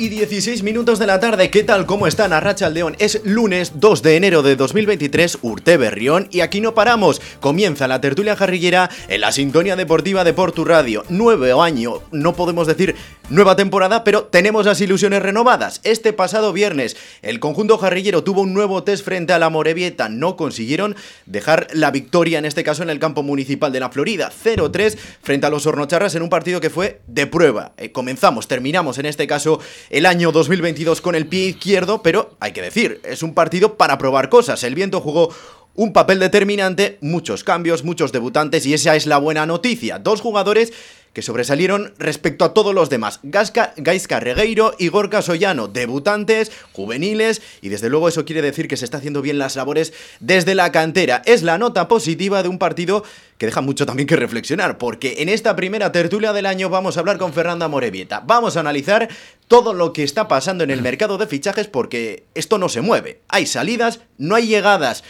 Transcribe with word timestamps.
y 0.00 0.08
16 0.08 0.62
minutos 0.62 0.98
de 0.98 1.06
la 1.06 1.20
tarde. 1.20 1.50
¿Qué 1.50 1.62
tal? 1.62 1.84
¿Cómo 1.84 2.06
están? 2.06 2.32
Arracha 2.32 2.70
León. 2.70 2.96
Es 2.98 3.20
lunes 3.22 3.72
2 3.74 4.02
de 4.02 4.16
enero 4.16 4.42
de 4.42 4.56
2023, 4.56 5.40
Urte 5.42 5.76
Berrión, 5.76 6.26
y 6.30 6.40
aquí 6.40 6.62
no 6.62 6.72
paramos. 6.72 7.20
Comienza 7.40 7.86
la 7.86 8.00
tertulia 8.00 8.34
jarrillera 8.34 8.88
en 9.08 9.20
la 9.20 9.30
sintonía 9.30 9.76
deportiva 9.76 10.24
de 10.24 10.32
Portu 10.32 10.64
Radio. 10.64 11.04
Nuevo 11.10 11.62
año, 11.62 12.00
no 12.12 12.34
podemos 12.34 12.66
decir 12.66 12.96
nueva 13.28 13.56
temporada, 13.56 14.02
pero 14.02 14.24
tenemos 14.24 14.64
las 14.64 14.80
ilusiones 14.80 15.22
renovadas. 15.22 15.82
Este 15.84 16.14
pasado 16.14 16.54
viernes, 16.54 16.96
el 17.20 17.38
conjunto 17.38 17.76
jarrillero 17.76 18.24
tuvo 18.24 18.40
un 18.40 18.54
nuevo 18.54 18.82
test 18.82 19.04
frente 19.04 19.34
a 19.34 19.38
la 19.38 19.50
Morevieta. 19.50 20.08
No 20.08 20.34
consiguieron 20.36 20.96
dejar 21.26 21.68
la 21.74 21.90
victoria, 21.90 22.38
en 22.38 22.46
este 22.46 22.64
caso 22.64 22.82
en 22.82 22.90
el 22.90 22.98
campo 23.00 23.22
municipal 23.22 23.70
de 23.70 23.80
la 23.80 23.90
Florida. 23.90 24.32
0-3 24.32 24.96
frente 25.22 25.46
a 25.46 25.50
los 25.50 25.66
Hornocharras 25.66 26.14
en 26.14 26.22
un 26.22 26.30
partido 26.30 26.60
que 26.60 26.70
fue 26.70 27.02
de 27.06 27.26
prueba. 27.26 27.72
Eh, 27.76 27.92
comenzamos, 27.92 28.48
terminamos 28.48 28.98
en 28.98 29.04
este 29.04 29.26
caso 29.26 29.60
el 29.90 30.06
año 30.06 30.30
2022 30.30 31.00
con 31.00 31.16
el 31.16 31.26
pie 31.26 31.48
izquierdo, 31.48 32.02
pero 32.02 32.36
hay 32.38 32.52
que 32.52 32.62
decir, 32.62 33.00
es 33.04 33.22
un 33.22 33.34
partido 33.34 33.76
para 33.76 33.98
probar 33.98 34.28
cosas. 34.28 34.62
El 34.62 34.76
viento 34.76 35.00
jugó 35.00 35.34
un 35.74 35.92
papel 35.92 36.20
determinante, 36.20 36.98
muchos 37.00 37.42
cambios, 37.42 37.84
muchos 37.84 38.12
debutantes 38.12 38.66
y 38.66 38.74
esa 38.74 38.94
es 38.94 39.06
la 39.06 39.18
buena 39.18 39.46
noticia. 39.46 39.98
Dos 39.98 40.20
jugadores 40.20 40.72
que 41.12 41.22
sobresalieron 41.22 41.92
respecto 41.98 42.44
a 42.44 42.54
todos 42.54 42.74
los 42.74 42.88
demás. 42.88 43.20
Gasca, 43.22 43.74
Gaisca 43.76 44.20
Regueiro 44.20 44.74
y 44.78 44.88
Gorka 44.88 45.22
Soyano, 45.22 45.68
debutantes, 45.68 46.52
juveniles, 46.72 47.42
y 47.60 47.68
desde 47.68 47.88
luego 47.88 48.08
eso 48.08 48.24
quiere 48.24 48.42
decir 48.42 48.68
que 48.68 48.76
se 48.76 48.84
está 48.84 48.98
haciendo 48.98 49.22
bien 49.22 49.38
las 49.38 49.56
labores 49.56 49.92
desde 50.20 50.54
la 50.54 50.70
cantera. 50.72 51.22
Es 51.24 51.42
la 51.42 51.58
nota 51.58 51.88
positiva 51.88 52.42
de 52.42 52.48
un 52.48 52.58
partido 52.58 53.04
que 53.38 53.46
deja 53.46 53.60
mucho 53.60 53.86
también 53.86 54.06
que 54.06 54.16
reflexionar, 54.16 54.78
porque 54.78 55.16
en 55.18 55.28
esta 55.28 55.56
primera 55.56 55.90
tertulia 55.92 56.32
del 56.32 56.46
año 56.46 56.68
vamos 56.68 56.96
a 56.96 57.00
hablar 57.00 57.18
con 57.18 57.32
Fernanda 57.32 57.68
Morevieta. 57.68 58.22
Vamos 58.24 58.56
a 58.56 58.60
analizar 58.60 59.08
todo 59.48 59.72
lo 59.72 59.92
que 59.92 60.04
está 60.04 60.28
pasando 60.28 60.62
en 60.62 60.70
el 60.70 60.82
mercado 60.82 61.18
de 61.18 61.26
fichajes 61.26 61.66
porque 61.66 62.24
esto 62.34 62.58
no 62.58 62.68
se 62.68 62.82
mueve. 62.82 63.20
Hay 63.28 63.46
salidas, 63.46 64.00
no 64.18 64.34
hay 64.34 64.46
llegadas. 64.46 65.02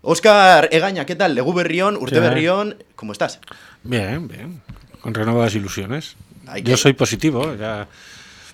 Oscar 0.00 0.68
Egaña, 0.72 1.06
¿qué 1.06 1.14
tal? 1.14 1.34
Legu 1.34 1.52
Berrión, 1.52 1.96
Urte 1.96 2.20
Berrión, 2.20 2.82
¿cómo 2.96 3.12
estás? 3.12 3.40
Bien, 3.82 4.28
bien 4.28 4.62
con 5.04 5.12
renovadas 5.12 5.54
ilusiones. 5.54 6.16
Yo 6.62 6.78
soy 6.78 6.94
positivo, 6.94 7.54
ya 7.56 7.86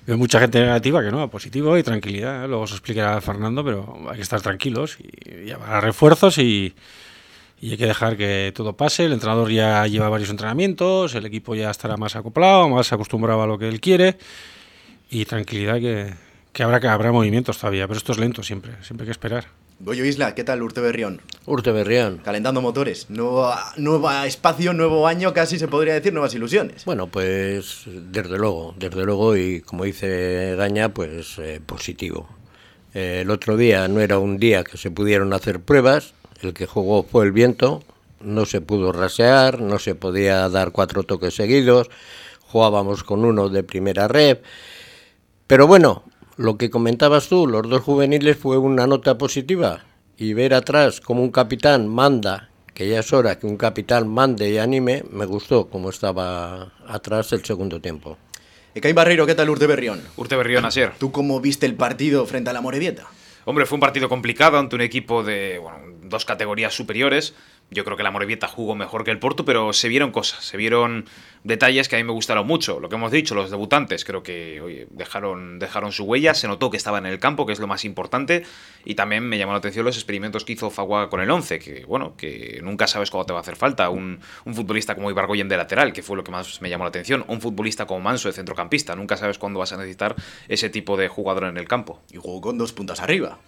veo 0.04 0.18
mucha 0.18 0.40
gente 0.40 0.58
negativa 0.58 1.00
que 1.00 1.12
no, 1.12 1.30
positivo 1.30 1.78
y 1.78 1.84
tranquilidad. 1.84 2.48
Luego 2.48 2.64
os 2.64 2.72
explicará 2.72 3.20
Fernando, 3.20 3.64
pero 3.64 4.08
hay 4.10 4.16
que 4.16 4.22
estar 4.22 4.40
tranquilos 4.40 4.98
y 4.98 5.44
llevar 5.44 5.84
refuerzos 5.84 6.38
y, 6.38 6.74
y 7.60 7.70
hay 7.70 7.76
que 7.76 7.86
dejar 7.86 8.16
que 8.16 8.52
todo 8.52 8.72
pase. 8.72 9.04
El 9.04 9.12
entrenador 9.12 9.48
ya 9.52 9.86
lleva 9.86 10.08
varios 10.08 10.30
entrenamientos, 10.30 11.14
el 11.14 11.24
equipo 11.24 11.54
ya 11.54 11.70
estará 11.70 11.96
más 11.96 12.16
acoplado, 12.16 12.68
más 12.68 12.92
acostumbrado 12.92 13.42
a 13.42 13.46
lo 13.46 13.56
que 13.56 13.68
él 13.68 13.80
quiere 13.80 14.18
y 15.08 15.26
tranquilidad 15.26 15.78
que, 15.78 16.12
que 16.52 16.64
habrá 16.64 16.80
que 16.80 16.88
habrá 16.88 17.12
movimientos 17.12 17.58
todavía, 17.58 17.86
pero 17.86 17.98
esto 17.98 18.10
es 18.10 18.18
lento 18.18 18.42
siempre, 18.42 18.72
siempre 18.82 19.04
hay 19.04 19.06
que 19.06 19.12
esperar. 19.12 19.59
Goyo 19.82 20.04
Isla, 20.04 20.34
¿qué 20.34 20.44
tal 20.44 20.62
Urte 20.62 20.82
Berrión? 20.82 21.22
Urte 21.46 21.72
Berrión. 21.72 22.20
Calentando 22.22 22.60
motores. 22.60 23.08
Nuevo, 23.08 23.50
nuevo 23.78 24.10
espacio, 24.10 24.74
nuevo 24.74 25.06
año, 25.06 25.32
casi 25.32 25.58
se 25.58 25.68
podría 25.68 25.94
decir, 25.94 26.12
nuevas 26.12 26.34
ilusiones. 26.34 26.84
Bueno, 26.84 27.06
pues 27.06 27.84
desde 27.86 28.36
luego, 28.36 28.74
desde 28.78 29.06
luego, 29.06 29.38
y 29.38 29.62
como 29.62 29.84
dice 29.84 30.54
Daña, 30.54 30.90
pues 30.90 31.38
eh, 31.38 31.62
positivo. 31.64 32.28
Eh, 32.92 33.20
el 33.22 33.30
otro 33.30 33.56
día 33.56 33.88
no 33.88 34.00
era 34.00 34.18
un 34.18 34.36
día 34.36 34.64
que 34.64 34.76
se 34.76 34.90
pudieron 34.90 35.32
hacer 35.32 35.60
pruebas, 35.60 36.12
el 36.42 36.52
que 36.52 36.66
jugó 36.66 37.02
fue 37.02 37.24
el 37.24 37.32
viento, 37.32 37.82
no 38.20 38.44
se 38.44 38.60
pudo 38.60 38.92
rasear, 38.92 39.62
no 39.62 39.78
se 39.78 39.94
podía 39.94 40.46
dar 40.50 40.72
cuatro 40.72 41.04
toques 41.04 41.34
seguidos, 41.34 41.88
jugábamos 42.42 43.02
con 43.02 43.24
uno 43.24 43.48
de 43.48 43.62
primera 43.62 44.08
red, 44.08 44.40
pero 45.46 45.66
bueno, 45.66 46.04
lo 46.40 46.56
que 46.56 46.70
comentabas 46.70 47.28
tú, 47.28 47.46
los 47.46 47.68
dos 47.68 47.82
juveniles 47.82 48.34
fue 48.34 48.56
una 48.56 48.86
nota 48.86 49.18
positiva 49.18 49.84
y 50.16 50.32
ver 50.32 50.54
atrás 50.54 51.02
como 51.02 51.22
un 51.22 51.30
capitán 51.30 51.86
manda, 51.86 52.48
que 52.72 52.88
ya 52.88 53.00
es 53.00 53.12
hora 53.12 53.38
que 53.38 53.46
un 53.46 53.58
capitán 53.58 54.08
mande 54.08 54.48
y 54.48 54.56
anime, 54.56 55.04
me 55.10 55.26
gustó 55.26 55.68
como 55.68 55.90
estaba 55.90 56.72
atrás 56.88 57.34
el 57.34 57.44
segundo 57.44 57.78
tiempo. 57.82 58.16
Ecay 58.74 58.94
Barreiro, 58.94 59.26
¿qué 59.26 59.34
tal 59.34 59.50
Urte 59.50 59.66
Berrión? 59.66 60.00
Urte 60.16 60.34
Berrión, 60.34 60.64
ayer. 60.64 60.92
¿Tú 60.98 61.12
cómo 61.12 61.42
viste 61.42 61.66
el 61.66 61.74
partido 61.74 62.24
frente 62.24 62.48
a 62.48 62.54
la 62.54 62.62
Morevieta? 62.62 63.06
Hombre, 63.44 63.66
fue 63.66 63.76
un 63.76 63.80
partido 63.80 64.08
complicado 64.08 64.58
ante 64.58 64.76
un 64.76 64.80
equipo 64.80 65.22
de 65.22 65.58
bueno, 65.58 65.78
dos 66.04 66.24
categorías 66.24 66.72
superiores. 66.72 67.34
Yo 67.70 67.84
creo 67.84 67.96
que 67.96 68.02
la 68.02 68.10
Morevieta 68.10 68.48
jugó 68.48 68.74
mejor 68.74 69.04
que 69.04 69.12
el 69.12 69.18
Porto, 69.20 69.44
pero 69.44 69.72
se 69.72 69.88
vieron 69.88 70.10
cosas, 70.10 70.44
se 70.44 70.56
vieron 70.56 71.06
detalles 71.44 71.88
que 71.88 71.96
a 71.96 71.98
mí 71.98 72.04
me 72.04 72.12
gustaron 72.12 72.46
mucho. 72.46 72.80
Lo 72.80 72.88
que 72.88 72.96
hemos 72.96 73.12
dicho, 73.12 73.34
los 73.34 73.50
debutantes, 73.50 74.04
creo 74.04 74.22
que 74.24 74.88
dejaron, 74.90 75.58
dejaron 75.60 75.92
su 75.92 76.04
huella, 76.04 76.34
se 76.34 76.48
notó 76.48 76.70
que 76.70 76.76
estaban 76.76 77.06
en 77.06 77.12
el 77.12 77.20
campo, 77.20 77.46
que 77.46 77.52
es 77.52 77.60
lo 77.60 77.68
más 77.68 77.84
importante, 77.84 78.44
y 78.84 78.96
también 78.96 79.28
me 79.28 79.38
llamó 79.38 79.52
la 79.52 79.58
atención 79.58 79.84
los 79.84 79.96
experimentos 79.96 80.44
que 80.44 80.54
hizo 80.54 80.70
Faguaga 80.70 81.08
con 81.08 81.20
el 81.20 81.30
11, 81.30 81.60
que 81.60 81.84
bueno, 81.84 82.16
que 82.16 82.60
nunca 82.62 82.88
sabes 82.88 83.10
cuándo 83.10 83.26
te 83.26 83.32
va 83.32 83.38
a 83.38 83.42
hacer 83.42 83.56
falta. 83.56 83.88
Un, 83.88 84.20
un 84.44 84.54
futbolista 84.54 84.96
como 84.96 85.10
Ibargoyen 85.10 85.48
de 85.48 85.56
lateral, 85.56 85.92
que 85.92 86.02
fue 86.02 86.16
lo 86.16 86.24
que 86.24 86.32
más 86.32 86.60
me 86.60 86.70
llamó 86.70 86.84
la 86.84 86.88
atención, 86.88 87.24
un 87.28 87.40
futbolista 87.40 87.86
como 87.86 88.00
Manso 88.00 88.28
de 88.28 88.34
centrocampista, 88.34 88.96
nunca 88.96 89.16
sabes 89.16 89.38
cuándo 89.38 89.60
vas 89.60 89.72
a 89.72 89.76
necesitar 89.76 90.16
ese 90.48 90.70
tipo 90.70 90.96
de 90.96 91.06
jugador 91.06 91.44
en 91.44 91.56
el 91.56 91.68
campo. 91.68 92.00
Y 92.10 92.16
jugó 92.16 92.40
con 92.40 92.58
dos 92.58 92.72
puntas 92.72 93.00
arriba. 93.00 93.38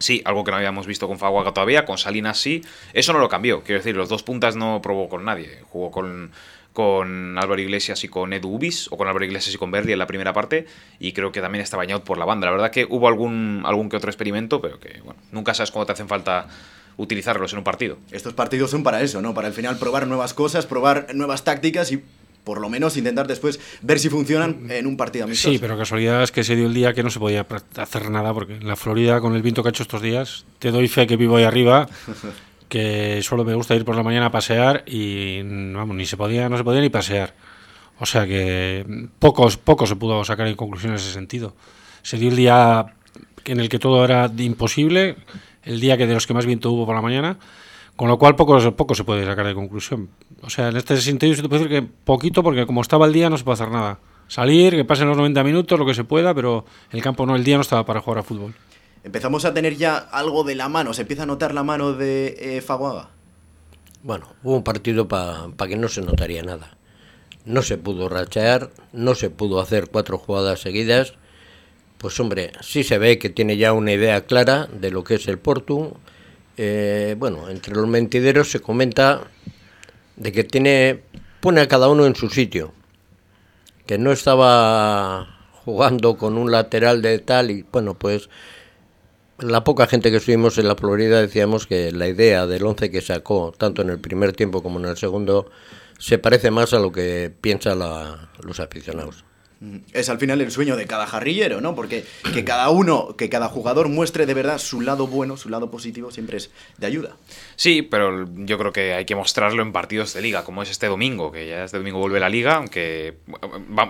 Sí, 0.00 0.22
algo 0.24 0.44
que 0.44 0.50
no 0.50 0.56
habíamos 0.56 0.86
visto 0.86 1.06
con 1.06 1.18
Faguaga 1.18 1.52
todavía, 1.52 1.84
con 1.84 1.98
Salinas 1.98 2.38
sí. 2.38 2.62
Eso 2.94 3.12
no 3.12 3.18
lo 3.18 3.28
cambió, 3.28 3.62
quiero 3.62 3.80
decir, 3.80 3.94
los 3.94 4.08
dos 4.08 4.22
puntas 4.22 4.56
no 4.56 4.80
probó 4.82 5.10
con 5.10 5.26
nadie. 5.26 5.58
Jugó 5.68 5.90
con, 5.90 6.32
con 6.72 7.38
Álvaro 7.38 7.60
Iglesias 7.60 8.02
y 8.02 8.08
con 8.08 8.32
Edu 8.32 8.54
Ubis, 8.54 8.90
o 8.90 8.96
con 8.96 9.08
Álvaro 9.08 9.26
Iglesias 9.26 9.54
y 9.54 9.58
con 9.58 9.70
Berry 9.70 9.92
en 9.92 9.98
la 9.98 10.06
primera 10.06 10.32
parte, 10.32 10.66
y 10.98 11.12
creo 11.12 11.32
que 11.32 11.42
también 11.42 11.62
está 11.62 11.76
bañado 11.76 12.02
por 12.02 12.16
la 12.16 12.24
banda. 12.24 12.46
La 12.46 12.52
verdad 12.52 12.70
que 12.70 12.86
hubo 12.88 13.08
algún, 13.08 13.62
algún 13.66 13.90
que 13.90 13.98
otro 13.98 14.10
experimento, 14.10 14.62
pero 14.62 14.80
que 14.80 15.02
bueno, 15.04 15.20
nunca 15.32 15.52
sabes 15.52 15.70
cuándo 15.70 15.86
te 15.86 15.92
hacen 15.92 16.08
falta 16.08 16.48
utilizarlos 16.96 17.52
en 17.52 17.58
un 17.58 17.64
partido. 17.64 17.98
Estos 18.10 18.32
partidos 18.32 18.70
son 18.70 18.82
para 18.82 19.02
eso, 19.02 19.20
¿no? 19.20 19.34
Para 19.34 19.48
al 19.48 19.54
final 19.54 19.78
probar 19.78 20.06
nuevas 20.06 20.32
cosas, 20.32 20.64
probar 20.64 21.14
nuevas 21.14 21.44
tácticas 21.44 21.92
y 21.92 22.02
por 22.44 22.60
lo 22.60 22.68
menos 22.68 22.96
intentar 22.96 23.26
después 23.26 23.60
ver 23.82 23.98
si 23.98 24.08
funcionan 24.08 24.70
en 24.70 24.86
un 24.86 24.96
partido 24.96 25.24
amistoso. 25.24 25.52
Sí, 25.52 25.58
pero 25.58 25.76
casualidad 25.76 26.22
es 26.22 26.32
que 26.32 26.44
se 26.44 26.56
dio 26.56 26.66
el 26.66 26.74
día 26.74 26.92
que 26.92 27.02
no 27.02 27.10
se 27.10 27.18
podía 27.18 27.46
hacer 27.76 28.10
nada, 28.10 28.32
porque 28.32 28.56
en 28.56 28.66
la 28.66 28.76
Florida, 28.76 29.20
con 29.20 29.34
el 29.34 29.42
viento 29.42 29.62
que 29.62 29.68
ha 29.68 29.70
hecho 29.70 29.82
estos 29.82 30.02
días, 30.02 30.44
te 30.58 30.70
doy 30.70 30.88
fe 30.88 31.06
que 31.06 31.16
vivo 31.16 31.36
ahí 31.36 31.44
arriba, 31.44 31.88
que 32.68 33.20
solo 33.22 33.44
me 33.44 33.54
gusta 33.54 33.74
ir 33.74 33.84
por 33.84 33.96
la 33.96 34.02
mañana 34.02 34.26
a 34.26 34.30
pasear 34.30 34.84
y 34.86 35.42
vamos, 35.42 35.96
ni 35.96 36.06
se 36.06 36.16
podía, 36.16 36.48
no 36.48 36.56
se 36.56 36.64
podía 36.64 36.80
ni 36.80 36.88
pasear. 36.88 37.34
O 37.98 38.06
sea 38.06 38.26
que 38.26 38.86
pocos, 39.18 39.58
poco 39.58 39.86
se 39.86 39.96
pudo 39.96 40.24
sacar 40.24 40.46
en 40.46 40.56
conclusión 40.56 40.92
en 40.92 40.96
ese 40.96 41.12
sentido. 41.12 41.54
Se 42.02 42.16
dio 42.16 42.30
el 42.30 42.36
día 42.36 42.94
en 43.44 43.60
el 43.60 43.68
que 43.68 43.78
todo 43.78 44.04
era 44.04 44.30
imposible, 44.38 45.16
el 45.64 45.80
día 45.80 45.96
que 45.96 46.06
de 46.06 46.14
los 46.14 46.26
que 46.26 46.34
más 46.34 46.46
viento 46.46 46.70
hubo 46.70 46.86
por 46.86 46.94
la 46.94 47.02
mañana, 47.02 47.38
con 48.00 48.08
lo 48.08 48.18
cual 48.18 48.34
poco, 48.34 48.58
poco 48.76 48.94
se 48.94 49.04
puede 49.04 49.26
sacar 49.26 49.46
de 49.46 49.54
conclusión. 49.54 50.08
O 50.40 50.48
sea, 50.48 50.68
en 50.68 50.76
este 50.78 50.98
sentido 51.02 51.34
se 51.34 51.42
te 51.42 51.50
puede 51.50 51.64
decir 51.64 51.82
que 51.82 51.86
poquito, 51.86 52.42
porque 52.42 52.64
como 52.64 52.80
estaba 52.80 53.04
el 53.04 53.12
día 53.12 53.28
no 53.28 53.36
se 53.36 53.44
puede 53.44 53.56
hacer 53.56 53.70
nada. 53.70 53.98
Salir, 54.26 54.72
que 54.72 54.86
pasen 54.86 55.06
los 55.06 55.18
90 55.18 55.44
minutos, 55.44 55.78
lo 55.78 55.84
que 55.84 55.92
se 55.92 56.04
pueda, 56.04 56.32
pero 56.32 56.64
el 56.92 57.02
campo 57.02 57.26
no, 57.26 57.36
el 57.36 57.44
día 57.44 57.56
no 57.56 57.60
estaba 57.60 57.84
para 57.84 58.00
jugar 58.00 58.20
a 58.20 58.22
fútbol. 58.22 58.54
Empezamos 59.04 59.44
a 59.44 59.52
tener 59.52 59.76
ya 59.76 59.98
algo 59.98 60.44
de 60.44 60.54
la 60.54 60.70
mano, 60.70 60.94
se 60.94 61.02
empieza 61.02 61.24
a 61.24 61.26
notar 61.26 61.52
la 61.52 61.62
mano 61.62 61.92
de 61.92 62.36
eh, 62.40 62.62
Faguaga. 62.62 63.10
Bueno, 64.02 64.28
hubo 64.44 64.56
un 64.56 64.64
partido 64.64 65.06
para 65.06 65.50
que 65.68 65.76
no 65.76 65.88
se 65.88 66.00
notaría 66.00 66.42
nada. 66.42 66.78
No 67.44 67.60
se 67.60 67.76
pudo 67.76 68.08
rachear, 68.08 68.70
no 68.94 69.14
se 69.14 69.28
pudo 69.28 69.60
hacer 69.60 69.90
cuatro 69.90 70.16
jugadas 70.16 70.60
seguidas. 70.60 71.12
Pues 71.98 72.18
hombre, 72.18 72.52
sí 72.62 72.82
se 72.82 72.96
ve 72.96 73.18
que 73.18 73.28
tiene 73.28 73.58
ya 73.58 73.74
una 73.74 73.92
idea 73.92 74.24
clara 74.24 74.68
de 74.72 74.90
lo 74.90 75.04
que 75.04 75.16
es 75.16 75.28
el 75.28 75.38
Porto, 75.38 75.98
eh, 76.62 77.16
bueno, 77.18 77.48
entre 77.48 77.74
los 77.74 77.88
mentideros 77.88 78.50
se 78.50 78.60
comenta 78.60 79.22
de 80.16 80.30
que 80.30 80.44
tiene 80.44 81.00
pone 81.40 81.62
a 81.62 81.68
cada 81.68 81.88
uno 81.88 82.04
en 82.04 82.14
su 82.14 82.28
sitio, 82.28 82.74
que 83.86 83.96
no 83.96 84.12
estaba 84.12 85.38
jugando 85.64 86.18
con 86.18 86.36
un 86.36 86.50
lateral 86.52 87.00
de 87.00 87.18
tal 87.18 87.50
y 87.50 87.64
bueno, 87.72 87.94
pues 87.94 88.28
la 89.38 89.64
poca 89.64 89.86
gente 89.86 90.10
que 90.10 90.18
estuvimos 90.18 90.58
en 90.58 90.68
la 90.68 90.76
Florida 90.76 91.22
decíamos 91.22 91.66
que 91.66 91.92
la 91.92 92.08
idea 92.08 92.46
del 92.46 92.66
once 92.66 92.90
que 92.90 93.00
sacó, 93.00 93.54
tanto 93.56 93.80
en 93.80 93.88
el 93.88 93.98
primer 93.98 94.34
tiempo 94.34 94.62
como 94.62 94.78
en 94.80 94.84
el 94.84 94.98
segundo, 94.98 95.50
se 95.98 96.18
parece 96.18 96.50
más 96.50 96.74
a 96.74 96.78
lo 96.78 96.92
que 96.92 97.32
piensan 97.40 97.78
los 97.78 98.60
aficionados. 98.60 99.24
Es 99.92 100.08
al 100.08 100.18
final 100.18 100.40
el 100.40 100.50
sueño 100.50 100.74
de 100.76 100.86
cada 100.86 101.06
jarrillero, 101.06 101.60
¿no? 101.60 101.74
Porque 101.74 102.04
que 102.32 102.44
cada 102.44 102.70
uno, 102.70 103.14
que 103.16 103.28
cada 103.28 103.48
jugador 103.48 103.90
muestre 103.90 104.24
de 104.24 104.32
verdad 104.32 104.56
su 104.56 104.80
lado 104.80 105.06
bueno, 105.06 105.36
su 105.36 105.50
lado 105.50 105.70
positivo, 105.70 106.10
siempre 106.10 106.38
es 106.38 106.50
de 106.78 106.86
ayuda. 106.86 107.16
Sí, 107.56 107.82
pero 107.82 108.26
yo 108.36 108.56
creo 108.56 108.72
que 108.72 108.94
hay 108.94 109.04
que 109.04 109.14
mostrarlo 109.14 109.62
en 109.62 109.72
partidos 109.72 110.14
de 110.14 110.22
liga, 110.22 110.44
como 110.44 110.62
es 110.62 110.70
este 110.70 110.86
domingo, 110.86 111.30
que 111.30 111.46
ya 111.46 111.64
este 111.64 111.76
domingo 111.76 111.98
vuelve 111.98 112.20
la 112.20 112.30
liga, 112.30 112.54
aunque 112.54 113.18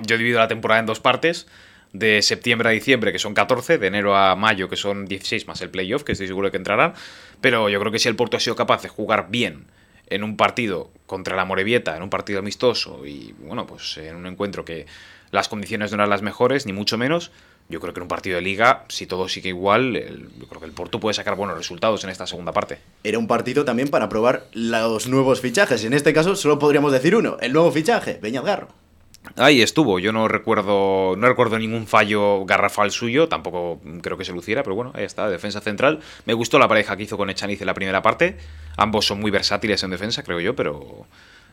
yo 0.06 0.18
divido 0.18 0.40
la 0.40 0.48
temporada 0.48 0.80
en 0.80 0.86
dos 0.86 0.98
partes 0.98 1.46
de 1.92 2.22
septiembre 2.22 2.68
a 2.68 2.72
diciembre, 2.72 3.12
que 3.12 3.18
son 3.18 3.34
14, 3.34 3.78
de 3.78 3.86
enero 3.86 4.16
a 4.16 4.34
mayo, 4.36 4.68
que 4.68 4.76
son 4.76 5.06
16, 5.06 5.46
más 5.46 5.60
el 5.60 5.70
playoff, 5.70 6.02
que 6.02 6.12
estoy 6.12 6.26
seguro 6.26 6.50
que 6.50 6.56
entrarán. 6.56 6.94
Pero 7.40 7.68
yo 7.68 7.78
creo 7.80 7.92
que 7.92 7.98
si 7.98 8.08
el 8.08 8.16
Porto 8.16 8.36
ha 8.36 8.40
sido 8.40 8.56
capaz 8.56 8.82
de 8.82 8.88
jugar 8.88 9.28
bien 9.30 9.66
en 10.08 10.24
un 10.24 10.36
partido 10.36 10.90
contra 11.06 11.36
la 11.36 11.44
Morevieta, 11.44 11.96
en 11.96 12.02
un 12.02 12.10
partido 12.10 12.40
amistoso 12.40 13.06
y, 13.06 13.34
bueno, 13.38 13.66
pues 13.66 13.96
en 13.98 14.16
un 14.16 14.26
encuentro 14.26 14.64
que 14.64 14.86
las 15.32 15.48
condiciones 15.48 15.90
no 15.90 15.96
eran 15.96 16.10
las 16.10 16.22
mejores, 16.22 16.66
ni 16.66 16.72
mucho 16.72 16.98
menos, 16.98 17.30
yo 17.70 17.78
creo 17.78 17.94
que 17.94 18.00
en 18.00 18.02
un 18.02 18.08
partido 18.08 18.36
de 18.36 18.42
liga, 18.42 18.84
si 18.88 19.06
todo 19.06 19.28
sigue 19.28 19.50
igual, 19.50 19.94
yo 20.38 20.48
creo 20.48 20.60
que 20.60 20.66
el 20.66 20.72
Porto 20.72 20.98
puede 20.98 21.14
sacar 21.14 21.36
buenos 21.36 21.56
resultados 21.56 22.02
en 22.02 22.10
esta 22.10 22.26
segunda 22.26 22.52
parte. 22.52 22.78
Era 23.04 23.18
un 23.18 23.28
partido 23.28 23.64
también 23.64 23.88
para 23.88 24.08
probar 24.08 24.46
los 24.52 25.06
nuevos 25.06 25.40
fichajes. 25.40 25.84
En 25.84 25.92
este 25.92 26.12
caso 26.12 26.34
solo 26.34 26.58
podríamos 26.58 26.90
decir 26.90 27.14
uno, 27.14 27.36
el 27.40 27.52
nuevo 27.52 27.70
fichaje, 27.70 28.18
Beñat 28.20 28.44
Garro. 28.44 28.68
Ahí 29.36 29.60
estuvo, 29.60 29.98
yo 29.98 30.12
no 30.12 30.28
recuerdo 30.28 31.14
no 31.16 31.28
recuerdo 31.28 31.58
ningún 31.58 31.86
fallo 31.86 32.44
garrafal 32.46 32.90
suyo, 32.90 33.28
tampoco 33.28 33.78
creo 34.00 34.16
que 34.16 34.24
se 34.24 34.32
luciera, 34.32 34.62
pero 34.62 34.74
bueno, 34.74 34.92
ahí 34.94 35.04
está, 35.04 35.28
defensa 35.28 35.60
central. 35.60 36.00
Me 36.24 36.32
gustó 36.32 36.58
la 36.58 36.68
pareja 36.68 36.96
que 36.96 37.02
hizo 37.02 37.18
con 37.18 37.28
Echaniz 37.28 37.60
en 37.60 37.66
la 37.66 37.74
primera 37.74 38.02
parte, 38.02 38.38
ambos 38.78 39.06
son 39.06 39.20
muy 39.20 39.30
versátiles 39.30 39.82
en 39.82 39.90
defensa, 39.90 40.22
creo 40.22 40.40
yo, 40.40 40.56
pero 40.56 41.06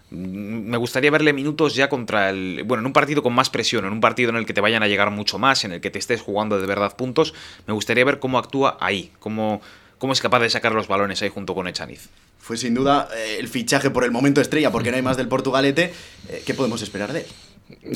me 0.09 0.77
gustaría 0.77 1.11
verle 1.11 1.33
minutos 1.33 1.75
ya 1.75 1.89
contra 1.89 2.29
el. 2.29 2.63
Bueno, 2.65 2.81
en 2.81 2.87
un 2.87 2.93
partido 2.93 3.21
con 3.21 3.33
más 3.33 3.49
presión, 3.49 3.85
en 3.85 3.91
un 3.91 3.99
partido 3.99 4.29
en 4.29 4.37
el 4.37 4.45
que 4.45 4.53
te 4.53 4.61
vayan 4.61 4.83
a 4.83 4.87
llegar 4.87 5.11
mucho 5.11 5.37
más, 5.37 5.65
en 5.65 5.73
el 5.73 5.81
que 5.81 5.89
te 5.89 5.99
estés 5.99 6.21
jugando 6.21 6.59
de 6.59 6.67
verdad 6.67 6.95
puntos. 6.95 7.33
Me 7.65 7.73
gustaría 7.73 8.05
ver 8.05 8.19
cómo 8.19 8.37
actúa 8.37 8.77
ahí, 8.79 9.11
cómo, 9.19 9.61
cómo 9.97 10.13
es 10.13 10.21
capaz 10.21 10.39
de 10.39 10.49
sacar 10.49 10.73
los 10.73 10.87
balones 10.87 11.21
ahí 11.21 11.29
junto 11.29 11.53
con 11.53 11.67
Echaniz. 11.67 12.09
Fue 12.39 12.55
sin 12.55 12.73
duda 12.73 13.09
eh, 13.13 13.37
el 13.39 13.49
fichaje 13.49 13.89
por 13.89 14.05
el 14.05 14.11
momento 14.11 14.39
estrella, 14.39 14.71
porque 14.71 14.91
no 14.91 14.95
hay 14.95 15.03
más 15.03 15.17
del 15.17 15.27
Portugalete. 15.27 15.93
Eh, 16.29 16.43
¿Qué 16.45 16.53
podemos 16.53 16.81
esperar 16.81 17.11
de 17.11 17.21
él? 17.21 17.25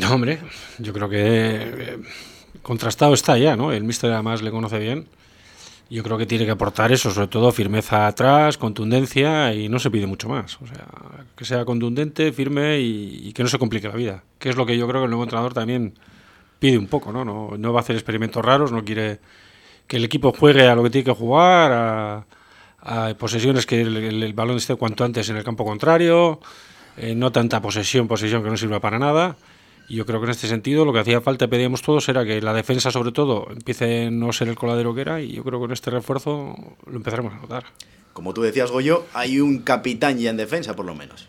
No, 0.01 0.13
hombre, 0.13 0.39
yo 0.79 0.91
creo 0.91 1.07
que 1.07 1.17
eh, 1.21 1.97
contrastado 2.61 3.13
está 3.13 3.37
ya, 3.37 3.55
¿no? 3.55 3.71
El 3.71 3.85
mister 3.85 4.11
además 4.11 4.41
le 4.41 4.51
conoce 4.51 4.79
bien. 4.79 5.07
Yo 5.91 6.03
creo 6.03 6.17
que 6.17 6.25
tiene 6.25 6.45
que 6.45 6.51
aportar 6.51 6.93
eso, 6.93 7.11
sobre 7.11 7.27
todo 7.27 7.51
firmeza 7.51 8.07
atrás, 8.07 8.57
contundencia 8.57 9.53
y 9.53 9.67
no 9.67 9.77
se 9.77 9.91
pide 9.91 10.07
mucho 10.07 10.29
más. 10.29 10.57
O 10.61 10.65
sea, 10.65 10.87
que 11.35 11.43
sea 11.43 11.65
contundente, 11.65 12.31
firme 12.31 12.79
y, 12.79 13.33
que 13.33 13.43
no 13.43 13.49
se 13.49 13.59
complique 13.59 13.89
la 13.89 13.95
vida. 13.95 14.23
Que 14.39 14.47
es 14.47 14.55
lo 14.55 14.65
que 14.65 14.77
yo 14.77 14.87
creo 14.87 15.01
que 15.01 15.05
el 15.05 15.09
nuevo 15.09 15.23
entrenador 15.23 15.53
también 15.53 15.95
pide 16.59 16.77
un 16.77 16.87
poco, 16.87 17.11
¿no? 17.11 17.25
No, 17.25 17.57
no 17.57 17.73
va 17.73 17.81
a 17.81 17.83
hacer 17.83 17.97
experimentos 17.97 18.43
raros, 18.43 18.71
no 18.71 18.85
quiere 18.85 19.19
que 19.85 19.97
el 19.97 20.05
equipo 20.05 20.31
juegue 20.31 20.65
a 20.65 20.75
lo 20.75 20.83
que 20.83 20.91
tiene 20.91 21.03
que 21.03 21.11
jugar, 21.11 22.25
a, 22.81 23.13
posesiones 23.19 23.65
que 23.65 23.81
el, 23.81 24.33
balón 24.33 24.55
esté 24.55 24.75
cuanto 24.75 25.03
antes 25.03 25.29
en 25.29 25.35
el 25.35 25.43
campo 25.43 25.65
contrario, 25.65 26.39
eh, 26.95 27.15
no 27.15 27.33
tanta 27.33 27.61
posesión, 27.61 28.07
posesión 28.07 28.41
que 28.43 28.49
no 28.49 28.55
sirva 28.55 28.79
para 28.79 28.97
nada. 28.97 29.35
Y 29.87 29.95
yo 29.95 30.05
creo 30.05 30.19
que 30.19 30.25
en 30.25 30.31
este 30.31 30.47
sentido 30.47 30.85
lo 30.85 30.93
que 30.93 30.99
hacía 30.99 31.21
falta, 31.21 31.47
pedíamos 31.47 31.81
todos, 31.81 32.07
era 32.09 32.23
que 32.23 32.41
la 32.41 32.53
defensa 32.53 32.91
sobre 32.91 33.11
todo 33.11 33.47
empiece 33.51 34.05
a 34.05 34.11
no 34.11 34.31
ser 34.31 34.47
el 34.47 34.55
coladero 34.55 34.95
que 34.95 35.01
era 35.01 35.21
y 35.21 35.33
yo 35.33 35.43
creo 35.43 35.59
que 35.59 35.65
con 35.65 35.73
este 35.73 35.89
refuerzo 35.91 36.55
lo 36.85 36.95
empezaremos 36.95 37.33
a 37.33 37.37
notar. 37.37 37.65
Como 38.13 38.33
tú 38.33 38.41
decías, 38.41 38.71
Goyo, 38.71 39.05
hay 39.13 39.39
un 39.39 39.59
capitán 39.59 40.17
ya 40.17 40.29
en 40.29 40.37
defensa 40.37 40.75
por 40.75 40.85
lo 40.85 40.95
menos. 40.95 41.27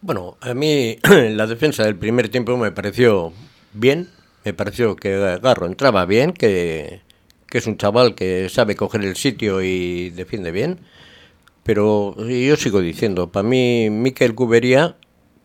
Bueno, 0.00 0.36
a 0.40 0.54
mí 0.54 0.98
la 1.30 1.46
defensa 1.46 1.84
del 1.84 1.96
primer 1.96 2.28
tiempo 2.28 2.56
me 2.56 2.72
pareció 2.72 3.32
bien, 3.72 4.08
me 4.44 4.52
pareció 4.52 4.96
que 4.96 5.38
Garro 5.42 5.66
entraba 5.66 6.04
bien, 6.04 6.32
que, 6.32 7.00
que 7.46 7.58
es 7.58 7.66
un 7.66 7.76
chaval 7.78 8.14
que 8.14 8.48
sabe 8.48 8.76
coger 8.76 9.04
el 9.04 9.16
sitio 9.16 9.62
y 9.62 10.10
defiende 10.10 10.52
bien. 10.52 10.80
Pero 11.64 12.14
yo 12.16 12.56
sigo 12.56 12.80
diciendo, 12.80 13.30
para 13.30 13.46
mí 13.46 13.90
Miquel 13.90 14.34
Cubería 14.34 14.96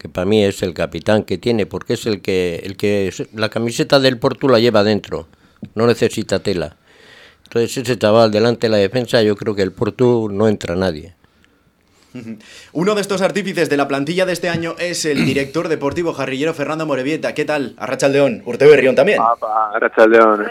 que 0.04 0.10
para 0.10 0.26
mí 0.26 0.44
es 0.44 0.62
el 0.64 0.74
capitán 0.74 1.24
que 1.24 1.38
tiene, 1.38 1.66
porque 1.66 1.94
es 1.94 2.06
el 2.06 2.20
que, 2.20 2.62
el 2.66 2.76
que 2.76 3.14
la 3.34 3.48
camiseta 3.48 4.02
del 4.02 4.18
Porto 4.18 4.50
la 4.50 4.60
lleva 4.60 4.84
dentro, 4.84 5.30
no 5.76 5.88
necesita 5.88 6.44
tela. 6.44 6.76
Entonces 7.46 7.78
ese 7.78 7.98
chaval 7.98 8.30
delante 8.30 8.68
de 8.68 8.72
la 8.72 8.78
defensa, 8.78 9.24
yo 9.24 9.38
creo 9.38 9.56
que 9.56 9.62
el 9.62 9.72
Porto 9.72 10.28
no 10.30 10.50
entra 10.50 10.76
nadie. 10.76 11.16
Uno 12.74 12.96
de 12.96 13.02
estos 13.02 13.22
artífices 13.22 13.70
de 13.70 13.78
la 13.78 13.88
plantilla 13.88 14.26
de 14.26 14.34
este 14.34 14.50
año 14.50 14.76
es 14.80 15.06
el 15.06 15.26
director 15.26 15.68
deportivo 15.68 16.14
jarrillero 16.14 16.54
Fernando 16.54 16.86
Morevieta. 16.86 17.34
¿Qué 17.34 17.46
tal? 17.46 17.74
Arrachaldeón, 17.78 18.44
Urteberrión 18.46 18.96
también. 18.96 19.20
Arrachaldeón, 19.74 20.46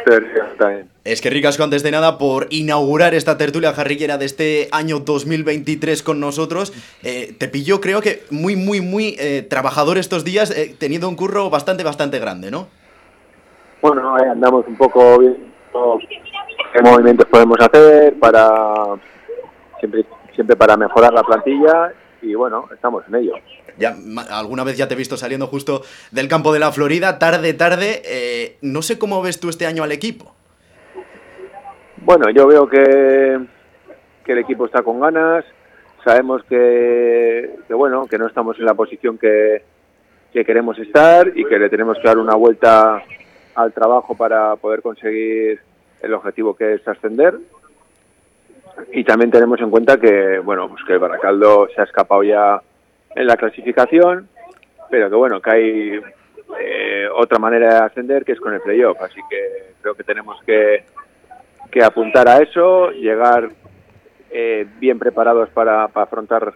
también. 0.59 0.89
Es 1.05 1.21
que 1.21 1.31
ricasco 1.31 1.65
antes 1.65 1.83
de 1.83 1.91
nada 1.91 2.17
por 2.19 2.47
inaugurar 2.51 3.15
esta 3.15 3.37
tertulia 3.37 3.73
jarrillera 3.73 4.19
de 4.19 4.27
este 4.27 4.69
año 4.71 5.01
2023 5.01 6.03
con 6.03 6.21
nosotros. 6.21 6.73
Eh, 7.03 7.35
te 7.39 7.49
pilló 7.49 7.81
creo 7.81 8.01
que 8.01 8.23
muy, 8.31 8.55
muy, 8.55 8.81
muy 8.81 9.17
eh, 9.19 9.43
trabajador 9.43 9.99
estos 9.99 10.25
días, 10.25 10.51
eh, 10.51 10.75
teniendo 10.79 11.09
un 11.09 11.17
curro 11.17 11.51
bastante, 11.51 11.83
bastante 11.83 12.19
grande, 12.21 12.51
¿no? 12.51 12.69
Bueno, 13.81 14.15
andamos 14.15 14.65
un 14.69 14.77
poco 14.77 15.19
viendo 15.19 15.99
qué 16.73 16.83
movimientos 16.83 17.27
podemos 17.27 17.59
hacer 17.61 18.17
para 18.21 18.97
siempre 19.81 20.05
siempre 20.35 20.57
para 20.57 20.77
mejorar 20.77 21.13
la 21.13 21.23
plantilla 21.23 21.93
y 22.23 22.35
bueno, 22.35 22.69
estamos 22.73 23.05
en 23.09 23.17
ello. 23.17 23.35
Ya, 23.79 23.97
alguna 24.31 24.65
vez 24.65 24.77
ya 24.77 24.87
te 24.87 24.95
he 24.95 24.97
visto 24.97 25.17
saliendo 25.17 25.47
justo 25.47 25.83
del 26.11 26.29
campo 26.29 26.53
de 26.53 26.61
la 26.61 26.73
Florida, 26.73 27.19
tarde, 27.19 27.53
tarde. 27.55 28.03
Eh, 28.05 28.59
no 28.63 28.83
sé 28.83 28.99
cómo 28.99 29.23
ves 29.23 29.41
tú 29.41 29.49
este 29.49 29.67
año 29.67 29.83
al 29.83 29.93
equipo. 29.93 30.33
Bueno, 31.99 32.31
yo 32.31 32.47
veo 32.47 32.69
que, 32.69 33.41
que 34.25 34.33
el 34.33 34.39
equipo 34.39 34.67
está 34.67 34.83
con 34.83 35.01
ganas. 35.01 35.45
Sabemos 36.05 36.43
que, 36.49 37.57
que, 37.67 37.75
bueno, 37.75 38.07
que 38.07 38.19
no 38.19 38.27
estamos 38.27 38.59
en 38.59 38.67
la 38.67 38.75
posición 38.75 39.19
que, 39.19 39.63
que 40.33 40.45
queremos 40.45 40.79
estar 40.79 41.33
y 41.35 41.45
que 41.45 41.59
le 41.59 41.71
tenemos 41.71 41.97
que 41.99 42.09
dar 42.09 42.19
una 42.19 42.35
vuelta 42.35 43.03
al 43.55 43.73
trabajo 43.73 44.17
para 44.17 44.57
poder 44.57 44.83
conseguir 44.83 45.61
el 46.01 46.15
objetivo 46.15 46.57
que 46.57 46.75
es 46.75 46.89
ascender 46.89 47.39
y 48.93 49.05
también 49.05 49.31
tenemos 49.31 49.61
en 49.61 49.71
cuenta 49.71 49.99
que 49.99 50.39
bueno 50.39 50.69
pues 50.69 50.83
que 50.87 50.97
Baracaldo 50.97 51.69
se 51.75 51.81
ha 51.81 51.85
escapado 51.85 52.23
ya 52.23 52.61
en 53.15 53.27
la 53.27 53.37
clasificación 53.37 54.29
pero 54.91 55.09
que 55.09 55.17
bueno 55.17 55.41
que 55.41 55.51
hay 55.51 56.01
eh, 56.61 57.09
otra 57.15 57.39
manera 57.39 57.75
de 57.75 57.85
ascender 57.87 58.25
que 58.25 58.33
es 58.33 58.41
con 58.41 58.53
el 58.55 58.61
playoff. 58.61 59.01
Así 59.01 59.21
que 59.31 59.75
creo 59.81 59.95
que 59.95 60.05
tenemos 60.05 60.37
que, 60.45 60.85
que 61.71 61.83
apuntar 61.83 62.29
a 62.29 62.39
eso 62.39 62.91
llegar 62.91 63.51
eh, 64.31 64.67
bien 64.79 64.99
preparados 64.99 65.49
para, 65.51 65.85
afrontar 65.85 66.55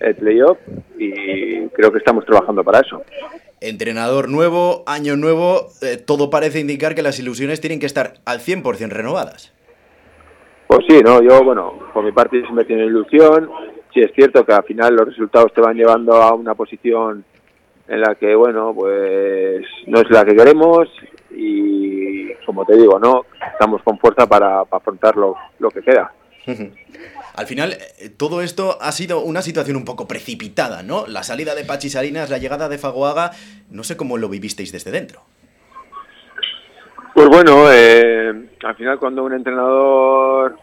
el 0.00 0.14
playoff 0.14 0.58
y 0.98 1.66
creo 1.68 1.90
que 1.90 1.98
estamos 1.98 2.24
trabajando 2.24 2.62
para 2.62 2.80
eso. 2.80 3.02
Entrenador 3.60 4.28
nuevo 4.28 4.84
año 4.86 5.16
nuevo 5.16 5.68
eh, 5.80 5.96
todo 5.96 6.28
parece 6.28 6.60
indicar 6.60 6.94
que 6.94 7.02
las 7.02 7.18
ilusiones 7.18 7.60
tienen 7.60 7.80
que 7.80 7.86
estar 7.86 8.14
al 8.26 8.40
100% 8.40 8.90
renovadas 8.90 9.55
pues 10.66 10.80
sí, 10.88 11.00
no, 11.04 11.22
yo, 11.22 11.42
bueno, 11.44 11.74
por 11.92 12.04
mi 12.04 12.12
parte 12.12 12.40
siempre 12.42 12.64
tiene 12.64 12.86
ilusión. 12.86 13.50
Sí 13.92 14.00
es 14.00 14.12
cierto 14.14 14.44
que 14.44 14.52
al 14.52 14.64
final 14.64 14.94
los 14.94 15.06
resultados 15.06 15.52
te 15.54 15.60
van 15.60 15.76
llevando 15.76 16.14
a 16.14 16.34
una 16.34 16.54
posición 16.54 17.24
en 17.88 18.00
la 18.00 18.14
que, 18.16 18.34
bueno, 18.34 18.74
pues 18.74 19.64
no 19.86 20.00
es 20.00 20.10
la 20.10 20.24
que 20.24 20.34
queremos 20.34 20.88
y, 21.30 22.32
como 22.44 22.64
te 22.64 22.76
digo, 22.76 22.98
no, 22.98 23.26
estamos 23.52 23.82
con 23.82 23.98
fuerza 23.98 24.26
para, 24.26 24.60
afrontar 24.70 25.16
lo, 25.16 25.36
que 25.72 25.82
queda. 25.82 26.12
Al 27.34 27.46
final, 27.46 27.72
eh, 27.72 28.08
todo 28.16 28.40
esto 28.40 28.78
ha 28.80 28.92
sido 28.92 29.20
una 29.20 29.42
situación 29.42 29.76
un 29.76 29.84
poco 29.84 30.08
precipitada, 30.08 30.82
¿no? 30.82 31.06
La 31.06 31.22
salida 31.22 31.54
de 31.54 31.64
Pachi 31.64 31.90
Salinas, 31.90 32.30
la 32.30 32.38
llegada 32.38 32.68
de 32.68 32.78
Fagoaga, 32.78 33.32
no 33.70 33.84
sé 33.84 33.96
cómo 33.96 34.16
lo 34.16 34.28
vivisteis 34.28 34.72
desde 34.72 34.90
dentro. 34.90 35.22
Pues 37.16 37.30
bueno, 37.30 37.72
eh, 37.72 38.30
al 38.62 38.74
final 38.74 38.98
cuando 38.98 39.24
un 39.24 39.32
entrenador 39.32 40.54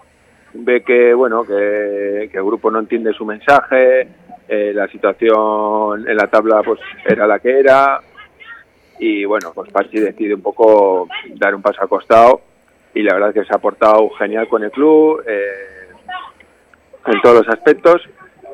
ve 0.53 0.83
que 0.83 1.11
bueno 1.15 1.43
que, 1.43 2.29
el 2.31 2.43
grupo 2.43 2.69
no 2.69 2.77
entiende 2.77 3.11
su 3.11 3.25
mensaje, 3.25 4.07
eh, 4.47 4.71
la 4.71 4.87
situación 4.87 6.07
en 6.07 6.15
la 6.15 6.27
tabla 6.27 6.61
pues 6.63 6.79
era 7.05 7.25
la 7.25 7.39
que 7.39 7.59
era 7.59 7.99
y 8.99 9.25
bueno 9.25 9.51
pues 9.55 9.71
Pachi 9.71 9.99
decide 9.99 10.35
un 10.35 10.43
poco 10.43 11.07
dar 11.37 11.55
un 11.55 11.63
paso 11.63 11.81
al 11.81 11.89
costado 11.89 12.41
y 12.93 13.01
la 13.01 13.15
verdad 13.15 13.29
es 13.29 13.41
que 13.41 13.45
se 13.45 13.55
ha 13.55 13.59
portado 13.59 14.07
genial 14.11 14.47
con 14.47 14.63
el 14.63 14.69
club 14.69 15.23
eh, 15.25 15.89
en 17.07 17.21
todos 17.23 17.47
los 17.47 17.49
aspectos 17.49 17.99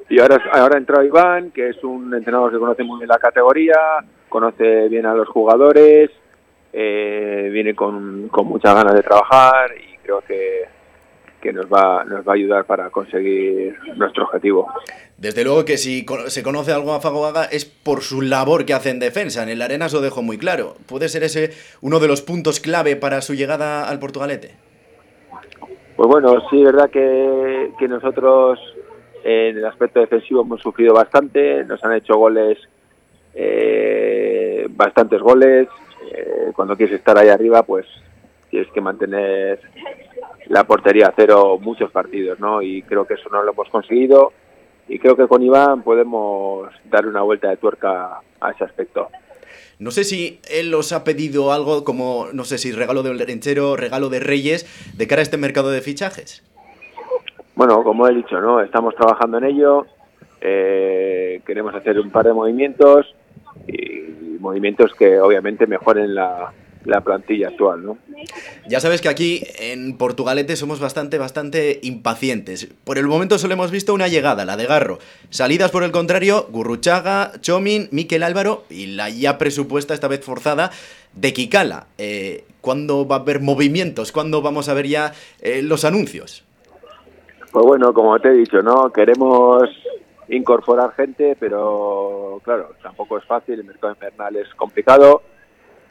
y 0.08 0.22
ahora 0.22 0.41
ahora 0.53 0.79
ha 0.79 1.03
Iván 1.03 1.51
que 1.51 1.68
es 1.68 1.84
un 1.84 2.13
entrenador 2.13 2.50
que 2.53 2.60
conoce 2.60 2.84
muy 2.84 3.00
bien 3.00 3.10
la 3.10 3.20
categoría 3.20 3.75
conoce 4.29 4.88
bien 4.88 5.06
a 5.06 5.13
los 5.13 5.27
jugadores 5.27 6.12
eh, 6.74 7.50
viene 7.52 7.74
con, 7.76 8.28
con 8.30 8.48
muchas 8.48 8.76
ganas 8.76 8.94
de 8.94 9.04
trabajar 9.04 9.72
y 9.78 9.98
creo 9.98 10.22
que, 10.22 10.66
que 11.42 11.54
nos 11.54 11.66
va, 11.66 12.04
nos 12.04 12.28
va 12.28 12.34
a 12.34 12.36
ayudar 12.36 12.66
para 12.66 12.90
conseguir 12.90 13.78
nuestro 13.96 14.26
objetivo. 14.26 14.68
Desde 15.18 15.44
luego 15.44 15.66
que 15.66 15.78
si 15.78 16.06
se 16.28 16.44
conoce 16.44 16.72
algo 16.72 16.94
a 16.94 17.02
Fagoaga 17.02 17.46
es 17.46 17.66
por 17.66 18.02
su 18.02 18.22
labor 18.22 18.66
que 18.66 18.74
hace 18.74 18.90
en 18.90 19.00
defensa. 19.00 19.44
En 19.44 19.50
el 19.50 19.62
Arena 19.62 19.88
lo 19.92 20.02
dejo 20.02 20.22
muy 20.22 20.38
claro. 20.38 20.76
¿Puede 20.88 21.10
ser 21.10 21.24
ese 21.24 21.52
uno 21.82 22.00
de 22.00 22.08
los 22.08 22.22
puntos 22.22 22.60
clave 22.60 22.96
para 22.96 23.22
su 23.22 23.34
llegada 23.34 23.90
al 23.90 24.00
Portugalete? 24.00 24.52
Pues 25.96 26.08
bueno, 26.08 26.42
sí, 26.50 26.60
es 26.60 26.66
verdad 26.66 26.90
que, 26.90 27.72
que 27.78 27.88
nosotros 27.88 28.60
en 29.24 29.58
el 29.58 29.66
aspecto 29.66 30.00
defensivo 30.00 30.42
hemos 30.42 30.62
sufrido 30.62 30.94
bastante. 30.94 31.66
Nos 31.66 31.84
han 31.84 31.94
hecho 31.94 32.16
goles, 32.16 32.58
eh, 33.34 34.66
bastantes 34.70 35.22
goles. 35.22 35.68
Eh, 36.20 36.52
cuando 36.54 36.76
quieres 36.76 36.96
estar 36.96 37.18
ahí 37.18 37.30
arriba, 37.30 37.64
pues 37.64 37.86
tienes 38.50 38.70
que 38.72 38.82
mantener 38.82 39.60
la 40.48 40.66
portería 40.66 41.08
a 41.08 41.14
cero 41.16 41.58
muchos 41.62 41.92
partidos, 41.92 42.40
¿no? 42.40 42.62
Y 42.62 42.82
creo 42.84 43.06
que 43.06 43.14
eso 43.14 43.30
no 43.30 43.44
lo 43.44 43.52
hemos 43.52 43.70
conseguido 43.70 44.34
y 44.88 44.98
creo 44.98 45.16
que 45.16 45.28
con 45.28 45.44
Iván 45.44 45.84
podemos 45.84 46.70
dar 46.86 47.06
una 47.06 47.22
vuelta 47.22 47.50
de 47.50 47.58
tuerca 47.58 48.20
a 48.42 48.52
ese 48.52 48.64
aspecto. 48.64 49.10
No 49.78 49.92
sé 49.92 50.04
si 50.04 50.40
él 50.50 50.74
os 50.74 50.92
ha 50.92 51.04
pedido 51.04 51.54
algo 51.54 51.84
como, 51.84 52.28
no 52.34 52.44
sé 52.44 52.58
si 52.58 52.72
regalo 52.72 53.04
del 53.04 53.20
ranchero, 53.20 53.78
regalo 53.78 54.10
de 54.10 54.20
Reyes, 54.20 54.66
de 54.98 55.08
cara 55.08 55.22
a 55.22 55.24
este 55.24 55.38
mercado 55.38 55.70
de 55.70 55.82
fichajes. 55.82 56.44
Bueno, 57.56 57.84
como 57.84 58.08
he 58.08 58.14
dicho, 58.14 58.42
¿no? 58.42 58.62
Estamos 58.62 58.96
trabajando 58.96 59.38
en 59.38 59.44
ello. 59.46 59.86
Eh, 60.42 61.42
queremos 61.46 61.74
hacer 61.76 62.00
un 62.00 62.10
par 62.10 62.26
de 62.26 62.34
movimientos 62.34 63.14
movimientos 64.39 64.93
que 64.98 65.19
obviamente 65.19 65.67
mejoren 65.67 66.15
la, 66.15 66.53
la 66.86 67.01
plantilla 67.01 67.50
actual, 67.50 67.84
¿no? 67.86 67.98
Ya 68.67 68.79
sabes 68.79 69.01
que 69.01 69.10
aquí 69.10 69.43
en 69.60 69.98
Portugalete 69.98 70.55
somos 70.55 70.79
bastante, 70.79 71.17
bastante 71.17 71.79
impacientes. 71.84 72.69
Por 72.84 72.98
el 72.98 73.08
momento 73.08 73.38
solo 73.38 73.53
hemos 73.53 73.72
visto 73.72 73.93
una 73.93 74.08
llegada, 74.08 74.46
la 74.46 74.58
de 74.58 74.65
Garro. 74.65 75.00
Salidas 75.29 75.72
por 75.72 75.84
el 75.84 75.91
contrario, 75.91 76.48
Gurruchaga, 76.51 77.34
Chomin, 77.41 77.89
Miquel 77.91 78.24
Álvaro 78.24 78.63
y 78.69 78.88
la 78.88 79.10
ya 79.10 79.38
presupuesta, 79.38 79.93
esta 79.93 80.08
vez 80.08 80.24
forzada, 80.24 80.72
de 81.13 81.34
Kikala. 81.34 81.88
Eh, 81.98 82.46
¿Cuándo 82.62 83.08
va 83.08 83.17
a 83.17 83.19
haber 83.19 83.41
movimientos? 83.41 84.12
¿Cuándo 84.12 84.41
vamos 84.41 84.69
a 84.69 84.74
ver 84.74 84.88
ya 84.88 85.13
eh, 85.41 85.62
los 85.62 85.86
anuncios? 85.86 86.43
Pues 87.51 87.65
bueno, 87.65 87.93
como 87.93 88.19
te 88.19 88.29
he 88.29 88.34
dicho, 88.34 88.62
¿no? 88.62 88.91
Queremos 88.91 89.63
incorporar 90.29 90.93
gente, 90.93 91.36
pero 91.39 92.39
claro, 92.43 92.71
tampoco 92.81 93.17
es 93.17 93.25
fácil, 93.25 93.55
el 93.59 93.65
mercado 93.65 93.93
invernal 93.93 94.36
es 94.36 94.53
complicado 94.55 95.24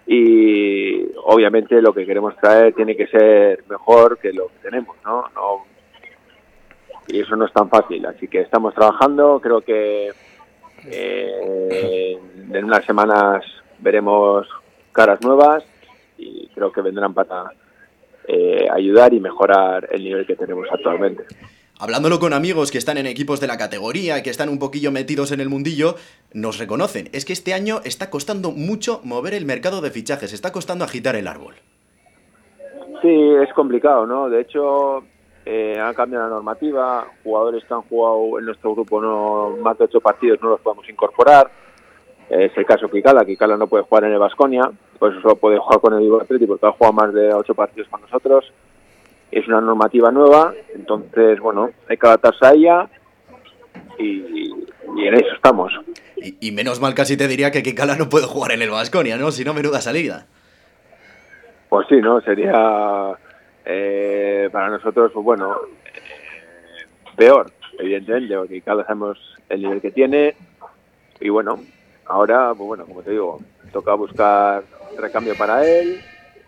y 0.07 1.07
obviamente 1.25 1.83
lo 1.83 1.93
que 1.93 2.07
queremos 2.07 2.37
traer 2.37 2.73
tiene 2.75 2.97
que 2.97 3.09
ser 3.09 3.65
mejor 3.69 4.19
que 4.19 4.33
lo 4.33 4.49
que 4.49 4.59
tenemos, 4.63 4.97
¿no? 5.05 5.25
no 5.35 5.67
y 7.09 7.21
eso 7.21 7.37
no 7.37 7.47
es 7.47 7.53
tan 7.53 7.69
fácil, 7.69 8.05
así 8.07 8.29
que 8.29 8.41
estamos 8.41 8.75
trabajando, 8.75 9.41
creo 9.41 9.61
que 9.63 10.13
eh, 10.85 12.19
en 12.53 12.65
unas 12.65 12.85
semanas 12.85 13.45
veremos 13.79 14.47
caras 14.93 15.21
nuevas 15.23 15.65
y 16.17 16.49
creo 16.55 16.71
que 16.71 16.83
vendrán 16.83 17.15
para 17.15 17.53
eh, 18.27 18.69
ayudar 18.71 19.15
y 19.15 19.21
mejorar 19.21 19.89
el 19.91 20.05
nivel 20.05 20.27
que 20.27 20.37
tenemos 20.37 20.69
actualmente 20.71 21.25
hablándolo 21.79 22.19
con 22.19 22.33
amigos 22.33 22.71
que 22.71 22.79
están 22.79 22.99
en 22.99 23.07
equipos 23.07 23.41
de 23.41 23.47
la 23.47 23.57
categoría, 23.57 24.23
que 24.23 24.31
están 24.31 24.49
un 24.49 24.59
poquillo 24.59 24.91
metidos 24.91 25.33
en 25.33 25.41
el 25.41 25.49
mundillo, 25.49 25.95
nos 26.33 26.59
reconocen. 26.59 27.09
Es 27.13 27.25
que 27.25 27.33
este 27.33 27.55
año 27.55 27.81
está 27.85 28.11
costando 28.11 28.51
mucho 28.51 29.01
mover 29.05 29.35
el 29.35 29.47
mercado 29.47 29.81
de 29.81 29.91
fichajes, 29.91 30.33
está 30.33 30.53
costando 30.53 30.85
agitar 30.85 31.17
el 31.17 31.29
árbol. 31.29 31.55
Sí, 33.03 33.35
es 33.43 33.53
complicado, 33.55 34.07
¿no? 34.07 34.29
De 34.29 34.41
hecho, 34.41 35.05
eh, 35.47 35.79
ha 35.81 35.95
cambiado 35.95 36.29
la 36.29 36.35
normativa, 36.35 37.07
jugadores 37.23 37.65
que 37.65 37.75
han 37.75 37.83
jugado 37.83 38.39
en 38.39 38.47
nuestro 38.47 38.75
grupo 38.75 39.01
no 39.01 39.57
más 39.63 39.79
de 39.79 39.85
ocho 39.85 40.01
partidos 40.01 40.41
no 40.43 40.51
los 40.51 40.61
podemos 40.61 40.89
incorporar. 40.89 41.51
Es 42.29 42.53
el 42.59 42.67
caso 42.67 42.91
Kikala, 42.91 43.25
Kikala 43.25 43.57
no 43.57 43.69
puede 43.69 43.85
jugar 43.85 44.05
en 44.05 44.13
el 44.13 44.19
Vasconia, 44.19 44.71
pues 44.99 45.15
solo 45.23 45.37
puede 45.37 45.59
jugar 45.59 45.81
con 45.81 45.95
el 45.95 46.01
Vivo 46.01 46.21
Atleti 46.21 46.45
porque 46.45 46.67
ha 46.67 46.73
jugado 46.73 46.93
más 46.93 47.15
de 47.15 47.33
ocho 47.33 47.55
partidos 47.55 47.89
con 47.89 48.03
nosotros 48.03 48.53
es 49.31 49.47
una 49.47 49.61
normativa 49.61 50.11
nueva, 50.11 50.55
entonces, 50.75 51.39
bueno, 51.41 51.71
hay 51.89 51.97
que 51.97 52.07
adaptarse 52.07 52.47
a 52.47 52.53
ella 52.53 52.89
y, 53.99 54.51
en 54.97 55.15
eso 55.15 55.35
estamos. 55.35 55.73
Y, 56.17 56.51
menos 56.53 56.81
mal 56.81 56.95
casi 56.95 57.17
te 57.17 57.29
diría 57.29 57.51
que 57.51 57.63
Kikala 57.63 57.97
no 57.97 58.09
puede 58.09 58.27
jugar 58.27 58.53
en 58.53 58.63
el 58.63 58.71
Vasconia, 58.71 59.17
¿no? 59.17 59.31
Si 59.31 59.45
no, 59.45 59.55
menuda 59.55 59.81
salida. 59.81 60.27
Pues 61.69 61.87
sí, 61.89 61.97
¿no? 61.97 62.21
Sería 62.23 63.17
eh, 63.65 64.49
para 64.51 64.69
nosotros, 64.71 65.13
pues 65.13 65.25
bueno, 65.25 65.57
eh, 65.85 66.87
peor, 67.17 67.53
evidentemente, 67.79 68.37
porque 68.37 68.55
Kikala 68.55 68.85
sabemos 68.85 69.19
el 69.49 69.63
nivel 69.63 69.81
que 69.81 69.91
tiene 69.91 70.35
y 71.21 71.29
bueno, 71.29 71.61
ahora, 72.07 72.55
pues 72.55 72.67
bueno, 72.67 72.87
como 72.87 73.03
te 73.03 73.11
digo, 73.11 73.41
toca 73.73 73.95
buscar 73.95 74.63
recambio 74.99 75.35
para 75.37 75.65
él 75.67 76.01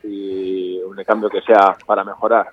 y 0.03 0.81
un 0.83 0.97
recambio 0.97 1.29
que 1.29 1.43
sea 1.43 1.77
para 1.87 2.05
mejorar 2.05 2.49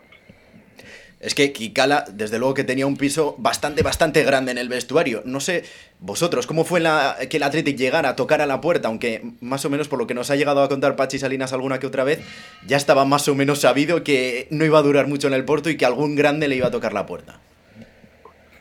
es 1.20 1.34
que 1.34 1.52
Kikala, 1.52 2.06
desde 2.14 2.38
luego 2.38 2.54
que 2.54 2.64
tenía 2.64 2.86
un 2.86 2.96
piso 2.96 3.36
bastante, 3.40 3.82
bastante 3.82 4.24
grande 4.24 4.52
en 4.52 4.60
el 4.60 4.70
vestuario. 4.70 5.22
No 5.26 5.40
sé, 5.40 5.64
vosotros, 6.00 6.46
¿cómo 6.46 6.64
fue 6.64 6.80
la, 6.80 7.16
que 7.30 7.38
el 7.38 7.44
Athletic 7.44 7.76
llegara 7.76 8.10
a 8.10 8.16
tocar 8.16 8.42
a 8.42 8.46
la 8.46 8.62
puerta? 8.62 8.88
Aunque 8.88 9.22
más 9.42 9.66
o 9.66 9.70
menos 9.70 9.88
por 9.88 9.98
lo 9.98 10.06
que 10.06 10.14
nos 10.14 10.30
ha 10.30 10.36
llegado 10.36 10.62
a 10.62 10.70
contar 10.70 10.96
Pachi 10.96 11.18
Salinas 11.18 11.54
alguna 11.54 11.80
que 11.80 11.88
otra 11.88 12.04
vez, 12.04 12.22
ya 12.68 12.78
estaba 12.78 13.04
más 13.06 13.28
o 13.28 13.36
menos 13.36 13.62
sabido 13.62 14.04
que 14.04 14.48
no 14.52 14.64
iba 14.64 14.78
a 14.78 14.84
durar 14.84 15.08
mucho 15.08 15.28
en 15.28 15.34
el 15.34 15.44
Porto 15.44 15.72
y 15.72 15.78
que 15.78 15.86
algún 15.86 16.16
grande 16.16 16.48
le 16.48 16.56
iba 16.56 16.68
a 16.68 16.72
tocar 16.72 16.94
la 16.94 17.08
puerta. 17.08 17.40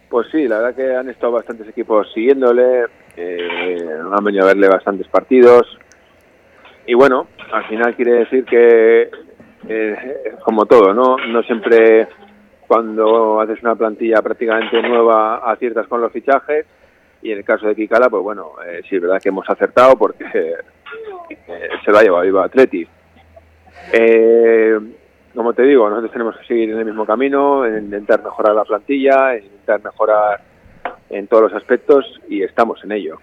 Pues 0.09 0.29
sí, 0.33 0.49
la 0.49 0.59
verdad 0.61 0.77
que 0.77 0.97
han 0.97 1.11
estado 1.11 1.33
bastantes 1.33 1.69
equipos 1.69 2.11
siguiéndole, 2.15 2.85
han 3.19 4.25
venido 4.25 4.45
a 4.45 4.47
verle 4.47 4.69
bastantes 4.69 5.07
partidos. 5.09 5.67
Y 6.87 6.95
bueno, 6.95 7.27
al 7.53 7.67
final 7.67 7.95
quiere 7.97 8.13
decir 8.13 8.45
que, 8.45 9.11
eh, 9.69 9.97
como 10.43 10.65
todo, 10.65 10.95
¿no? 10.95 11.17
No 11.19 11.43
siempre 11.43 12.09
cuando 12.67 13.41
haces 13.41 13.63
una 13.63 13.75
plantilla 13.75 14.23
prácticamente 14.23 14.83
nueva 14.83 15.39
aciertas 15.51 15.87
con 15.87 16.01
los 16.01 16.13
fichajes 16.13 16.67
y 17.23 17.33
en 17.33 17.39
el 17.39 17.45
caso 17.45 17.67
de 17.67 17.75
Kikala, 17.75 18.09
pues 18.09 18.23
bueno, 18.23 18.53
eh, 18.67 18.83
sí 18.89 18.97
es 18.97 19.03
verdad 19.03 19.21
que 19.21 19.31
hemos 19.31 19.49
acertado 19.49 19.97
porque 19.97 20.25
eh, 20.35 21.69
se 21.85 21.91
lo 21.91 21.99
ha 21.99 22.03
llevado 22.03 22.25
Viva 22.25 22.45
Atleti. 22.45 22.87
Eh, 23.93 24.79
como 25.35 25.53
te 25.53 25.63
digo, 25.63 25.89
nosotros 25.89 26.13
tenemos 26.13 26.37
que 26.39 26.47
seguir 26.47 26.71
en 26.71 26.79
el 26.79 26.85
mismo 26.85 27.05
camino, 27.05 27.67
en 27.67 27.85
intentar 27.85 28.23
mejorar 28.23 28.55
la 28.55 28.65
plantilla, 28.65 29.35
en 29.35 29.45
intentar 29.45 29.83
mejorar 29.85 30.41
en 31.11 31.27
todos 31.27 31.45
los 31.45 31.55
aspectos 31.55 32.21
y 32.29 32.43
estamos 32.43 32.83
en 32.85 32.93
ello. 32.93 33.19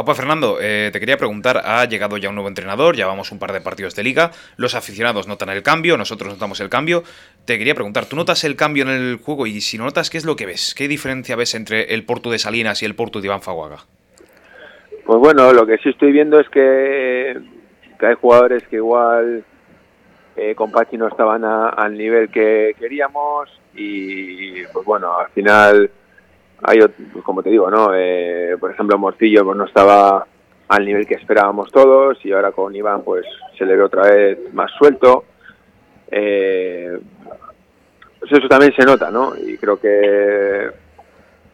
Opa, 0.00 0.14
Fernando, 0.14 0.58
eh, 0.60 0.90
te 0.92 1.00
quería 1.00 1.16
preguntar, 1.16 1.60
ha 1.64 1.84
llegado 1.84 2.18
ya 2.18 2.28
un 2.28 2.36
nuevo 2.36 2.46
entrenador, 2.46 2.94
ya 2.94 3.08
vamos 3.08 3.32
un 3.32 3.40
par 3.40 3.50
de 3.50 3.60
partidos 3.60 3.96
de 3.96 4.04
liga, 4.04 4.30
los 4.56 4.76
aficionados 4.76 5.26
notan 5.26 5.48
el 5.48 5.64
cambio, 5.64 5.96
nosotros 5.96 6.32
notamos 6.32 6.60
el 6.60 6.68
cambio. 6.68 7.02
Te 7.44 7.58
quería 7.58 7.74
preguntar, 7.74 8.06
¿tú 8.06 8.14
notas 8.14 8.44
el 8.44 8.54
cambio 8.54 8.84
en 8.84 8.90
el 8.90 9.16
juego 9.16 9.48
y 9.48 9.60
si 9.60 9.76
no 9.76 9.82
notas, 9.86 10.08
qué 10.08 10.18
es 10.18 10.24
lo 10.24 10.36
que 10.36 10.46
ves? 10.46 10.72
¿Qué 10.78 10.86
diferencia 10.86 11.34
ves 11.34 11.56
entre 11.56 11.94
el 11.94 12.04
Porto 12.04 12.30
de 12.30 12.38
Salinas 12.38 12.80
y 12.80 12.86
el 12.86 12.94
Porto 12.94 13.20
de 13.20 13.26
Iván 13.26 13.42
Faguaga? 13.42 13.78
Pues 15.04 15.18
bueno, 15.18 15.52
lo 15.52 15.66
que 15.66 15.78
sí 15.78 15.88
estoy 15.88 16.12
viendo 16.12 16.38
es 16.38 16.48
que, 16.48 17.36
hay 17.98 18.14
jugadores 18.20 18.62
que 18.68 18.76
igual 18.76 19.42
eh, 20.36 20.54
con 20.54 20.70
Pachi 20.70 20.96
no 20.96 21.08
estaban 21.08 21.44
al 21.44 21.98
nivel 21.98 22.28
que 22.28 22.76
queríamos 22.78 23.48
y 23.74 24.62
pues 24.66 24.86
bueno, 24.86 25.18
al 25.18 25.28
final 25.30 25.90
hay, 26.62 26.78
como 27.22 27.42
te 27.42 27.50
digo, 27.50 27.70
¿no? 27.70 27.94
Eh, 27.94 28.56
por 28.58 28.70
ejemplo, 28.70 28.98
Morcillo 28.98 29.44
pues, 29.44 29.56
no 29.56 29.64
estaba 29.64 30.26
al 30.68 30.84
nivel 30.84 31.06
que 31.06 31.14
esperábamos 31.14 31.70
todos 31.70 32.24
y 32.24 32.32
ahora 32.32 32.52
con 32.52 32.74
Iván 32.74 33.02
pues 33.02 33.24
se 33.56 33.64
le 33.64 33.76
ve 33.76 33.82
otra 33.82 34.02
vez 34.02 34.52
más 34.52 34.70
suelto. 34.78 35.24
Eh, 36.10 36.98
pues 38.18 38.32
eso 38.32 38.48
también 38.48 38.74
se 38.74 38.84
nota, 38.84 39.10
¿no? 39.10 39.32
Y 39.36 39.56
creo 39.56 39.80
que 39.80 40.70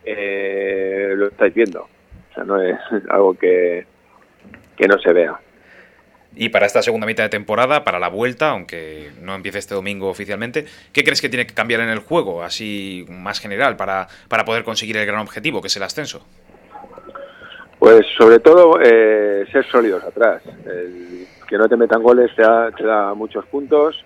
eh, 0.05 1.13
lo 1.17 1.27
estáis 1.29 1.55
viendo. 1.55 1.83
O 1.83 2.35
sea, 2.35 2.45
no 2.45 2.61
es 2.61 2.77
algo 3.11 3.35
que, 3.35 3.87
que 4.77 4.89
no 4.89 4.99
se 4.99 5.13
vea. 5.13 5.39
Y 6.37 6.49
para 6.49 6.67
esta 6.67 6.83
segunda 6.83 7.07
mitad 7.07 7.23
de 7.25 7.29
temporada, 7.29 7.85
para 7.85 7.99
la 7.99 8.09
vuelta, 8.09 8.51
aunque 8.51 9.11
no 9.21 9.35
empiece 9.35 9.59
este 9.59 9.75
domingo 9.75 10.09
oficialmente, 10.09 10.67
¿qué 10.93 11.05
crees 11.05 11.21
que 11.21 11.29
tiene 11.29 11.47
que 11.47 11.55
cambiar 11.55 11.81
en 11.81 11.89
el 11.89 12.01
juego, 12.01 12.43
así 12.43 13.07
más 13.09 13.41
general, 13.41 13.77
para, 13.77 14.09
para 14.29 14.45
poder 14.45 14.65
conseguir 14.65 14.97
el 14.97 15.07
gran 15.07 15.21
objetivo, 15.21 15.61
que 15.61 15.69
es 15.69 15.77
el 15.77 15.85
ascenso? 15.85 16.27
Pues 17.85 18.07
sobre 18.17 18.39
todo 18.39 18.81
eh, 18.83 19.47
ser 19.53 19.67
sólidos 19.67 20.03
atrás. 20.05 20.43
que 21.47 21.59
no 21.59 21.69
te 21.69 21.77
metan 21.77 22.03
goles 22.03 22.31
te 22.35 22.43
da, 22.43 23.13
muchos 23.15 23.45
puntos. 23.45 24.03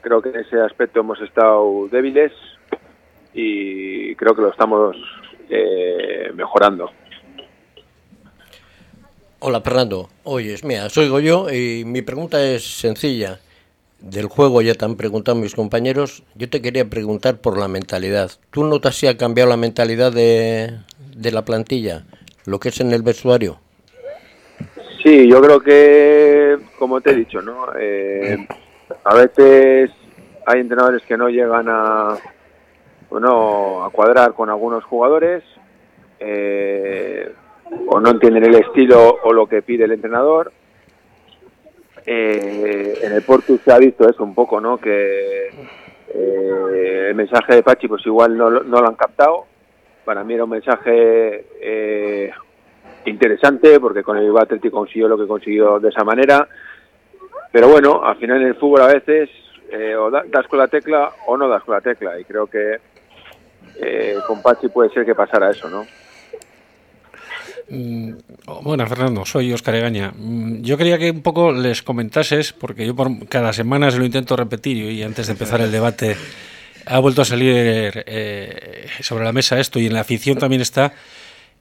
Creo 0.00 0.20
que 0.20 0.30
en 0.30 0.40
ese 0.40 0.60
aspecto 0.60 1.00
hemos 1.00 1.20
estado 1.20 1.86
débiles 1.88 2.32
y 3.32 4.14
creo 4.16 4.34
que 4.34 4.42
lo 4.42 4.50
estamos 4.50 4.96
eh, 5.48 6.32
mejorando. 6.34 6.90
Hola 9.44 9.60
Fernando, 9.60 10.08
oyes, 10.22 10.62
mira, 10.62 10.88
soy 10.88 11.08
yo 11.24 11.50
y 11.50 11.82
mi 11.84 12.00
pregunta 12.00 12.40
es 12.40 12.62
sencilla. 12.62 13.40
Del 13.98 14.26
juego 14.26 14.62
ya 14.62 14.74
te 14.74 14.84
han 14.84 14.94
preguntado 14.94 15.36
mis 15.36 15.56
compañeros, 15.56 16.22
yo 16.36 16.48
te 16.48 16.62
quería 16.62 16.88
preguntar 16.88 17.38
por 17.38 17.58
la 17.58 17.66
mentalidad. 17.66 18.30
¿Tú 18.52 18.62
notas 18.62 18.94
si 18.94 19.08
ha 19.08 19.16
cambiado 19.16 19.50
la 19.50 19.56
mentalidad 19.56 20.12
de, 20.12 20.78
la 21.16 21.42
plantilla, 21.42 22.04
lo 22.44 22.60
que 22.60 22.68
es 22.68 22.80
en 22.80 22.92
el 22.92 23.02
vestuario? 23.02 23.58
Sí, 25.02 25.28
yo 25.28 25.42
creo 25.42 25.58
que, 25.58 26.58
como 26.78 27.00
te 27.00 27.10
he 27.10 27.16
dicho, 27.16 27.42
¿no? 27.42 27.66
Eh, 27.76 28.46
a 29.02 29.14
veces 29.16 29.90
hay 30.46 30.60
entrenadores 30.60 31.02
que 31.02 31.16
no 31.16 31.28
llegan 31.28 31.66
a, 31.68 32.16
bueno, 33.10 33.84
a 33.84 33.90
cuadrar 33.90 34.34
con 34.34 34.50
algunos 34.50 34.84
jugadores. 34.84 35.42
Eh, 36.20 37.32
o 37.86 38.00
no 38.00 38.10
entienden 38.10 38.44
el 38.44 38.54
estilo 38.56 39.18
o 39.22 39.32
lo 39.32 39.46
que 39.46 39.62
pide 39.62 39.84
el 39.84 39.92
entrenador. 39.92 40.52
Eh, 42.04 42.98
en 43.02 43.12
el 43.12 43.22
Porto 43.22 43.56
se 43.64 43.72
ha 43.72 43.78
visto 43.78 44.08
eso 44.08 44.24
un 44.24 44.34
poco, 44.34 44.60
¿no? 44.60 44.78
Que 44.78 45.48
eh, 46.14 47.06
el 47.08 47.14
mensaje 47.14 47.56
de 47.56 47.62
Pachi 47.62 47.88
pues 47.88 48.04
igual 48.06 48.36
no, 48.36 48.50
no, 48.50 48.80
lo 48.80 48.88
han 48.88 48.96
captado. 48.96 49.46
Para 50.04 50.24
mí 50.24 50.34
era 50.34 50.44
un 50.44 50.50
mensaje 50.50 51.46
eh, 51.60 52.30
interesante 53.06 53.78
porque 53.78 54.02
con 54.02 54.16
el 54.16 54.24
Bilbao 54.24 54.42
Atlético 54.42 54.78
consiguió 54.78 55.08
lo 55.08 55.18
que 55.18 55.26
consiguió 55.26 55.78
de 55.78 55.90
esa 55.90 56.04
manera. 56.04 56.48
Pero 57.52 57.68
bueno, 57.68 58.02
al 58.04 58.16
final 58.16 58.40
en 58.40 58.48
el 58.48 58.56
fútbol 58.56 58.82
a 58.82 58.86
veces 58.86 59.28
eh, 59.70 59.94
o 59.94 60.10
das 60.10 60.46
con 60.48 60.58
la 60.58 60.68
tecla 60.68 61.10
o 61.26 61.36
no 61.36 61.48
das 61.48 61.62
con 61.62 61.74
la 61.74 61.80
tecla 61.80 62.18
y 62.18 62.24
creo 62.24 62.46
que 62.46 62.78
eh, 63.76 64.16
con 64.26 64.42
Pachi 64.42 64.68
puede 64.68 64.90
ser 64.90 65.06
que 65.06 65.14
pasara 65.14 65.50
eso, 65.50 65.68
¿no? 65.68 65.86
Mm, 67.68 68.12
bueno, 68.62 68.86
Fernando, 68.86 69.24
soy 69.24 69.52
Oscar 69.52 69.74
Egaña. 69.74 70.12
Mm, 70.16 70.62
yo 70.62 70.76
quería 70.76 70.98
que 70.98 71.10
un 71.10 71.22
poco 71.22 71.52
les 71.52 71.82
comentases, 71.82 72.52
porque 72.52 72.86
yo 72.86 72.94
por 72.94 73.26
cada 73.28 73.52
semana 73.52 73.90
se 73.90 73.98
lo 73.98 74.04
intento 74.04 74.36
repetir 74.36 74.76
y 74.76 75.02
antes 75.02 75.26
de 75.26 75.32
empezar 75.32 75.60
el 75.60 75.72
debate 75.72 76.16
ha 76.86 76.98
vuelto 76.98 77.22
a 77.22 77.24
salir 77.24 77.54
eh, 77.54 78.86
sobre 79.00 79.24
la 79.24 79.32
mesa 79.32 79.60
esto 79.60 79.78
y 79.78 79.86
en 79.86 79.94
la 79.94 80.00
afición 80.00 80.38
también 80.38 80.62
está 80.62 80.92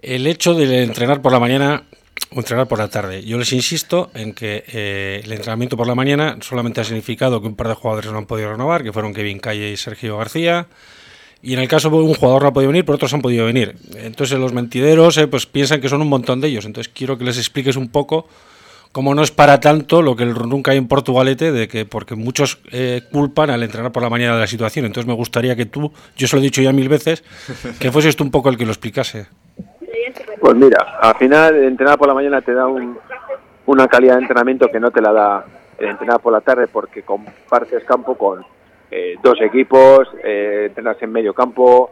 el 0.02 0.26
hecho 0.26 0.56
de 0.56 0.84
entrenar 0.84 1.22
por 1.22 1.32
la 1.32 1.40
mañana 1.40 1.84
o 2.34 2.40
entrenar 2.40 2.68
por 2.68 2.80
la 2.80 2.90
tarde. 2.90 3.24
Yo 3.24 3.38
les 3.38 3.52
insisto 3.54 4.10
en 4.14 4.34
que 4.34 4.64
eh, 4.68 5.22
el 5.24 5.32
entrenamiento 5.32 5.78
por 5.78 5.88
la 5.88 5.96
mañana 5.96 6.38
solamente 6.42 6.82
ha 6.82 6.84
significado 6.84 7.42
que 7.42 7.48
un 7.48 7.56
par 7.56 7.68
de 7.68 7.76
jugadores 7.76 8.12
no 8.12 8.18
han 8.18 8.26
podido 8.26 8.52
renovar, 8.52 8.84
que 8.84 8.94
fueron 8.94 9.14
Kevin 9.14 9.40
Calle 9.40 9.72
y 9.72 9.78
Sergio 9.78 10.18
García. 10.18 10.68
Y 11.44 11.54
en 11.54 11.60
el 11.60 11.68
caso 11.68 11.90
de 11.90 11.96
un 11.96 12.14
jugador 12.14 12.44
no 12.44 12.50
ha 12.50 12.54
podido 12.54 12.72
venir, 12.72 12.86
pero 12.86 12.96
otros 12.96 13.14
han 13.14 13.22
podido 13.22 13.46
venir. 13.46 13.76
Entonces 13.96 14.38
los 14.38 14.54
mentideros 14.54 15.18
eh, 15.18 15.28
pues 15.28 15.46
piensan 15.48 15.82
que 15.82 15.90
son 15.90 16.02
un 16.02 16.10
montón 16.10 16.40
de 16.40 16.48
ellos. 16.48 16.66
Entonces 16.66 16.92
quiero 16.94 17.18
que 17.18 17.24
les 17.24 17.38
expliques 17.38 17.76
un 17.76 17.90
poco 17.90 18.28
cómo 18.92 19.16
no 19.16 19.24
es 19.24 19.32
para 19.32 19.60
tanto 19.60 20.02
lo 20.02 20.16
que 20.16 20.26
nunca 20.26 20.72
hay 20.72 20.78
en 20.78 20.88
Portugalete, 20.88 21.52
de 21.52 21.68
que 21.68 21.86
porque 21.86 22.16
muchos 22.16 22.60
eh, 22.72 23.02
culpan 23.12 23.50
al 23.50 23.64
entrenar 23.64 23.92
por 23.92 24.04
la 24.04 24.10
mañana 24.10 24.36
de 24.36 24.42
la 24.42 24.48
situación. 24.48 24.86
Entonces 24.86 25.08
me 25.08 25.14
gustaría 25.14 25.56
que 25.56 25.66
tú, 25.66 25.92
yo 26.16 26.28
se 26.28 26.36
lo 26.36 26.42
he 26.42 26.44
dicho 26.44 26.62
ya 26.62 26.74
mil 26.74 26.90
veces, 26.90 27.24
que 27.80 27.92
fueses 27.92 28.16
tú 28.16 28.24
un 28.24 28.32
poco 28.32 28.50
el 28.50 28.58
que 28.58 28.66
lo 28.66 28.72
explicase. 28.72 29.28
Pues 30.40 30.56
mira, 30.56 31.00
al 31.02 31.16
final 31.16 31.56
entrenar 31.64 31.98
por 31.98 32.08
la 32.08 32.14
mañana 32.14 32.42
te 32.42 32.54
da 32.54 32.66
una 33.66 33.88
calidad 33.88 34.16
de 34.16 34.22
entrenamiento 34.22 34.68
que 34.72 34.80
no 34.80 34.92
te 34.92 35.02
la 35.02 35.14
da 35.14 35.46
el 35.78 35.90
entrenar 35.90 36.20
por 36.20 36.34
la 36.34 36.42
tarde 36.42 36.68
porque 36.68 37.04
compartes 37.04 37.84
campo 37.86 38.16
con 38.16 38.46
eh, 38.94 39.16
dos 39.24 39.40
equipos, 39.40 40.10
eh, 40.22 40.66
entrenas 40.68 41.02
en 41.02 41.14
medio 41.14 41.34
campo, 41.34 41.92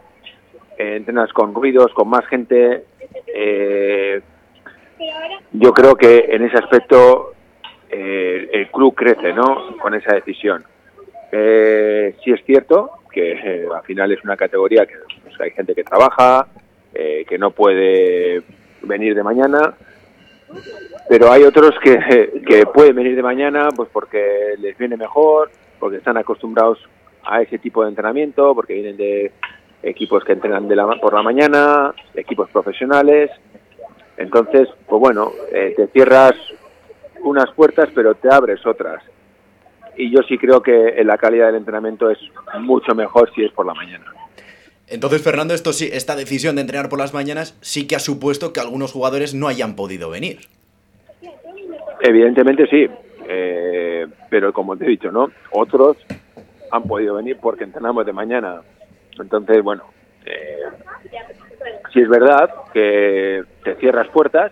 eh, 0.76 0.96
entrenas 0.96 1.32
con 1.32 1.54
ruidos, 1.54 1.94
con 1.94 2.08
más 2.08 2.26
gente. 2.26 2.84
yo 5.52 5.72
creo 5.72 5.96
que 5.96 6.26
en 6.28 6.44
ese 6.44 6.58
aspecto 6.58 7.32
el 7.88 8.70
club 8.70 8.94
crece, 8.94 9.32
¿no? 9.32 9.76
Con 9.78 9.94
esa 9.94 10.14
decisión. 10.14 10.62
sí 11.30 12.32
es 12.32 12.44
cierto 12.44 12.90
que 13.10 13.66
al 13.74 13.82
final 13.82 14.12
es 14.12 14.22
una 14.22 14.36
categoría 14.36 14.84
que 14.86 14.94
pues, 15.22 15.40
hay 15.40 15.50
gente 15.52 15.74
que 15.74 15.84
trabaja, 15.84 16.46
que 16.92 17.38
no 17.38 17.50
puede 17.50 18.42
venir 18.82 19.14
de 19.14 19.22
mañana, 19.22 19.74
pero 21.08 21.32
hay 21.32 21.44
otros 21.44 21.72
que, 21.82 22.42
que 22.46 22.66
pueden 22.66 22.94
venir 22.94 23.16
de 23.16 23.22
mañana 23.22 23.68
pues 23.74 23.88
porque 23.90 24.54
les 24.58 24.76
viene 24.76 24.96
mejor, 24.96 25.50
porque 25.80 25.96
están 25.96 26.18
acostumbrados 26.18 26.78
a 27.24 27.42
ese 27.42 27.58
tipo 27.58 27.82
de 27.82 27.88
entrenamiento, 27.88 28.54
porque 28.54 28.74
vienen 28.74 28.96
de 28.96 29.32
equipos 29.82 30.22
que 30.24 30.32
entrenan 30.32 30.68
de 30.68 30.76
la, 30.76 30.86
por 31.00 31.14
la 31.14 31.22
mañana, 31.22 31.94
equipos 32.14 32.50
profesionales. 32.50 33.30
Entonces, 34.16 34.68
pues 34.86 35.00
bueno, 35.00 35.32
eh, 35.52 35.74
te 35.76 35.86
cierras 35.88 36.34
unas 37.22 37.50
puertas, 37.52 37.88
pero 37.94 38.14
te 38.14 38.32
abres 38.32 38.64
otras. 38.66 39.02
Y 39.96 40.10
yo 40.10 40.22
sí 40.28 40.38
creo 40.38 40.62
que 40.62 41.02
la 41.04 41.18
calidad 41.18 41.46
del 41.46 41.56
entrenamiento 41.56 42.10
es 42.10 42.18
mucho 42.60 42.94
mejor 42.94 43.32
si 43.34 43.44
es 43.44 43.52
por 43.52 43.66
la 43.66 43.74
mañana. 43.74 44.06
Entonces, 44.86 45.22
Fernando, 45.22 45.54
esto 45.54 45.72
sí, 45.72 45.88
esta 45.92 46.16
decisión 46.16 46.56
de 46.56 46.62
entrenar 46.62 46.88
por 46.88 46.98
las 46.98 47.14
mañanas 47.14 47.56
sí 47.60 47.86
que 47.86 47.96
ha 47.96 48.00
supuesto 48.00 48.52
que 48.52 48.60
algunos 48.60 48.92
jugadores 48.92 49.34
no 49.34 49.46
hayan 49.46 49.76
podido 49.76 50.10
venir. 50.10 50.40
Evidentemente 52.00 52.66
sí, 52.66 52.88
eh, 53.32 54.08
pero 54.28 54.52
como 54.52 54.76
te 54.76 54.84
he 54.84 54.88
dicho, 54.88 55.12
¿no? 55.12 55.30
Otros 55.52 55.96
han 56.72 56.82
podido 56.82 57.14
venir 57.14 57.38
porque 57.40 57.62
entrenamos 57.62 58.04
de 58.04 58.12
mañana. 58.12 58.60
Entonces, 59.20 59.62
bueno, 59.62 59.84
eh, 60.26 60.62
sí 61.92 62.00
es 62.00 62.08
verdad 62.08 62.50
que 62.72 63.44
te 63.62 63.76
cierras 63.76 64.08
puertas, 64.08 64.50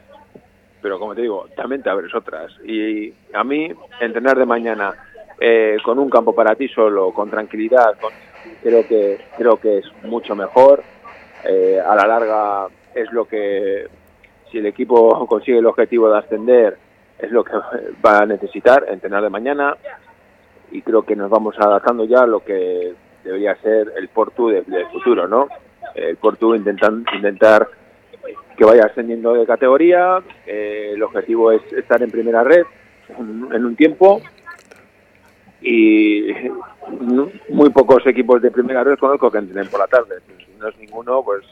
pero 0.80 1.00
como 1.00 1.16
te 1.16 1.22
digo, 1.22 1.48
también 1.56 1.82
te 1.82 1.90
abres 1.90 2.14
otras. 2.14 2.52
Y 2.64 3.12
a 3.32 3.42
mí, 3.42 3.68
entrenar 4.00 4.38
de 4.38 4.46
mañana 4.46 4.94
eh, 5.40 5.78
con 5.82 5.98
un 5.98 6.08
campo 6.08 6.32
para 6.32 6.54
ti 6.54 6.68
solo, 6.68 7.12
con 7.12 7.30
tranquilidad, 7.30 7.94
creo 8.62 8.86
que 8.86 9.18
creo 9.36 9.56
que 9.56 9.78
es 9.78 9.86
mucho 10.04 10.36
mejor. 10.36 10.84
Eh, 11.44 11.80
a 11.84 11.96
la 11.96 12.06
larga 12.06 12.68
es 12.94 13.10
lo 13.12 13.24
que, 13.24 13.88
si 14.52 14.58
el 14.58 14.66
equipo 14.66 15.26
consigue 15.28 15.58
el 15.58 15.66
objetivo 15.66 16.08
de 16.10 16.18
ascender, 16.18 16.78
es 17.18 17.30
lo 17.30 17.44
que 17.44 17.52
va 18.04 18.20
a 18.20 18.26
necesitar, 18.26 18.86
entrenar 18.88 19.22
de 19.22 19.30
mañana 19.30 19.76
y 20.70 20.82
creo 20.82 21.02
que 21.02 21.16
nos 21.16 21.30
vamos 21.30 21.56
adaptando 21.58 22.04
ya 22.04 22.20
a 22.20 22.26
lo 22.26 22.40
que 22.40 22.94
debería 23.24 23.56
ser 23.56 23.92
el 23.96 24.08
Portu 24.08 24.48
del, 24.48 24.64
futuro, 24.92 25.26
¿no? 25.26 25.48
El 25.94 26.16
Portu 26.16 26.54
intentan, 26.54 27.04
intentar 27.14 27.68
que 28.56 28.64
vaya 28.64 28.86
ascendiendo 28.86 29.34
de 29.34 29.46
categoría, 29.46 30.20
eh, 30.46 30.92
el 30.94 31.02
objetivo 31.02 31.52
es 31.52 31.62
estar 31.72 32.02
en 32.02 32.10
primera 32.10 32.42
red 32.44 32.64
en 33.08 33.64
un 33.64 33.74
tiempo 33.74 34.20
y 35.60 36.28
muy 37.48 37.70
pocos 37.70 38.06
equipos 38.06 38.42
de 38.42 38.50
primera 38.50 38.84
red 38.84 38.98
conozco 38.98 39.30
que 39.30 39.38
entrenen 39.38 39.68
por 39.68 39.80
la 39.80 39.86
tarde, 39.86 40.16
si 40.26 40.52
no 40.58 40.68
es 40.68 40.76
ninguno, 40.78 41.22
pues 41.22 41.44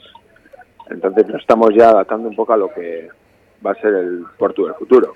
entonces 0.90 1.26
nos 1.28 1.40
estamos 1.40 1.74
ya 1.74 1.90
adaptando 1.90 2.28
un 2.28 2.36
poco 2.36 2.52
a 2.52 2.56
lo 2.56 2.72
que 2.72 3.08
va 3.64 3.72
a 3.72 3.80
ser 3.80 3.94
el 3.94 4.24
Portu 4.38 4.66
del 4.66 4.74
futuro. 4.74 5.14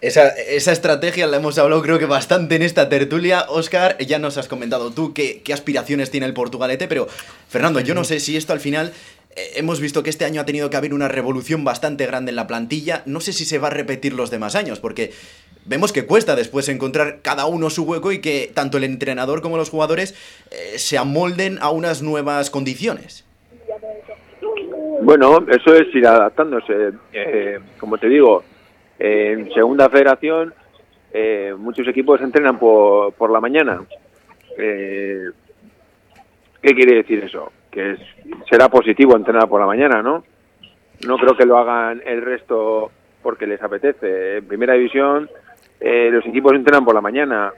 Esa, 0.00 0.28
esa, 0.28 0.72
estrategia 0.72 1.26
la 1.26 1.36
hemos 1.36 1.58
hablado 1.58 1.82
creo 1.82 1.98
que 1.98 2.06
bastante 2.06 2.56
en 2.56 2.62
esta 2.62 2.88
tertulia. 2.88 3.44
Oscar, 3.48 3.98
ya 3.98 4.18
nos 4.18 4.38
has 4.38 4.48
comentado 4.48 4.90
tú 4.92 5.12
qué, 5.12 5.42
qué 5.44 5.52
aspiraciones 5.52 6.10
tiene 6.10 6.26
el 6.26 6.32
Portugalete, 6.32 6.88
pero 6.88 7.06
Fernando, 7.48 7.80
yo 7.80 7.94
no 7.94 8.04
sé 8.04 8.18
si 8.18 8.36
esto 8.36 8.54
al 8.54 8.60
final 8.60 8.92
eh, 9.36 9.52
hemos 9.56 9.80
visto 9.80 10.02
que 10.02 10.10
este 10.10 10.24
año 10.24 10.40
ha 10.40 10.46
tenido 10.46 10.70
que 10.70 10.76
haber 10.76 10.92
una 10.94 11.08
revolución 11.08 11.64
bastante 11.64 12.06
grande 12.06 12.30
en 12.30 12.36
la 12.36 12.46
plantilla. 12.46 13.02
No 13.06 13.20
sé 13.20 13.32
si 13.32 13.44
se 13.44 13.58
va 13.58 13.68
a 13.68 13.70
repetir 13.70 14.12
los 14.12 14.30
demás 14.30 14.56
años, 14.56 14.80
porque 14.80 15.12
vemos 15.66 15.92
que 15.92 16.06
cuesta 16.06 16.34
después 16.34 16.68
encontrar 16.68 17.20
cada 17.22 17.46
uno 17.46 17.70
su 17.70 17.84
hueco 17.84 18.10
y 18.12 18.20
que 18.20 18.50
tanto 18.52 18.78
el 18.78 18.84
entrenador 18.84 19.40
como 19.42 19.56
los 19.56 19.70
jugadores 19.70 20.14
eh, 20.50 20.78
se 20.78 20.98
amolden 20.98 21.58
a 21.60 21.70
unas 21.70 22.02
nuevas 22.02 22.50
condiciones. 22.50 23.24
Bueno, 25.02 25.44
eso 25.48 25.74
es 25.74 25.94
ir 25.94 26.06
adaptándose. 26.06 26.92
Eh, 27.12 27.58
como 27.78 27.98
te 27.98 28.08
digo, 28.08 28.42
en 29.02 29.50
segunda 29.54 29.88
federación, 29.88 30.52
eh, 31.10 31.54
muchos 31.56 31.88
equipos 31.88 32.20
entrenan 32.20 32.58
por, 32.58 33.14
por 33.14 33.30
la 33.30 33.40
mañana. 33.40 33.80
Eh, 34.58 35.24
¿Qué 36.60 36.74
quiere 36.74 36.96
decir 36.96 37.24
eso? 37.24 37.50
Que 37.70 37.96
será 38.50 38.68
positivo 38.68 39.16
entrenar 39.16 39.48
por 39.48 39.58
la 39.58 39.66
mañana, 39.66 40.02
¿no? 40.02 40.22
No 41.06 41.16
creo 41.16 41.34
que 41.34 41.46
lo 41.46 41.56
hagan 41.56 42.02
el 42.04 42.20
resto 42.20 42.90
porque 43.22 43.46
les 43.46 43.62
apetece. 43.62 44.36
En 44.36 44.46
primera 44.46 44.74
división, 44.74 45.30
eh, 45.80 46.10
los 46.12 46.26
equipos 46.26 46.52
entrenan 46.52 46.84
por 46.84 46.94
la 46.94 47.00
mañana. 47.00 47.52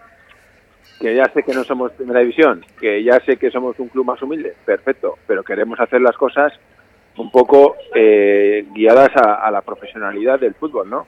Que 1.01 1.17
ya 1.17 1.25
sé 1.35 1.43
que 1.43 1.55
no 1.55 1.65
somos 1.65 1.91
primera 1.93 2.21
división, 2.21 2.65
que 2.79 3.03
ya 3.03 3.19
sé 3.27 3.37
que 3.37 3.51
somos 3.51 3.77
un 3.81 3.89
club 3.89 4.07
más 4.07 4.23
humilde, 4.23 4.55
perfecto, 4.65 5.19
pero 5.27 5.43
queremos 5.43 5.81
hacer 5.81 6.01
las 6.01 6.17
cosas 6.17 6.53
un 7.17 7.29
poco 7.33 7.75
guiadas 7.93 9.11
a 9.17 9.51
la 9.51 9.63
profesionalidad 9.63 10.39
del 10.39 10.55
fútbol, 10.55 10.89
¿no? 10.89 11.07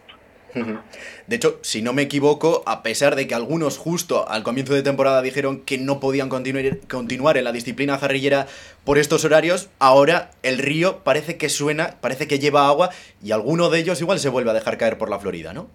De 1.27 1.37
hecho, 1.37 1.59
si 1.63 1.83
no 1.83 1.93
me 1.93 2.03
equivoco, 2.03 2.63
a 2.67 2.83
pesar 2.83 3.17
de 3.17 3.27
que 3.27 3.35
algunos 3.35 3.79
justo 3.79 4.29
al 4.29 4.43
comienzo 4.43 4.75
de 4.75 4.83
temporada 4.83 5.23
dijeron 5.23 5.61
que 5.61 5.79
no 5.79 6.01
podían 6.01 6.29
continuar, 6.29 6.79
continuar 6.89 7.37
en 7.37 7.45
la 7.45 7.53
disciplina 7.53 7.99
jarrillera 7.99 8.47
por 8.85 8.99
estos 8.99 9.25
horarios, 9.25 9.71
ahora 9.79 10.31
el 10.43 10.59
río 10.59 10.99
parece 11.05 11.37
que 11.37 11.49
suena, 11.49 11.95
parece 12.01 12.29
que 12.29 12.39
lleva 12.39 12.69
agua 12.69 12.91
y 13.23 13.33
alguno 13.33 13.71
de 13.71 13.81
ellos 13.81 14.01
igual 14.01 14.19
se 14.19 14.29
vuelve 14.29 14.51
a 14.51 14.55
dejar 14.55 14.79
caer 14.79 14.99
por 14.99 15.11
la 15.11 15.19
Florida, 15.19 15.53
¿no? 15.53 15.69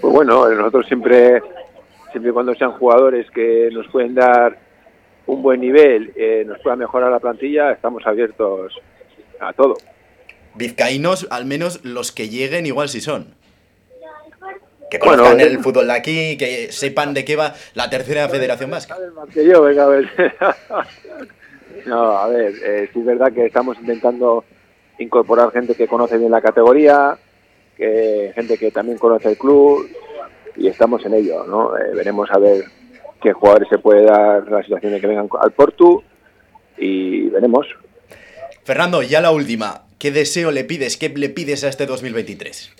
Pues 0.00 0.14
bueno, 0.14 0.48
nosotros 0.48 0.86
siempre, 0.86 1.42
siempre 2.10 2.32
cuando 2.32 2.54
sean 2.54 2.72
jugadores 2.72 3.30
que 3.30 3.68
nos 3.72 3.86
pueden 3.88 4.14
dar 4.14 4.58
un 5.26 5.42
buen 5.42 5.60
nivel, 5.60 6.12
eh, 6.16 6.42
nos 6.46 6.58
pueda 6.60 6.74
mejorar 6.74 7.10
la 7.10 7.20
plantilla, 7.20 7.72
estamos 7.72 8.04
abiertos 8.06 8.72
a 9.38 9.52
todo. 9.52 9.76
Vizcaínos, 10.54 11.26
al 11.30 11.44
menos 11.46 11.84
los 11.84 12.12
que 12.12 12.28
lleguen, 12.28 12.66
igual 12.66 12.88
si 12.88 13.00
son. 13.00 13.34
Que 14.90 14.98
conozcan 14.98 15.38
el 15.40 15.60
fútbol 15.60 15.86
de 15.86 15.92
aquí, 15.92 16.36
que 16.36 16.72
sepan 16.72 17.14
de 17.14 17.24
qué 17.24 17.36
va 17.36 17.54
la 17.74 17.88
tercera 17.88 18.28
federación 18.28 18.70
vasca. 18.70 18.96
yo, 19.34 19.62
venga, 19.62 19.84
a 19.84 19.86
ver. 19.86 20.10
no, 21.86 22.18
a 22.18 22.26
ver, 22.26 22.52
eh, 22.64 22.90
sí 22.92 22.98
es 22.98 23.06
verdad 23.06 23.32
que 23.32 23.46
estamos 23.46 23.78
intentando 23.78 24.44
incorporar 24.98 25.52
gente 25.52 25.76
que 25.76 25.86
conoce 25.86 26.18
bien 26.18 26.32
la 26.32 26.40
categoría, 26.40 27.16
que 27.76 28.32
gente 28.34 28.58
que 28.58 28.72
también 28.72 28.98
conoce 28.98 29.28
el 29.28 29.38
club, 29.38 29.88
y 30.56 30.66
estamos 30.66 31.04
en 31.06 31.14
ello, 31.14 31.44
¿no? 31.44 31.78
Eh, 31.78 31.94
veremos 31.94 32.28
a 32.32 32.38
ver 32.38 32.64
qué 33.22 33.32
jugadores 33.32 33.68
se 33.68 33.78
puede 33.78 34.04
dar 34.04 34.50
la 34.50 34.62
situación 34.62 34.92
de 34.92 35.00
que 35.00 35.06
vengan 35.06 35.28
al 35.40 35.52
Portu, 35.52 36.02
y 36.76 37.28
veremos. 37.28 37.66
Fernando, 38.64 39.02
ya 39.02 39.20
la 39.20 39.30
última 39.30 39.84
¿Qué 40.00 40.10
deseo 40.10 40.50
le 40.50 40.64
pides? 40.64 40.96
¿Qué 40.96 41.10
le 41.10 41.28
pides 41.28 41.62
a 41.62 41.68
este 41.68 41.84
2023? 41.84 42.74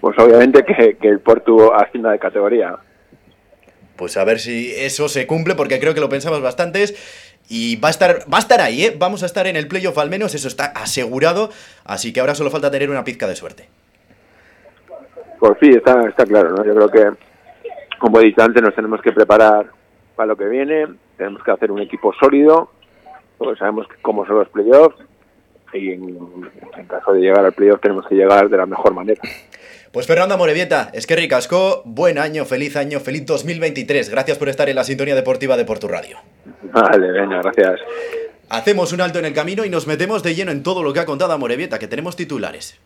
Pues 0.00 0.18
obviamente 0.18 0.64
que, 0.64 0.96
que 0.96 1.08
el 1.08 1.20
Porto 1.20 1.74
ascienda 1.74 2.10
de 2.10 2.18
categoría. 2.18 2.78
Pues 3.96 4.16
a 4.16 4.24
ver 4.24 4.38
si 4.38 4.72
eso 4.74 5.10
se 5.10 5.26
cumple, 5.26 5.54
porque 5.54 5.78
creo 5.78 5.92
que 5.92 6.00
lo 6.00 6.08
pensamos 6.08 6.40
bastantes. 6.40 6.94
Y 7.50 7.76
va 7.76 7.88
a 7.88 7.90
estar, 7.90 8.20
va 8.32 8.38
a 8.38 8.40
estar 8.40 8.62
ahí, 8.62 8.86
¿eh? 8.86 8.96
Vamos 8.98 9.22
a 9.22 9.26
estar 9.26 9.46
en 9.46 9.56
el 9.56 9.68
playoff 9.68 9.98
al 9.98 10.08
menos, 10.08 10.34
eso 10.34 10.48
está 10.48 10.64
asegurado. 10.64 11.50
Así 11.84 12.14
que 12.14 12.20
ahora 12.20 12.34
solo 12.34 12.50
falta 12.50 12.70
tener 12.70 12.88
una 12.88 13.04
pizca 13.04 13.26
de 13.26 13.36
suerte. 13.36 13.68
Pues 15.38 15.52
sí, 15.60 15.68
está, 15.68 16.08
está 16.08 16.24
claro, 16.24 16.56
¿no? 16.56 16.64
Yo 16.64 16.74
creo 16.74 16.88
que, 16.88 17.18
como 17.98 18.20
he 18.20 18.24
dicho 18.24 18.42
antes, 18.42 18.62
nos 18.62 18.74
tenemos 18.74 19.02
que 19.02 19.12
preparar 19.12 19.66
para 20.16 20.28
lo 20.28 20.36
que 20.36 20.46
viene. 20.46 20.86
Tenemos 21.18 21.42
que 21.44 21.50
hacer 21.50 21.70
un 21.70 21.82
equipo 21.82 22.14
sólido, 22.14 22.70
porque 23.36 23.58
sabemos 23.58 23.86
cómo 24.00 24.24
son 24.24 24.38
los 24.38 24.48
playoffs. 24.48 25.11
Y 25.72 25.92
en, 25.92 26.18
en 26.76 26.86
caso 26.86 27.12
de 27.12 27.20
llegar 27.20 27.44
al 27.44 27.52
playoff, 27.52 27.80
tenemos 27.80 28.06
que 28.06 28.14
llegar 28.14 28.48
de 28.48 28.56
la 28.56 28.66
mejor 28.66 28.94
manera. 28.94 29.20
Pues 29.92 30.06
Fernando 30.06 30.38
Morevieta, 30.38 30.88
es 30.94 31.06
que 31.06 31.16
ricasco, 31.16 31.82
buen 31.84 32.18
año, 32.18 32.46
feliz 32.46 32.76
año, 32.76 32.98
feliz 32.98 33.26
2023. 33.26 34.08
Gracias 34.08 34.38
por 34.38 34.48
estar 34.48 34.68
en 34.70 34.76
la 34.76 34.84
sintonía 34.84 35.14
deportiva 35.14 35.58
de 35.58 35.66
Portu 35.66 35.86
Radio. 35.86 36.16
Vale, 36.72 37.12
venga, 37.12 37.42
gracias. 37.42 37.80
Hacemos 38.48 38.92
un 38.94 39.02
alto 39.02 39.18
en 39.18 39.26
el 39.26 39.34
camino 39.34 39.66
y 39.66 39.70
nos 39.70 39.86
metemos 39.86 40.22
de 40.22 40.34
lleno 40.34 40.50
en 40.50 40.62
todo 40.62 40.82
lo 40.82 40.94
que 40.94 41.00
ha 41.00 41.04
contado 41.04 41.38
Morevieta, 41.38 41.78
que 41.78 41.88
tenemos 41.88 42.16
titulares. 42.16 42.80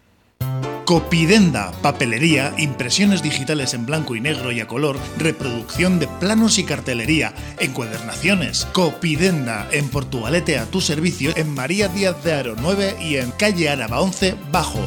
Copidenda, 0.87 1.73
papelería, 1.83 2.55
impresiones 2.59 3.21
digitales 3.21 3.75
en 3.75 3.87
blanco 3.87 4.15
y 4.15 4.21
negro 4.21 4.53
y 4.53 4.61
a 4.61 4.69
color, 4.69 4.97
reproducción 5.19 5.99
de 5.99 6.07
planos 6.07 6.61
y 6.61 6.65
cartelería, 6.65 7.35
encuadernaciones. 7.59 8.67
Copidenda, 8.67 9.67
en 9.73 9.89
Portugalete 9.89 10.61
a 10.61 10.67
tu 10.67 10.81
servicio, 10.81 11.33
en 11.35 11.53
María 11.53 11.89
Díaz 11.89 12.23
de 12.23 12.35
Aro 12.35 12.55
9 12.57 12.99
y 13.01 13.17
en 13.17 13.33
calle 13.33 13.69
Araba 13.69 14.01
11 14.01 14.37
Bajo. 14.53 14.81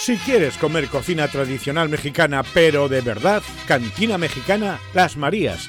Si 0.00 0.16
quieres 0.16 0.56
comer 0.56 0.88
cocina 0.88 1.28
tradicional 1.28 1.90
mexicana, 1.90 2.42
pero 2.54 2.88
de 2.88 3.02
verdad, 3.02 3.42
Cantina 3.68 4.16
Mexicana 4.16 4.80
Las 4.94 5.18
Marías, 5.18 5.68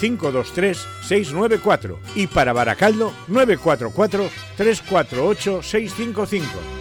523 0.00 0.78
694 1.02 1.98
y 2.14 2.26
para 2.26 2.52
Baracaldo 2.52 3.12
944 3.28 4.30
348 4.56 5.62
655. 5.62 6.78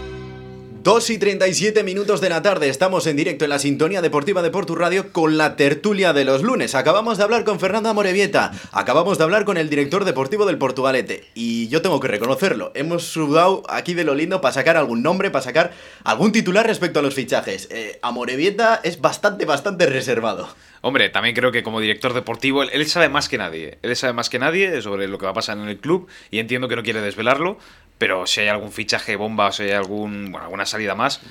2 0.87 1.09
y 1.09 1.17
37 1.17 1.83
minutos 1.83 2.21
de 2.21 2.29
la 2.29 2.41
tarde, 2.41 2.69
estamos 2.69 3.07
en 3.07 3.17
directo 3.17 3.43
en 3.43 3.49
la 3.49 3.59
sintonía 3.59 4.01
deportiva 4.01 4.41
de 4.41 4.51
Portu 4.51 4.73
Radio 4.73 5.11
con 5.11 5.37
la 5.37 5.57
tertulia 5.57 6.13
de 6.13 6.23
los 6.23 6.43
lunes. 6.43 6.75
Acabamos 6.75 7.17
de 7.17 7.25
hablar 7.25 7.43
con 7.43 7.59
Fernando 7.59 7.89
Amorevieta, 7.89 8.53
acabamos 8.71 9.17
de 9.17 9.25
hablar 9.25 9.43
con 9.43 9.57
el 9.57 9.69
director 9.69 10.05
deportivo 10.05 10.45
del 10.45 10.57
Portugalete 10.57 11.25
y 11.33 11.67
yo 11.67 11.81
tengo 11.81 11.99
que 11.99 12.07
reconocerlo, 12.07 12.71
hemos 12.73 13.03
sudado 13.03 13.63
aquí 13.67 13.95
de 13.95 14.05
lo 14.05 14.15
lindo 14.15 14.39
para 14.39 14.53
sacar 14.53 14.77
algún 14.77 15.03
nombre, 15.03 15.29
para 15.29 15.43
sacar 15.43 15.73
algún 16.05 16.31
titular 16.31 16.65
respecto 16.65 16.99
a 16.99 17.03
los 17.03 17.15
fichajes. 17.15 17.67
Eh, 17.69 17.99
Amorevieta 18.01 18.79
es 18.81 19.01
bastante, 19.01 19.43
bastante 19.43 19.87
reservado. 19.87 20.47
Hombre, 20.81 21.09
también 21.09 21.35
creo 21.35 21.51
que 21.51 21.63
como 21.63 21.79
director 21.79 22.13
deportivo, 22.13 22.63
él, 22.63 22.85
sabe 22.87 23.09
más 23.09 23.29
que 23.29 23.37
nadie. 23.37 23.77
Él 23.81 23.95
sabe 23.95 24.13
más 24.13 24.29
que 24.29 24.39
nadie 24.39 24.81
sobre 24.81 25.07
lo 25.07 25.17
que 25.17 25.25
va 25.25 25.31
a 25.31 25.35
pasar 25.35 25.57
en 25.57 25.67
el 25.67 25.77
club 25.77 26.07
y 26.31 26.39
entiendo 26.39 26.67
que 26.67 26.75
no 26.75 26.83
quiere 26.83 27.01
desvelarlo, 27.01 27.57
pero 27.97 28.27
si 28.27 28.41
hay 28.41 28.47
algún 28.47 28.71
fichaje 28.71 29.15
bomba 29.15 29.47
o 29.47 29.51
si 29.51 29.63
hay 29.63 29.71
algún, 29.71 30.35
alguna 30.39 30.65
salida 30.65 30.95
más, 30.95 31.21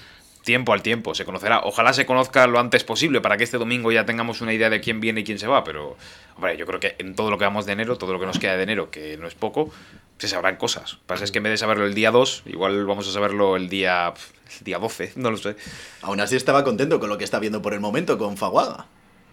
tiempo 0.46 0.72
al 0.72 0.80
tiempo, 0.80 1.14
se 1.14 1.24
conocerá. 1.24 1.60
Ojalá 1.64 1.92
se 1.92 2.06
conozca 2.06 2.46
lo 2.46 2.60
antes 2.60 2.84
posible 2.84 3.20
para 3.20 3.36
que 3.36 3.44
este 3.44 3.58
domingo 3.58 3.90
ya 3.92 4.06
tengamos 4.06 4.40
una 4.40 4.52
idea 4.52 4.70
de 4.70 4.80
quién 4.80 5.00
viene 5.00 5.20
y 5.20 5.24
quién 5.24 5.38
se 5.38 5.48
va, 5.48 5.64
pero, 5.64 5.96
hombre, 6.36 6.56
yo 6.56 6.66
creo 6.66 6.78
que 6.78 6.94
en 6.98 7.14
todo 7.14 7.30
lo 7.30 7.36
que 7.36 7.44
vamos 7.44 7.66
de 7.66 7.72
enero, 7.72 7.98
todo 7.98 8.12
lo 8.12 8.20
que 8.20 8.26
nos 8.26 8.38
queda 8.38 8.56
de 8.56 8.62
enero, 8.62 8.90
que 8.90 9.16
no 9.16 9.26
es 9.26 9.34
poco, 9.34 9.72
se 10.18 10.28
sabrán 10.28 10.56
cosas. 10.56 10.94
Lo 10.94 10.98
pasa 11.06 11.24
es 11.24 11.32
que 11.32 11.38
en 11.38 11.44
vez 11.44 11.52
de 11.52 11.58
saberlo 11.58 11.84
el 11.84 11.94
día 11.94 12.10
2, 12.10 12.44
igual 12.46 12.86
vamos 12.86 13.08
a 13.08 13.12
saberlo 13.12 13.56
el 13.56 13.68
día, 13.68 14.14
el 14.58 14.64
día 14.64 14.78
12, 14.78 15.12
no 15.16 15.30
lo 15.30 15.36
sé. 15.36 15.56
Aún 16.02 16.20
así 16.20 16.36
estaba 16.36 16.64
contento 16.64 17.00
con 17.00 17.08
lo 17.08 17.18
que 17.18 17.24
está 17.24 17.38
viendo 17.38 17.60
por 17.60 17.74
el 17.74 17.80
momento 17.80 18.16
con 18.16 18.36
Faguaga. 18.36 18.86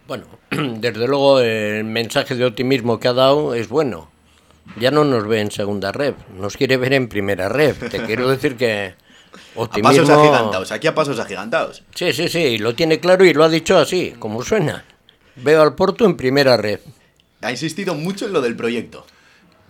Bueno, 0.07 0.25
desde 0.51 1.07
luego 1.07 1.39
el 1.39 1.83
mensaje 1.85 2.35
de 2.35 2.45
optimismo 2.45 2.99
que 2.99 3.07
ha 3.07 3.13
dado 3.13 3.53
es 3.53 3.69
bueno. 3.69 4.09
Ya 4.77 4.91
no 4.91 5.03
nos 5.03 5.27
ve 5.27 5.41
en 5.41 5.51
segunda 5.51 5.91
red, 5.91 6.13
nos 6.37 6.55
quiere 6.55 6.77
ver 6.77 6.93
en 6.93 7.09
primera 7.09 7.49
red. 7.49 7.75
Te 7.75 8.01
quiero 8.05 8.29
decir 8.29 8.55
que 8.55 8.95
optimismo... 9.55 10.03
A 10.03 10.05
pasos 10.05 10.09
agigantados, 10.09 10.71
aquí 10.71 10.87
a 10.87 10.95
pasos 10.95 11.19
agigantados. 11.19 11.83
Sí, 11.93 12.13
sí, 12.13 12.29
sí, 12.29 12.57
lo 12.57 12.73
tiene 12.73 12.99
claro 12.99 13.25
y 13.25 13.33
lo 13.33 13.43
ha 13.43 13.49
dicho 13.49 13.77
así, 13.77 14.13
como 14.19 14.43
suena. 14.43 14.85
Veo 15.35 15.61
al 15.61 15.75
Porto 15.75 16.05
en 16.05 16.15
primera 16.15 16.55
red. 16.57 16.79
Ha 17.41 17.51
insistido 17.51 17.93
mucho 17.93 18.25
en 18.25 18.33
lo 18.33 18.41
del 18.41 18.55
proyecto. 18.55 19.05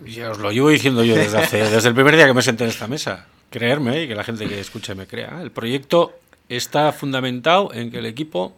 Ya 0.04 0.30
os 0.30 0.38
lo 0.38 0.52
llevo 0.52 0.68
diciendo 0.68 1.02
yo 1.02 1.14
desde, 1.16 1.38
hace, 1.38 1.56
desde 1.70 1.88
el 1.88 1.94
primer 1.94 2.14
día 2.16 2.26
que 2.26 2.34
me 2.34 2.42
senté 2.42 2.64
en 2.64 2.70
esta 2.70 2.86
mesa. 2.86 3.26
Creerme 3.50 4.02
y 4.02 4.08
que 4.08 4.14
la 4.14 4.24
gente 4.24 4.46
que 4.46 4.60
escuche 4.60 4.94
me 4.94 5.06
crea. 5.06 5.40
El 5.42 5.50
proyecto 5.50 6.18
está 6.48 6.92
fundamentado 6.92 7.72
en 7.72 7.90
que 7.90 7.98
el 7.98 8.06
equipo 8.06 8.54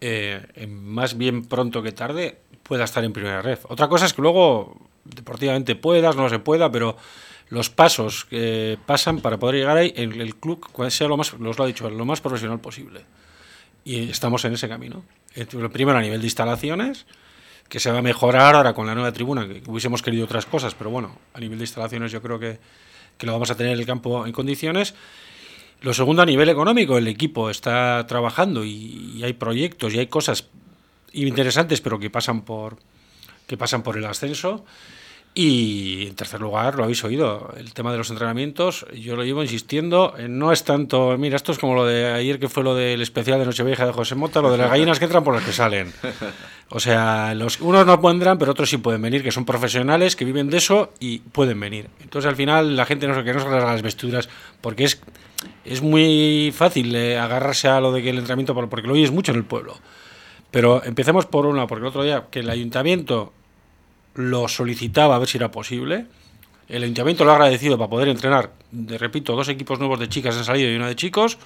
eh, 0.00 0.66
más 0.68 1.16
bien 1.16 1.44
pronto 1.44 1.82
que 1.82 1.92
tarde 1.92 2.38
pueda 2.62 2.84
estar 2.84 3.04
en 3.04 3.12
primera 3.12 3.42
red. 3.42 3.58
Otra 3.68 3.88
cosa 3.88 4.06
es 4.06 4.12
que 4.12 4.22
luego 4.22 4.76
deportivamente 5.04 5.74
puedas, 5.74 6.16
no 6.16 6.28
se 6.28 6.38
pueda, 6.38 6.70
pero 6.70 6.96
los 7.48 7.70
pasos 7.70 8.26
que 8.26 8.78
pasan 8.86 9.20
para 9.20 9.38
poder 9.38 9.56
llegar 9.56 9.76
ahí, 9.76 9.92
el, 9.96 10.20
el 10.20 10.36
club 10.36 10.66
sea 10.90 11.08
lo 11.08 11.16
más, 11.16 11.32
lo 11.32 11.50
ha 11.62 11.66
dicho, 11.66 11.88
lo 11.88 12.04
más 12.04 12.20
profesional 12.20 12.60
posible. 12.60 13.02
Y 13.84 14.10
estamos 14.10 14.44
en 14.44 14.52
ese 14.52 14.68
camino. 14.68 15.02
Primero 15.72 15.98
a 15.98 16.02
nivel 16.02 16.20
de 16.20 16.26
instalaciones, 16.26 17.06
que 17.68 17.80
se 17.80 17.90
va 17.90 17.98
a 17.98 18.02
mejorar 18.02 18.54
ahora 18.54 18.74
con 18.74 18.86
la 18.86 18.94
nueva 18.94 19.12
tribuna, 19.12 19.46
que 19.46 19.62
hubiésemos 19.66 20.02
querido 20.02 20.24
otras 20.24 20.46
cosas, 20.46 20.74
pero 20.74 20.90
bueno, 20.90 21.16
a 21.32 21.40
nivel 21.40 21.58
de 21.58 21.64
instalaciones 21.64 22.12
yo 22.12 22.20
creo 22.20 22.38
que, 22.38 22.58
que 23.16 23.26
lo 23.26 23.32
vamos 23.32 23.50
a 23.50 23.56
tener 23.56 23.78
el 23.78 23.86
campo 23.86 24.26
en 24.26 24.32
condiciones. 24.32 24.94
Lo 25.80 25.94
segundo, 25.94 26.22
a 26.22 26.26
nivel 26.26 26.48
económico, 26.48 26.98
el 26.98 27.06
equipo 27.06 27.50
está 27.50 28.04
trabajando 28.08 28.64
y, 28.64 29.22
hay 29.22 29.32
proyectos 29.32 29.94
y 29.94 29.98
hay 30.00 30.06
cosas 30.08 30.48
interesantes, 31.12 31.80
pero 31.80 31.98
que 31.98 32.10
pasan 32.10 32.42
por 32.42 32.78
que 33.46 33.56
pasan 33.56 33.82
por 33.82 33.96
el 33.96 34.04
ascenso. 34.04 34.64
Y 35.34 36.06
en 36.08 36.16
tercer 36.16 36.40
lugar, 36.40 36.74
lo 36.74 36.82
habéis 36.82 37.04
oído, 37.04 37.54
el 37.56 37.72
tema 37.72 37.92
de 37.92 37.98
los 37.98 38.10
entrenamientos, 38.10 38.86
yo 38.92 39.14
lo 39.14 39.22
llevo 39.22 39.42
insistiendo, 39.42 40.14
no 40.28 40.50
es 40.52 40.64
tanto, 40.64 41.16
mira, 41.16 41.36
esto 41.36 41.52
es 41.52 41.58
como 41.58 41.74
lo 41.74 41.86
de 41.86 42.06
ayer 42.06 42.40
que 42.40 42.48
fue 42.48 42.64
lo 42.64 42.74
del 42.74 43.00
especial 43.02 43.38
de 43.38 43.46
Nochevieja 43.46 43.86
de 43.86 43.92
José 43.92 44.16
Mota, 44.16 44.40
lo 44.40 44.50
de 44.50 44.58
las 44.58 44.68
gallinas 44.68 44.98
que 44.98 45.04
entran 45.04 45.22
por 45.22 45.34
las 45.34 45.44
que 45.44 45.52
salen. 45.52 45.92
O 46.70 46.80
sea, 46.80 47.34
los, 47.34 47.60
unos 47.60 47.86
no 47.86 48.00
pueden 48.00 48.20
pero 48.36 48.50
otros 48.52 48.68
sí 48.68 48.76
pueden 48.76 49.00
venir, 49.00 49.22
que 49.22 49.30
son 49.30 49.46
profesionales, 49.46 50.16
que 50.16 50.24
viven 50.24 50.50
de 50.50 50.58
eso 50.58 50.92
y 51.00 51.20
pueden 51.20 51.58
venir. 51.60 51.88
Entonces 52.02 52.28
al 52.28 52.36
final 52.36 52.76
la 52.76 52.84
gente 52.84 53.06
no 53.06 53.14
se 53.14 53.24
que 53.24 53.32
no 53.32 53.48
las 53.48 53.80
vestiduras, 53.80 54.28
porque 54.60 54.84
es, 54.84 55.00
es 55.64 55.82
muy 55.82 56.52
fácil 56.54 56.94
eh, 56.94 57.18
agarrarse 57.18 57.68
a 57.68 57.80
lo 57.80 57.92
de 57.92 58.02
que 58.02 58.10
el 58.10 58.18
entrenamiento, 58.18 58.54
porque 58.54 58.86
lo 58.86 58.94
oyes 58.94 59.10
mucho 59.10 59.32
en 59.32 59.38
el 59.38 59.44
pueblo. 59.44 59.76
Pero 60.50 60.82
empecemos 60.84 61.26
por 61.26 61.46
una, 61.46 61.66
porque 61.66 61.82
el 61.82 61.88
otro 61.88 62.02
día 62.02 62.26
que 62.30 62.40
el 62.40 62.50
ayuntamiento 62.50 63.32
lo 64.14 64.48
solicitaba 64.48 65.16
a 65.16 65.18
ver 65.18 65.28
si 65.28 65.38
era 65.38 65.50
posible. 65.50 66.06
El 66.68 66.82
ayuntamiento 66.82 67.24
lo 67.24 67.32
ha 67.32 67.34
agradecido 67.34 67.78
para 67.78 67.90
poder 67.90 68.08
entrenar, 68.08 68.52
de, 68.70 68.98
repito, 68.98 69.36
dos 69.36 69.48
equipos 69.48 69.78
nuevos 69.78 70.00
de 70.00 70.08
chicas 70.08 70.36
han 70.36 70.44
salido 70.44 70.70
y 70.70 70.76
uno 70.76 70.86
de 70.86 70.96
chicos, 70.96 71.38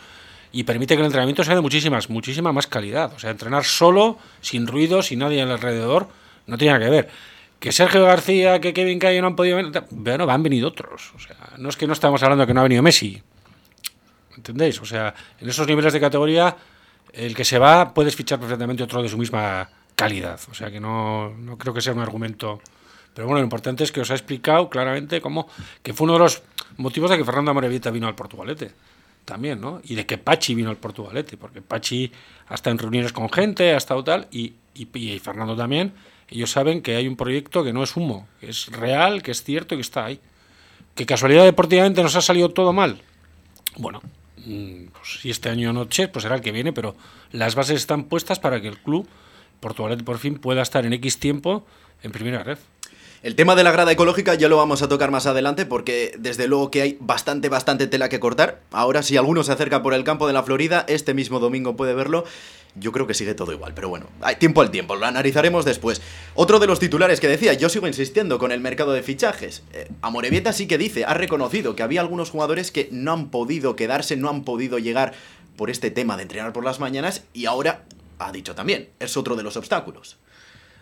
y 0.53 0.65
permite 0.65 0.95
que 0.95 1.01
el 1.01 1.07
entrenamiento 1.07 1.45
sea 1.45 1.55
de 1.55 1.61
muchísimas, 1.61 2.11
muchísima 2.11 2.53
más 2.53 2.67
calidad. 2.67 3.13
O 3.15 3.19
sea, 3.19 3.31
entrenar 3.31 3.65
solo, 3.65 4.19
sin 4.41 4.67
ruido, 4.67 5.03
sin 5.03 5.21
nadie 5.21 5.43
alrededor, 5.43 6.09
no 6.47 6.59
tiene 6.59 6.75
nada 6.75 6.85
que 6.85 6.91
ver. 6.91 7.09
Que 7.61 7.73
Sergio 7.73 8.05
García, 8.05 8.61
que 8.61 8.73
Kevin 8.73 8.99
Cayo 8.99 9.21
no 9.21 9.29
han 9.29 9.37
podido 9.37 9.57
venir, 9.57 9.73
bueno, 9.91 10.29
han 10.29 10.43
venido 10.43 10.69
otros. 10.69 11.13
O 11.15 11.19
sea, 11.21 11.37
no 11.59 11.69
es 11.69 11.77
que 11.77 11.87
no 11.87 11.93
estamos 11.93 12.23
hablando 12.23 12.43
de 12.43 12.47
que 12.49 12.55
no 12.55 12.61
ha 12.61 12.65
venido 12.65 12.83
Messi. 12.83 13.23
¿Entendéis? 14.43 14.81
O 14.81 14.85
sea, 14.85 15.15
en 15.39 15.49
esos 15.49 15.69
niveles 15.69 15.93
de 15.93 16.01
categoría, 16.01 16.57
el 17.13 17.33
que 17.33 17.45
se 17.45 17.61
va, 17.61 17.95
puedes 17.95 18.17
fichar 18.17 18.41
perfectamente 18.41 18.83
otro 18.83 19.01
de 19.01 19.09
su 19.09 19.17
misma 19.17 19.69
calidad. 19.95 20.41
O 20.51 20.55
sea 20.55 20.69
que 20.69 20.81
no, 20.81 21.31
no, 21.31 21.57
creo 21.57 21.73
que 21.73 21.81
sea 21.81 21.93
un 21.93 22.01
argumento. 22.01 22.61
Pero 23.15 23.29
bueno, 23.29 23.39
lo 23.39 23.45
importante 23.45 23.85
es 23.85 23.93
que 23.93 24.01
os 24.01 24.11
ha 24.11 24.15
explicado 24.15 24.69
claramente 24.69 25.21
cómo 25.21 25.47
que 25.81 25.93
fue 25.93 26.07
uno 26.07 26.15
de 26.15 26.19
los 26.19 26.43
motivos 26.77 27.11
de 27.11 27.19
que 27.19 27.25
Fernando 27.25 27.53
Amorevieta 27.53 27.93
vino 27.93 28.09
al 28.09 28.17
Portugalete. 28.17 28.73
También, 29.25 29.61
¿no? 29.61 29.81
Y 29.85 29.95
de 29.95 30.07
que 30.07 30.19
Pachi 30.19 30.57
vino 30.57 30.71
al 30.71 30.79
Portugalete, 30.79 31.37
porque 31.37 31.63
Pachi 31.63 32.11
ha 32.49 32.57
estado 32.57 32.73
en 32.73 32.79
reuniones 32.79 33.13
con 33.13 33.31
gente, 33.31 33.73
ha 33.73 33.77
estado 33.77 34.03
tal, 34.03 34.27
y, 34.33 34.55
y, 34.75 34.89
y 34.99 35.21
Fernando 35.21 35.55
también. 35.55 35.93
Ellos 36.27 36.51
saben 36.51 36.83
que 36.83 36.97
hay 36.97 37.07
un 37.07 37.15
proyecto 37.15 37.63
que 37.63 37.73
no 37.73 37.85
es 37.85 37.95
humo, 37.97 38.27
que 38.41 38.51
es 38.51 38.67
real, 38.73 39.23
que 39.23 39.31
es 39.31 39.45
cierto 39.45 39.77
y 39.77 39.79
que 39.79 39.83
está 39.83 40.07
ahí. 40.07 40.19
Que 40.97 41.07
casualidad 41.07 41.45
deportivamente 41.45 42.03
nos 42.03 42.17
ha 42.17 42.21
salido 42.21 42.49
todo 42.49 42.73
mal. 42.73 43.01
Bueno, 43.77 44.03
pues, 44.45 45.21
si 45.21 45.31
este 45.31 45.49
año 45.49 45.73
no 45.73 45.87
Che, 45.87 46.09
pues 46.09 46.23
será 46.25 46.37
el 46.37 46.41
que 46.41 46.53
viene, 46.53 46.73
pero 46.73 46.95
las 47.31 47.55
bases 47.55 47.77
están 47.77 48.05
puestas 48.05 48.39
para 48.39 48.61
que 48.61 48.69
el 48.69 48.79
club 48.79 49.09
Portugalete 49.61 50.05
por 50.05 50.19
fin 50.19 50.39
pueda 50.39 50.63
estar 50.63 50.85
en 50.85 50.93
X 50.95 51.19
tiempo 51.19 51.65
en 52.03 52.13
primera 52.13 52.43
red. 52.43 52.59
El 53.23 53.37
tema 53.37 53.55
de 53.55 53.63
la 53.63 53.71
grada 53.71 53.93
ecológica 53.93 54.35
ya 54.35 54.49
lo 54.49 54.57
vamos 54.57 54.83
a 54.83 54.89
tocar 54.89 55.13
más 55.13 55.27
adelante 55.27 55.65
porque 55.65 56.13
desde 56.19 56.49
luego 56.49 56.73
que 56.73 56.83
hay 56.83 56.97
bastante, 56.99 57.49
bastante 57.49 57.87
tela 57.87 58.09
que 58.09 58.19
cortar. 58.19 58.63
Ahora 58.73 59.05
si 59.05 59.17
alguno 59.17 59.45
se 59.45 59.53
acerca 59.53 59.81
por 59.81 59.95
el 59.95 60.03
campo 60.03 60.27
de 60.27 60.33
la 60.33 60.43
Florida, 60.43 60.85
este 60.89 61.15
mismo 61.15 61.39
domingo 61.39 61.77
puede 61.77 61.95
verlo. 61.95 62.25
Yo 62.75 62.91
creo 62.91 63.07
que 63.07 63.15
sigue 63.15 63.35
todo 63.35 63.53
igual, 63.53 63.75
pero 63.75 63.89
bueno, 63.89 64.07
hay 64.23 64.37
tiempo 64.37 64.63
al 64.63 64.71
tiempo, 64.71 64.97
lo 64.97 65.05
analizaremos 65.05 65.65
después. 65.65 66.01
Otro 66.35 66.59
de 66.59 66.67
los 66.67 66.79
titulares 66.79 67.21
que 67.21 67.29
decía, 67.29 67.53
yo 67.53 67.69
sigo 67.69 67.87
insistiendo 67.87 68.39
con 68.39 68.51
el 68.51 68.61
mercado 68.61 68.93
de 68.93 69.03
fichajes. 69.03 69.63
Eh, 69.73 69.91
Amorebieta 70.01 70.53
sí 70.53 70.67
que 70.67 70.79
dice, 70.79 71.05
ha 71.05 71.15
reconocido 71.15 71.77
que 71.77 71.83
había 71.83 72.01
algunos 72.01 72.31
jugadores 72.31 72.71
que 72.71 72.89
no 72.91 73.13
han 73.13 73.31
podido 73.31 73.77
quedarse, 73.77 74.17
no 74.17 74.31
han 74.31 74.45
podido 74.45 74.79
llegar 74.79 75.13
por 75.57 75.69
este 75.69 75.91
tema 75.91 76.17
de 76.17 76.23
entrenar 76.23 76.53
por 76.55 76.65
las 76.65 76.81
mañanas 76.81 77.25
y 77.35 77.45
ahora 77.45 77.85
ha 78.19 78.33
dicho 78.33 78.55
también, 78.55 78.89
es 79.01 79.17
otro 79.17 79.37
de 79.37 79.43
los 79.43 79.57
obstáculos. 79.57 80.19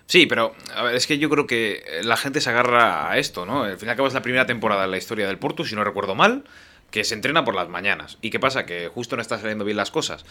Sí, 0.07 0.27
pero 0.27 0.55
a 0.75 0.83
ver, 0.83 0.97
es 0.97 1.07
que 1.07 1.19
yo 1.19 1.31
creo 1.31 1.47
que 1.47 1.85
la 2.03 2.17
gente 2.17 2.41
se 2.41 2.51
agarra 2.51 3.11
a 3.11 3.19
esto, 3.19 3.47
¿no? 3.47 3.63
Al 3.63 3.79
fin 3.79 3.89
y 3.89 3.91
al 3.91 3.97
cabo 3.97 4.09
es 4.09 4.15
la 4.15 4.23
primera 4.23 4.45
temporada 4.45 4.85
en 4.85 4.91
la 4.91 4.97
historia 4.97 5.27
del 5.27 5.39
Porto, 5.39 5.65
si 5.65 5.77
no 5.77 5.85
recuerdo 5.85 6.17
mal, 6.17 6.45
que 6.91 7.05
se 7.05 7.15
entrena 7.15 7.45
por 7.45 7.55
las 7.55 7.69
mañanas. 7.69 8.19
¿Y 8.21 8.31
qué 8.31 8.41
pasa? 8.41 8.67
Que 8.67 8.89
justo 8.89 9.15
no 9.15 9.23
están 9.23 9.41
saliendo 9.41 9.65
bien 9.65 9.77
las 9.77 9.93
cosas. 9.93 10.25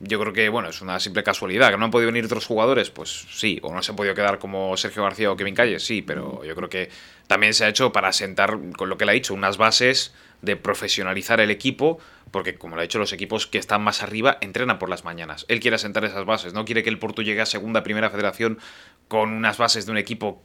Yo 0.00 0.18
creo 0.20 0.32
que, 0.32 0.48
bueno, 0.48 0.68
es 0.68 0.80
una 0.80 0.98
simple 0.98 1.22
casualidad. 1.22 1.70
¿Que 1.70 1.76
no 1.76 1.84
han 1.84 1.90
podido 1.90 2.10
venir 2.10 2.24
otros 2.24 2.46
jugadores? 2.46 2.90
Pues 2.90 3.26
sí. 3.30 3.60
¿O 3.62 3.72
no 3.72 3.82
se 3.82 3.92
han 3.92 3.96
podido 3.96 4.14
quedar 4.14 4.38
como 4.38 4.76
Sergio 4.76 5.02
García 5.02 5.30
o 5.30 5.36
Kevin 5.36 5.54
Calles? 5.54 5.84
Sí, 5.84 6.02
pero 6.02 6.44
yo 6.44 6.54
creo 6.54 6.68
que 6.68 6.90
también 7.26 7.54
se 7.54 7.64
ha 7.64 7.68
hecho 7.68 7.92
para 7.92 8.12
sentar, 8.12 8.58
con 8.76 8.88
lo 8.88 8.98
que 8.98 9.04
le 9.04 9.12
ha 9.12 9.14
dicho, 9.14 9.34
unas 9.34 9.56
bases 9.56 10.12
de 10.42 10.56
profesionalizar 10.56 11.40
el 11.40 11.50
equipo, 11.50 11.98
porque 12.30 12.56
como 12.56 12.74
lo 12.74 12.80
ha 12.80 12.82
dicho, 12.82 12.98
los 12.98 13.12
equipos 13.12 13.46
que 13.46 13.58
están 13.58 13.82
más 13.82 14.02
arriba 14.02 14.38
entrenan 14.40 14.78
por 14.78 14.88
las 14.88 15.04
mañanas. 15.04 15.46
Él 15.48 15.60
quiere 15.60 15.76
asentar 15.76 16.04
esas 16.04 16.26
bases, 16.26 16.52
no 16.52 16.64
quiere 16.64 16.82
que 16.82 16.90
el 16.90 16.98
Porto 16.98 17.22
llegue 17.22 17.40
a 17.40 17.46
segunda, 17.46 17.82
primera 17.82 18.10
federación 18.10 18.58
con 19.08 19.30
unas 19.30 19.56
bases 19.56 19.86
de 19.86 19.92
un 19.92 19.98
equipo 19.98 20.42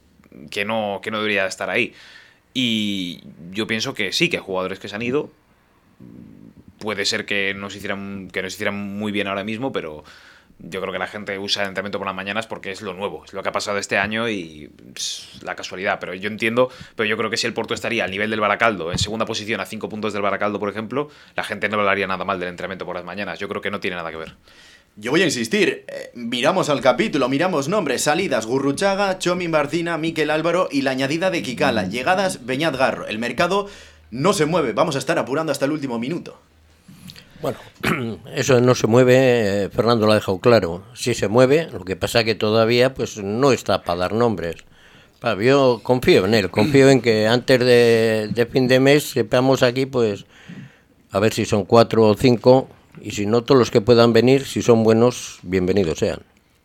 que 0.51 0.65
no, 0.65 0.99
que 1.01 1.09
no 1.09 1.17
debería 1.17 1.47
estar 1.47 1.69
ahí. 1.69 1.93
Y 2.53 3.23
yo 3.51 3.67
pienso 3.67 3.93
que 3.93 4.11
sí, 4.13 4.29
que 4.29 4.37
hay 4.37 4.43
jugadores 4.43 4.79
que 4.79 4.87
se 4.87 4.95
han 4.95 5.01
ido. 5.01 5.31
Puede 6.79 7.05
ser 7.05 7.25
que 7.25 7.53
no 7.53 7.69
se 7.69 7.77
hicieran, 7.77 8.29
que 8.31 8.45
hicieran 8.45 8.75
muy 8.75 9.11
bien 9.11 9.27
ahora 9.27 9.43
mismo, 9.43 9.71
pero 9.71 10.03
yo 10.59 10.81
creo 10.81 10.91
que 10.91 10.99
la 10.99 11.07
gente 11.07 11.37
usa 11.37 11.63
el 11.63 11.69
entrenamiento 11.69 11.99
por 11.99 12.07
las 12.07 12.15
mañanas 12.15 12.47
porque 12.47 12.71
es 12.71 12.81
lo 12.81 12.93
nuevo, 12.93 13.23
es 13.25 13.33
lo 13.33 13.43
que 13.43 13.49
ha 13.49 13.51
pasado 13.51 13.77
este 13.77 13.97
año 13.97 14.27
y 14.27 14.69
la 15.43 15.55
casualidad. 15.55 15.99
Pero 15.99 16.13
yo 16.15 16.27
entiendo, 16.27 16.69
pero 16.95 17.07
yo 17.07 17.17
creo 17.17 17.29
que 17.29 17.37
si 17.37 17.45
el 17.45 17.53
Porto 17.53 17.73
estaría 17.73 18.03
al 18.03 18.11
nivel 18.11 18.29
del 18.29 18.39
Baracaldo, 18.39 18.91
en 18.91 18.97
segunda 18.97 19.25
posición 19.25 19.61
a 19.61 19.65
cinco 19.65 19.87
puntos 19.87 20.13
del 20.13 20.21
Baracaldo, 20.21 20.59
por 20.59 20.69
ejemplo, 20.69 21.09
la 21.35 21.43
gente 21.43 21.69
no 21.69 21.79
hablaría 21.79 22.07
nada 22.07 22.25
mal 22.25 22.39
del 22.39 22.49
entrenamiento 22.49 22.85
por 22.85 22.95
las 22.95 23.05
mañanas. 23.05 23.39
Yo 23.39 23.47
creo 23.47 23.61
que 23.61 23.69
no 23.69 23.79
tiene 23.79 23.97
nada 23.97 24.09
que 24.09 24.17
ver. 24.17 24.35
Yo 24.95 25.11
voy 25.11 25.21
a 25.21 25.25
insistir, 25.25 25.85
eh, 25.87 26.09
miramos 26.15 26.69
al 26.69 26.81
capítulo, 26.81 27.29
miramos 27.29 27.67
nombres, 27.67 28.01
salidas, 28.01 28.47
Gurruchaga, 28.47 29.19
Chomin 29.19 29.51
Barcina, 29.51 29.99
Miquel 29.99 30.31
Álvaro 30.31 30.69
y 30.71 30.81
la 30.81 30.89
añadida 30.89 31.29
de 31.29 31.43
Kikala, 31.43 31.87
llegadas, 31.87 32.47
Beñat 32.47 32.75
Garro. 32.75 33.05
El 33.05 33.19
mercado 33.19 33.69
no 34.09 34.33
se 34.33 34.47
mueve, 34.47 34.73
vamos 34.73 34.95
a 34.95 34.99
estar 34.99 35.19
apurando 35.19 35.51
hasta 35.51 35.65
el 35.65 35.71
último 35.71 35.99
minuto. 35.99 36.41
Bueno, 37.41 37.57
eso 38.35 38.59
no 38.61 38.73
se 38.73 38.87
mueve, 38.87 39.65
eh, 39.65 39.69
Fernando 39.69 40.05
lo 40.05 40.13
ha 40.13 40.15
dejado 40.15 40.39
claro. 40.39 40.83
Sí 40.93 41.13
se 41.13 41.27
mueve, 41.27 41.67
lo 41.71 41.85
que 41.85 41.95
pasa 41.95 42.23
que 42.23 42.35
todavía 42.35 42.93
pues 42.93 43.17
no 43.17 43.51
está 43.51 43.83
para 43.83 43.99
dar 43.99 44.13
nombres. 44.13 44.57
Yo 45.41 45.81
confío 45.83 46.25
en 46.25 46.35
él, 46.35 46.49
confío 46.51 46.89
en 46.89 47.01
que 47.01 47.27
antes 47.27 47.59
de, 47.59 48.29
de 48.31 48.45
fin 48.45 48.67
de 48.67 48.79
mes 48.79 49.09
sepamos 49.09 49.63
aquí 49.63 49.85
pues 49.87 50.25
a 51.11 51.19
ver 51.19 51.33
si 51.33 51.45
son 51.45 51.65
cuatro 51.65 52.03
o 52.03 52.15
cinco 52.15 52.69
y 53.01 53.11
si 53.11 53.25
no 53.25 53.43
todos 53.43 53.57
los 53.57 53.71
que 53.71 53.81
puedan 53.81 54.13
venir, 54.13 54.45
si 54.45 54.61
son 54.61 54.83
buenos, 54.83 55.39
bienvenidos 55.41 55.99
sean. 55.99 56.19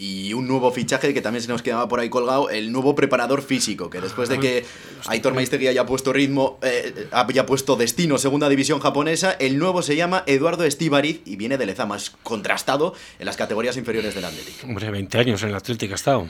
Y 0.05 0.35
un 0.35 0.49
nuevo 0.49 0.73
fichaje 0.73 1.15
que 1.15 1.23
también 1.23 1.43
se 1.43 1.49
nos 1.49 1.62
quedaba 1.62 1.87
por 1.87 2.01
ahí 2.01 2.09
colgado, 2.09 2.51
el 2.51 2.73
nuevo 2.73 2.97
preparador 2.97 3.41
físico, 3.41 3.88
que 3.88 4.01
después 4.01 4.29
de 4.29 4.41
que 4.41 4.65
Aitor 5.07 5.33
Maistegui 5.33 5.69
haya 5.69 5.87
puesto 5.87 6.12
ritmo, 6.12 6.59
eh, 6.61 7.07
haya 7.12 7.47
puesto 7.47 7.77
destino 7.77 8.19
segunda 8.19 8.49
división 8.49 8.81
japonesa, 8.81 9.31
el 9.31 9.61
nuevo 9.61 9.81
se 9.81 9.95
llama 9.95 10.25
Eduardo 10.27 10.65
Estíbariz 10.65 11.21
y 11.25 11.37
viene 11.37 11.57
del 11.57 11.69
Lezama, 11.69 11.97
es 11.97 12.11
contrastado 12.11 12.95
en 13.21 13.27
las 13.27 13.37
categorías 13.37 13.77
inferiores 13.77 14.17
del 14.17 14.25
Atlético. 14.25 14.67
Hombre, 14.67 14.91
20 14.91 15.19
años 15.19 15.43
en 15.45 15.51
el 15.51 15.55
Atlético 15.55 15.93
ha 15.93 15.95
estado. 15.95 16.27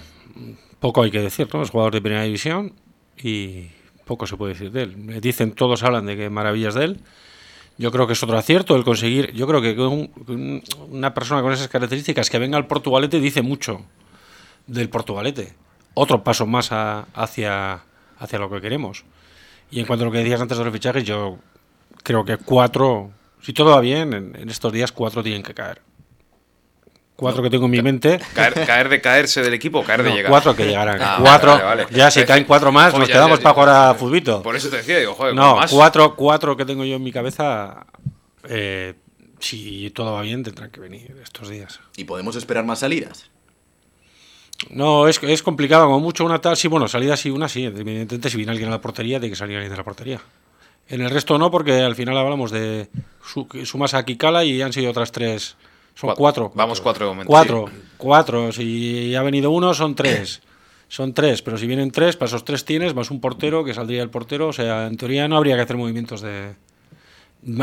Poco 0.78 1.02
hay 1.02 1.11
que 1.11 1.20
decir, 1.20 1.48
¿no? 1.54 1.62
Es 1.62 1.70
jugador 1.70 1.94
de 1.94 2.02
primera 2.02 2.24
división 2.24 2.74
y 3.16 3.68
poco 4.04 4.26
se 4.26 4.37
puede 4.37 4.52
decir 4.52 4.70
de 4.70 4.82
él. 4.82 5.20
Dicen, 5.22 5.52
todos 5.52 5.82
hablan 5.82 6.04
de 6.04 6.18
que 6.18 6.28
maravillas 6.28 6.74
de 6.74 6.85
él. 6.85 7.00
Yo 7.82 7.90
creo 7.90 8.06
que 8.06 8.12
es 8.12 8.22
otro 8.22 8.38
acierto 8.38 8.76
el 8.76 8.84
conseguir. 8.84 9.32
Yo 9.32 9.44
creo 9.48 9.60
que 9.60 9.72
un- 9.72 10.08
un- 10.28 10.62
una 10.88 11.12
persona 11.14 11.42
con 11.42 11.52
esas 11.52 11.66
características 11.66 12.30
que 12.30 12.38
venga 12.38 12.56
al 12.56 12.68
Portugalete 12.68 13.18
dice 13.18 13.42
mucho 13.42 13.80
del 14.68 14.88
Portugalete. 14.88 15.54
Otro 15.94 16.22
paso 16.22 16.46
más 16.46 16.70
a- 16.70 17.06
hacia, 17.12 17.80
hacia 18.20 18.38
lo 18.38 18.48
que 18.48 18.60
queremos. 18.60 19.04
Y 19.72 19.80
en 19.80 19.86
cuanto 19.86 20.04
a 20.04 20.06
lo 20.06 20.12
que 20.12 20.18
decías 20.18 20.40
antes 20.40 20.56
de 20.58 20.62
los 20.64 20.72
fichajes, 20.72 21.02
yo 21.02 21.38
creo 22.04 22.24
que 22.24 22.36
cuatro, 22.36 23.10
si 23.40 23.52
todo 23.52 23.72
va 23.72 23.80
bien, 23.80 24.12
en, 24.12 24.36
en 24.36 24.48
estos 24.48 24.72
días 24.72 24.92
cuatro 24.92 25.20
tienen 25.24 25.42
que 25.42 25.52
caer. 25.54 25.80
Cuatro 27.22 27.42
que 27.42 27.50
tengo 27.50 27.64
en 27.66 27.70
mi 27.70 27.82
mente. 27.82 28.20
Caer, 28.35 28.66
caer 28.66 28.88
de 28.88 29.00
caerse 29.00 29.42
del 29.42 29.54
equipo 29.54 29.78
o 29.78 29.85
caer 29.85 30.02
de 30.02 30.11
No, 30.11 30.16
llegar. 30.16 30.30
cuatro 30.30 30.56
que 30.56 30.66
llegarán. 30.66 30.98
Ah, 31.00 31.18
cuatro. 31.20 31.52
vale, 31.52 31.64
vale, 31.64 31.85
vale. 31.85 31.96
Ya 31.96 32.11
si 32.11 32.24
caen 32.24 32.44
cuatro 32.44 32.72
más, 32.72 32.87
Joder, 32.92 32.98
nos 33.00 33.08
ya, 33.08 33.14
quedamos 33.14 33.38
ya, 33.38 33.42
para 33.44 33.54
jugar 33.54 33.68
a 33.90 33.94
futbito. 33.94 34.42
Por 34.42 34.56
eso 34.56 34.68
te 34.68 34.78
decía, 34.78 34.98
digo, 34.98 35.14
joder, 35.14 35.35
No, 35.35 35.56
más. 35.56 35.70
cuatro, 35.70 36.16
cuatro 36.16 36.56
que 36.56 36.64
tengo 36.64 36.85
yo 36.85 36.96
en 36.96 37.02
mi 37.02 37.12
cabeza. 37.12 37.87
eh, 38.48 38.94
si 39.38 39.90
todo 39.90 40.12
va 40.12 40.22
bien, 40.22 40.42
tendrán 40.42 40.70
que 40.70 40.78
venir 40.80 41.16
estos 41.22 41.48
días. 41.48 41.80
Y 41.96 42.04
podemos 42.04 42.37
esperar 42.37 42.64
más 42.64 42.78
salidas. 42.80 43.30
No, 44.70 45.08
es, 45.08 45.20
es 45.22 45.42
complicado, 45.42 45.87
como 45.87 46.00
mucho 46.00 46.24
una 46.24 46.40
tal. 46.40 46.56
Sí, 46.56 46.68
bueno, 46.68 46.87
salida 46.88 47.16
sí, 47.16 47.30
una 47.30 47.48
sí. 47.48 47.64
Evidentemente, 47.64 48.30
si 48.30 48.37
viene 48.37 48.52
alguien 48.52 48.68
a 48.68 48.72
la 48.72 48.80
portería, 48.80 49.18
tiene 49.18 49.30
que 49.32 49.37
salir 49.37 49.56
alguien 49.56 49.70
de 49.72 49.76
la 49.76 49.85
portería. 49.85 50.20
En 50.88 51.00
el 51.00 51.11
resto 51.11 51.38
no, 51.38 51.50
porque 51.50 51.80
al 51.80 51.94
final 51.96 52.16
hablamos 52.18 52.50
de. 52.50 52.88
Su, 53.24 53.46
sumas 53.64 53.94
a 53.94 54.04
Kikala 54.04 54.44
y 54.44 54.62
han 54.62 54.72
sido 54.72 54.90
otras 54.90 55.11
tres. 55.12 55.56
Son 55.94 56.11
Cua- 56.11 56.14
cuatro. 56.16 56.52
vamos 56.55 56.81
cuatro 56.81 57.07
de 57.07 57.12
momento, 57.12 57.28
Cuatro, 57.28 57.64
cuatro. 57.96 58.52
Si 58.52 59.14
ha 59.14 59.22
venido 59.22 59.50
uno, 59.50 59.74
son 59.74 59.94
tres. 59.94 60.42
Son 60.88 61.14
tres, 61.14 61.40
pero 61.40 61.57
si 61.57 61.66
vienen 61.66 61.90
tres, 61.90 62.16
para 62.16 62.26
esos 62.26 62.44
tres 62.44 62.66
tienes, 62.66 62.94
más 62.94 63.11
un 63.11 63.18
portero, 63.18 63.64
que 63.64 63.72
saldría 63.72 64.02
el 64.02 64.11
portero. 64.11 64.48
O 64.48 64.52
sea, 64.52 64.87
en 64.87 64.98
teoría 64.98 65.26
no 65.26 65.38
habría 65.38 65.57
que 65.57 65.62
hacer 65.62 65.78
movimientos 65.78 66.20
de. 66.20 66.52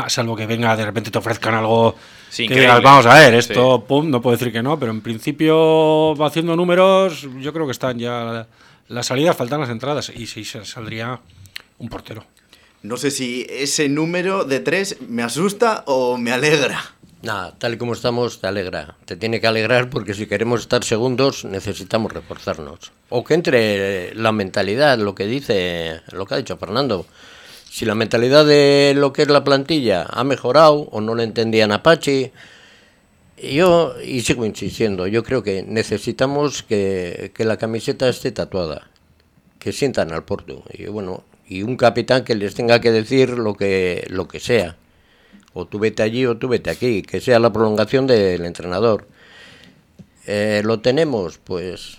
Salvo 0.08 0.34
que 0.34 0.46
venga, 0.46 0.76
de 0.76 0.84
repente 0.84 1.12
te 1.12 1.18
ofrezcan 1.18 1.54
algo. 1.54 1.94
Sí, 2.28 2.48
que 2.48 2.54
digas, 2.58 2.82
vamos 2.82 3.06
a 3.06 3.14
ver, 3.14 3.34
esto, 3.34 3.84
pum, 3.86 4.10
no 4.10 4.20
puedo 4.20 4.36
decir 4.36 4.52
que 4.52 4.62
no, 4.64 4.78
pero 4.80 4.90
en 4.90 5.00
principio, 5.00 6.16
va 6.16 6.26
haciendo 6.26 6.56
números, 6.56 7.26
yo 7.38 7.52
creo 7.52 7.66
que 7.66 7.72
están 7.72 8.00
ya. 8.00 8.48
Las 8.88 9.06
salidas 9.06 9.36
faltan 9.36 9.60
las 9.60 9.70
entradas 9.70 10.10
y 10.12 10.26
sí 10.26 10.44
saldría 10.44 11.20
un 11.78 11.88
portero. 11.88 12.24
No 12.82 12.96
sé 12.96 13.12
si 13.12 13.46
ese 13.48 13.88
número 13.88 14.44
de 14.44 14.58
tres 14.58 14.96
me 15.08 15.22
asusta 15.22 15.84
o 15.86 16.18
me 16.18 16.32
alegra. 16.32 16.82
Nada, 17.22 17.54
tal 17.58 17.74
y 17.74 17.76
como 17.76 17.92
estamos, 17.92 18.40
te 18.40 18.46
alegra. 18.46 18.96
Te 19.04 19.14
tiene 19.14 19.42
que 19.42 19.46
alegrar 19.46 19.90
porque 19.90 20.14
si 20.14 20.26
queremos 20.26 20.62
estar 20.62 20.82
segundos 20.84 21.44
necesitamos 21.44 22.12
reforzarnos. 22.12 22.92
O 23.10 23.24
que 23.24 23.34
entre 23.34 24.14
la 24.14 24.32
mentalidad, 24.32 24.98
lo 24.98 25.14
que 25.14 25.26
dice, 25.26 26.00
lo 26.12 26.24
que 26.24 26.34
ha 26.34 26.38
dicho 26.38 26.56
Fernando. 26.56 27.04
Si 27.68 27.84
la 27.84 27.94
mentalidad 27.94 28.46
de 28.46 28.94
lo 28.96 29.12
que 29.12 29.22
es 29.22 29.28
la 29.28 29.44
plantilla 29.44 30.06
ha 30.08 30.24
mejorado 30.24 30.88
o 30.90 31.00
no 31.02 31.14
le 31.14 31.24
entendían 31.24 31.72
a 31.72 31.82
Pachi, 31.82 32.32
yo, 33.36 33.94
y 34.02 34.22
sigo 34.22 34.46
insistiendo, 34.46 35.06
yo 35.06 35.22
creo 35.22 35.42
que 35.42 35.62
necesitamos 35.62 36.62
que, 36.62 37.32
que 37.34 37.44
la 37.44 37.58
camiseta 37.58 38.08
esté 38.08 38.32
tatuada, 38.32 38.88
que 39.58 39.72
sientan 39.72 40.12
al 40.12 40.24
Porto. 40.24 40.64
Y 40.72 40.86
bueno, 40.86 41.24
y 41.46 41.62
un 41.62 41.76
capitán 41.76 42.24
que 42.24 42.34
les 42.34 42.54
tenga 42.54 42.80
que 42.80 42.92
decir 42.92 43.30
lo 43.30 43.54
que, 43.54 44.06
lo 44.08 44.26
que 44.26 44.40
sea 44.40 44.76
o 45.52 45.66
tú 45.66 45.78
vete 45.78 46.02
allí 46.02 46.26
o 46.26 46.36
tú 46.36 46.48
vete 46.48 46.70
aquí, 46.70 47.02
que 47.02 47.20
sea 47.20 47.38
la 47.38 47.52
prolongación 47.52 48.06
del 48.06 48.44
entrenador. 48.44 49.06
Eh, 50.26 50.62
¿Lo 50.64 50.80
tenemos? 50.80 51.38
Pues 51.38 51.98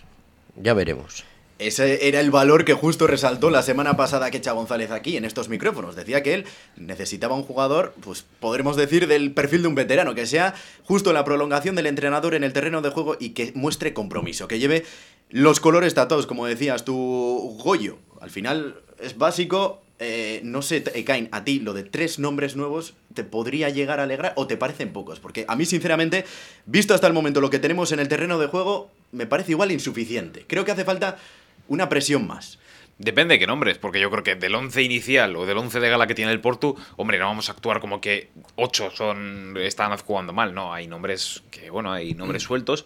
ya 0.55 0.73
veremos. 0.73 1.25
Ese 1.61 2.07
era 2.07 2.19
el 2.19 2.31
valor 2.31 2.65
que 2.65 2.73
justo 2.73 3.05
resaltó 3.05 3.51
la 3.51 3.61
semana 3.61 3.95
pasada 3.95 4.31
que 4.31 4.37
echa 4.37 4.53
González 4.53 4.89
aquí 4.89 5.15
en 5.15 5.25
estos 5.25 5.47
micrófonos. 5.47 5.95
Decía 5.95 6.23
que 6.23 6.33
él 6.33 6.45
necesitaba 6.75 7.35
un 7.35 7.43
jugador, 7.43 7.93
pues 8.01 8.25
podremos 8.39 8.75
decir 8.75 9.07
del 9.07 9.31
perfil 9.31 9.61
de 9.61 9.67
un 9.67 9.75
veterano, 9.75 10.15
que 10.15 10.25
sea 10.25 10.55
justo 10.85 11.13
la 11.13 11.23
prolongación 11.23 11.75
del 11.75 11.85
entrenador 11.85 12.33
en 12.33 12.43
el 12.43 12.51
terreno 12.51 12.81
de 12.81 12.89
juego 12.89 13.15
y 13.19 13.29
que 13.31 13.51
muestre 13.53 13.93
compromiso, 13.93 14.47
que 14.47 14.57
lleve 14.57 14.85
los 15.29 15.59
colores 15.59 15.93
tatuados, 15.93 16.25
como 16.25 16.47
decías 16.47 16.83
tú, 16.83 17.55
Goyo. 17.63 17.99
Al 18.21 18.31
final 18.31 18.77
es 18.99 19.17
básico. 19.19 19.83
Eh, 20.03 20.41
no 20.43 20.63
sé, 20.63 20.83
Ekain, 20.95 21.29
a 21.31 21.43
ti 21.43 21.59
lo 21.59 21.73
de 21.73 21.83
tres 21.83 22.17
nombres 22.17 22.55
nuevos 22.55 22.95
te 23.13 23.23
podría 23.23 23.69
llegar 23.69 23.99
a 23.99 24.03
alegrar 24.03 24.33
o 24.35 24.47
te 24.47 24.57
parecen 24.57 24.93
pocos, 24.93 25.19
porque 25.19 25.45
a 25.47 25.55
mí 25.55 25.63
sinceramente, 25.65 26.25
visto 26.65 26.95
hasta 26.95 27.05
el 27.05 27.13
momento 27.13 27.39
lo 27.39 27.51
que 27.51 27.59
tenemos 27.59 27.91
en 27.91 27.99
el 27.99 28.07
terreno 28.07 28.39
de 28.39 28.47
juego, 28.47 28.89
me 29.11 29.27
parece 29.27 29.51
igual 29.51 29.71
insuficiente. 29.71 30.45
Creo 30.47 30.65
que 30.65 30.71
hace 30.71 30.85
falta 30.85 31.19
una 31.67 31.87
presión 31.87 32.25
más. 32.25 32.57
Depende 32.97 33.35
de 33.35 33.39
qué 33.39 33.45
nombres, 33.45 33.77
porque 33.77 33.99
yo 33.99 34.09
creo 34.09 34.23
que 34.23 34.35
del 34.35 34.55
11 34.55 34.81
inicial 34.81 35.35
o 35.35 35.45
del 35.45 35.59
11 35.59 35.79
de 35.79 35.89
gala 35.91 36.07
que 36.07 36.15
tiene 36.15 36.31
el 36.31 36.41
Portu, 36.41 36.75
hombre, 36.97 37.19
no 37.19 37.25
vamos 37.25 37.49
a 37.49 37.51
actuar 37.51 37.79
como 37.79 38.01
que 38.01 38.31
8 38.55 38.89
son, 38.95 39.55
están 39.57 39.95
jugando 39.97 40.33
mal, 40.33 40.55
no, 40.55 40.73
hay 40.73 40.87
nombres 40.87 41.43
que, 41.51 41.69
bueno, 41.69 41.91
hay 41.91 42.15
nombres 42.15 42.41
sueltos. 42.41 42.85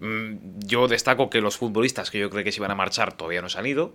Mm, 0.00 0.58
Yo 0.66 0.88
destaco 0.88 1.30
que 1.30 1.40
los 1.40 1.56
futbolistas 1.56 2.10
que 2.10 2.18
yo 2.18 2.28
creo 2.28 2.42
que 2.42 2.50
se 2.50 2.58
iban 2.58 2.72
a 2.72 2.74
marchar 2.74 3.16
todavía 3.16 3.40
no 3.40 3.48
han 3.54 3.66
ido. 3.66 3.94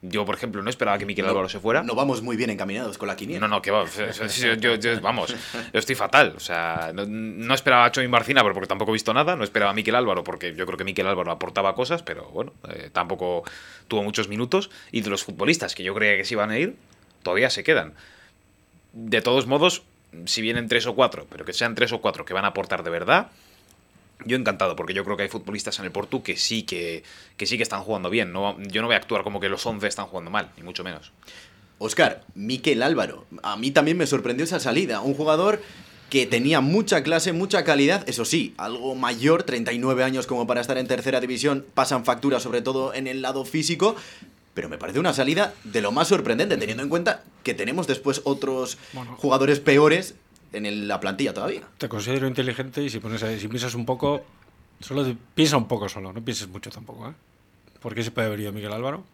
Yo, 0.00 0.24
por 0.24 0.36
ejemplo, 0.36 0.62
no 0.62 0.70
esperaba 0.70 0.96
que 0.96 1.04
Miquel 1.06 1.26
Álvaro 1.26 1.48
se 1.48 1.58
fuera. 1.58 1.82
No 1.82 1.96
vamos 1.96 2.22
muy 2.22 2.36
bien 2.36 2.50
encaminados 2.50 2.98
con 2.98 3.08
la 3.08 3.16
quiniela. 3.16 3.40
No, 3.40 3.48
no, 3.48 3.60
que 3.62 3.72
va. 3.72 3.84
Yo, 4.38 4.54
yo- 4.54 4.74
yo- 4.76 5.00
vamos, 5.00 5.30
yo 5.72 5.78
estoy 5.78 5.96
fatal. 5.96 6.34
O 6.36 6.40
sea, 6.40 6.92
no, 6.94 7.04
no 7.04 7.52
esperaba 7.52 7.84
a 7.86 7.90
Choin 7.90 8.08
Barcina, 8.08 8.42
pero 8.42 8.54
porque 8.54 8.68
tampoco 8.68 8.92
he 8.92 8.94
visto 8.94 9.12
nada. 9.12 9.34
No 9.34 9.42
esperaba 9.42 9.72
a 9.72 9.74
Miquel 9.74 9.96
Álvaro, 9.96 10.22
porque 10.22 10.54
yo 10.54 10.66
creo 10.66 10.78
que 10.78 10.84
Miquel 10.84 11.08
Álvaro 11.08 11.32
aportaba 11.32 11.74
cosas, 11.74 12.04
pero 12.04 12.26
bueno, 12.30 12.52
eh, 12.68 12.90
tampoco 12.92 13.42
tuvo 13.88 14.04
muchos 14.04 14.28
minutos. 14.28 14.70
Y 14.92 15.00
de 15.00 15.10
los 15.10 15.24
futbolistas 15.24 15.74
que 15.74 15.82
yo 15.82 15.94
creía 15.96 16.16
que 16.16 16.24
se 16.24 16.34
iban 16.34 16.50
a 16.50 16.58
ir, 16.58 16.76
todavía 17.24 17.50
se 17.50 17.64
quedan. 17.64 17.94
De 18.92 19.20
todos 19.20 19.48
modos, 19.48 19.82
si 20.26 20.42
vienen 20.42 20.68
tres 20.68 20.86
o 20.86 20.94
cuatro, 20.94 21.26
pero 21.28 21.44
que 21.44 21.52
sean 21.52 21.74
tres 21.74 21.90
o 21.92 22.00
cuatro 22.00 22.24
que 22.24 22.34
van 22.34 22.44
a 22.44 22.48
aportar 22.48 22.84
de 22.84 22.90
verdad, 22.90 23.28
yo 24.24 24.36
encantado, 24.36 24.74
porque 24.76 24.94
yo 24.94 25.04
creo 25.04 25.16
que 25.16 25.24
hay 25.24 25.28
futbolistas 25.28 25.78
en 25.78 25.84
el 25.84 25.92
Portu 25.92 26.22
que 26.22 26.36
sí 26.36 26.62
que, 26.64 27.02
que 27.36 27.46
sí 27.46 27.56
que 27.56 27.62
están 27.62 27.82
jugando 27.82 28.10
bien. 28.10 28.32
No, 28.32 28.56
yo 28.62 28.80
no 28.82 28.88
voy 28.88 28.94
a 28.94 28.98
actuar 28.98 29.22
como 29.22 29.40
que 29.40 29.48
los 29.48 29.64
11 29.64 29.86
están 29.86 30.06
jugando 30.06 30.30
mal, 30.30 30.50
ni 30.56 30.62
mucho 30.62 30.82
menos. 30.84 31.12
Oscar, 31.78 32.24
Miquel 32.34 32.82
Álvaro. 32.82 33.26
A 33.42 33.56
mí 33.56 33.70
también 33.70 33.96
me 33.96 34.06
sorprendió 34.06 34.44
esa 34.44 34.58
salida. 34.58 35.00
Un 35.00 35.14
jugador 35.14 35.62
que 36.10 36.26
tenía 36.26 36.60
mucha 36.60 37.02
clase, 37.02 37.32
mucha 37.32 37.64
calidad, 37.64 38.08
eso 38.08 38.24
sí, 38.24 38.54
algo 38.56 38.94
mayor, 38.94 39.42
39 39.42 40.02
años 40.02 40.26
como 40.26 40.46
para 40.46 40.60
estar 40.62 40.78
en 40.78 40.86
tercera 40.88 41.20
división, 41.20 41.66
pasan 41.74 42.04
factura 42.06 42.40
sobre 42.40 42.62
todo 42.62 42.94
en 42.94 43.06
el 43.06 43.20
lado 43.20 43.44
físico, 43.44 43.94
pero 44.54 44.70
me 44.70 44.78
parece 44.78 44.98
una 45.00 45.12
salida 45.12 45.52
de 45.64 45.82
lo 45.82 45.92
más 45.92 46.08
sorprendente, 46.08 46.56
teniendo 46.56 46.82
en 46.82 46.88
cuenta 46.88 47.24
que 47.44 47.52
tenemos 47.52 47.86
después 47.86 48.22
otros 48.24 48.78
Bueno. 48.94 49.16
jugadores 49.18 49.60
peores 49.60 50.14
en 50.52 50.66
el- 50.66 50.88
la 50.88 50.98
plantilla 51.00 51.32
todavía. 51.34 51.62
Te 51.78 51.88
considero 51.88 52.26
inteligente 52.26 52.82
y 52.82 52.90
si 52.90 52.98
pones 53.00 53.22
ahí- 53.22 53.38
si 53.40 53.48
piensas 53.48 53.74
un 53.74 53.84
poco, 53.86 54.24
solo 54.80 55.04
piensa 55.34 55.56
un 55.56 55.68
poco 55.68 55.88
solo, 55.88 56.12
no 56.12 56.22
pienses 56.24 56.48
mucho 56.48 56.70
tampoco, 56.70 57.08
¿eh? 57.08 57.12
¿Por 57.80 57.94
qué 57.94 58.02
se 58.02 58.10
puede 58.10 58.26
haber 58.28 58.40
ido 58.40 58.52
Miguel 58.52 58.72
Álvaro? 58.72 59.04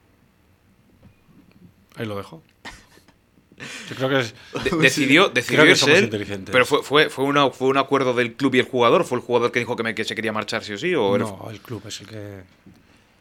Ahí 1.96 2.06
lo 2.06 2.16
dejo. 2.16 2.42
Yo 3.88 3.94
creo 3.96 4.08
que 4.08 4.20
es. 4.20 4.34
De- 4.64 4.76
decidió 4.78 5.28
decidió 5.28 5.60
Creo 5.62 5.72
que 5.74 5.78
somos 5.78 5.98
él, 5.98 6.04
inteligentes. 6.04 6.52
pero 6.52 6.66
fue, 6.66 6.82
fue, 6.82 7.08
fue, 7.08 7.24
una- 7.24 7.50
fue 7.50 7.68
un 7.68 7.78
acuerdo 7.78 8.12
del 8.14 8.34
club 8.34 8.54
y 8.56 8.58
el 8.60 8.64
jugador. 8.66 9.04
¿Fue 9.04 9.18
el 9.18 9.22
jugador 9.24 9.52
que 9.52 9.60
dijo 9.60 9.76
que, 9.76 9.82
me- 9.84 9.94
que 9.94 10.04
se 10.04 10.14
quería 10.14 10.32
marchar 10.32 10.64
sí 10.64 10.72
o 10.72 10.78
sí? 10.78 10.94
O 10.94 11.16
No, 11.18 11.48
el 11.50 11.60
club 11.60 11.82
es 11.86 12.00
el 12.00 12.06
que. 12.08 12.42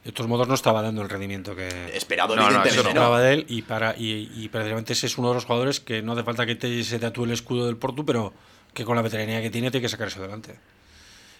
De 0.03 0.11
todos 0.11 0.29
modos, 0.29 0.47
no 0.49 0.53
estaba 0.53 0.81
dando 0.81 1.01
el 1.01 1.09
rendimiento 1.09 1.55
que 1.55 1.67
Esperado, 1.95 2.35
No, 2.35 2.41
evidentemente. 2.43 2.69
eso 2.69 2.77
no. 2.79 2.83
¿no? 2.83 2.89
esperaba 2.89 3.21
de 3.21 3.33
él 3.33 3.45
y 3.47 3.61
para 3.61 3.95
y, 3.97 4.29
y 4.35 4.49
precisamente 4.49 4.91
ese 4.93 5.07
es 5.07 5.17
uno 5.17 5.29
de 5.29 5.35
los 5.35 5.45
jugadores 5.45 5.79
que 5.79 6.01
no 6.01 6.11
hace 6.11 6.23
falta 6.23 6.45
que 6.45 6.55
te, 6.55 6.83
se 6.83 6.99
tatúe 6.99 7.23
el 7.25 7.31
escudo 7.31 7.67
del 7.67 7.77
Portu, 7.77 8.05
pero 8.05 8.33
que 8.73 8.83
con 8.83 8.95
la 8.97 9.01
veteranía 9.01 9.41
que 9.41 9.49
tiene 9.49 9.71
tiene 9.71 9.81
que 9.81 9.89
sacarse 9.89 10.19
adelante. 10.19 10.59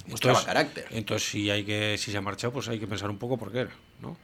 Mostraba 0.08 0.44
carácter. 0.46 0.86
Entonces, 0.92 1.28
si 1.30 1.50
hay 1.50 1.64
que 1.66 1.98
si 1.98 2.12
se 2.12 2.18
ha 2.18 2.22
marchado, 2.22 2.54
pues 2.54 2.68
hay 2.70 2.80
que 2.80 2.88
pensar 2.88 3.10
un 3.10 3.18
poco 3.18 3.38
por 3.38 3.52
qué, 3.52 3.68
¿no? 4.02 4.18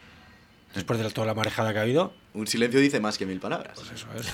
Después 0.73 0.99
de 0.99 1.09
toda 1.09 1.25
la 1.27 1.33
marejada 1.33 1.73
que 1.73 1.79
ha 1.79 1.81
habido, 1.81 2.13
Un 2.33 2.47
silencio 2.47 2.79
dice 2.79 2.99
más 2.99 3.17
que 3.17 3.25
mil 3.25 3.39
palabras. 3.39 3.73
pues 3.75 3.91
eso 3.91 4.07
es. 4.17 4.27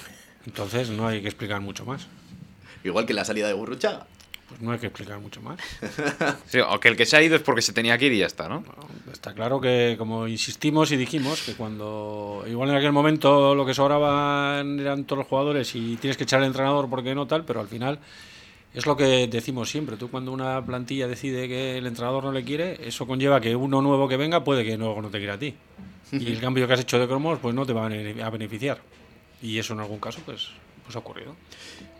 Entonces, 0.45 0.89
no 0.89 1.07
hay 1.07 1.21
que 1.21 1.27
explicar 1.27 1.61
mucho 1.61 1.85
más. 1.85 2.07
Igual 2.83 3.05
que 3.07 3.13
la 3.13 3.25
salida 3.25 3.47
de 3.47 3.53
Gurruchaga. 3.53 4.05
Pues 4.47 4.61
no 4.61 4.71
hay 4.71 4.79
que 4.79 4.87
explicar 4.87 5.19
mucho 5.19 5.41
más. 5.41 5.59
Sí, 6.47 6.59
aunque 6.59 6.89
el 6.89 6.95
que 6.95 7.05
se 7.05 7.17
ha 7.17 7.23
ido 7.23 7.35
es 7.35 7.41
porque 7.41 7.61
se 7.61 7.73
tenía 7.73 7.97
que 7.97 8.05
ir 8.05 8.13
y 8.13 8.19
ya 8.19 8.27
está, 8.27 8.47
¿no? 8.47 8.61
No, 8.61 9.11
Está 9.11 9.33
claro 9.33 9.59
que, 9.59 9.95
como 9.97 10.27
insistimos 10.27 10.91
y 10.91 10.97
dijimos, 10.97 11.41
que 11.41 11.53
cuando 11.53 12.43
igual 12.47 12.69
en 12.69 12.75
aquel 12.75 12.91
momento 12.91 13.55
lo 13.55 13.65
que 13.65 13.73
sobraban 13.73 14.79
eran 14.79 15.05
todos 15.05 15.19
los 15.19 15.27
jugadores 15.27 15.73
y 15.75 15.97
tienes 15.97 16.17
que 16.17 16.23
echar 16.23 16.41
al 16.41 16.45
entrenador 16.45 16.89
porque 16.89 17.15
no 17.15 17.25
tal, 17.25 17.43
pero 17.43 17.59
al 17.59 17.67
final 17.67 17.99
es 18.73 18.85
lo 18.85 18.95
que 18.95 19.27
decimos 19.27 19.69
siempre. 19.69 19.95
Tú 19.97 20.11
cuando 20.11 20.31
una 20.31 20.63
plantilla 20.63 21.07
decide 21.07 21.47
que 21.47 21.77
el 21.77 21.87
entrenador 21.87 22.25
no 22.25 22.31
le 22.31 22.43
quiere, 22.43 22.87
eso 22.87 23.07
conlleva 23.07 23.41
que 23.41 23.55
uno 23.55 23.81
nuevo 23.81 24.07
que 24.07 24.17
venga 24.17 24.43
puede 24.43 24.63
que 24.65 24.77
luego 24.77 25.01
no 25.01 25.09
te 25.09 25.17
quiera 25.17 25.35
a 25.35 25.39
ti. 25.39 25.55
Y 26.11 26.27
el 26.27 26.39
cambio 26.41 26.67
que 26.67 26.73
has 26.73 26.81
hecho 26.81 26.99
de 26.99 27.07
cromos 27.07 27.39
pues 27.39 27.55
no 27.55 27.65
te 27.65 27.73
va 27.73 27.85
a 27.85 28.29
beneficiar. 28.29 28.79
Y 29.41 29.57
eso 29.57 29.73
en 29.73 29.79
algún 29.79 29.99
caso 29.99 30.19
pues, 30.25 30.49
pues 30.85 30.95
ha 30.95 30.99
ocurrido. 30.99 31.35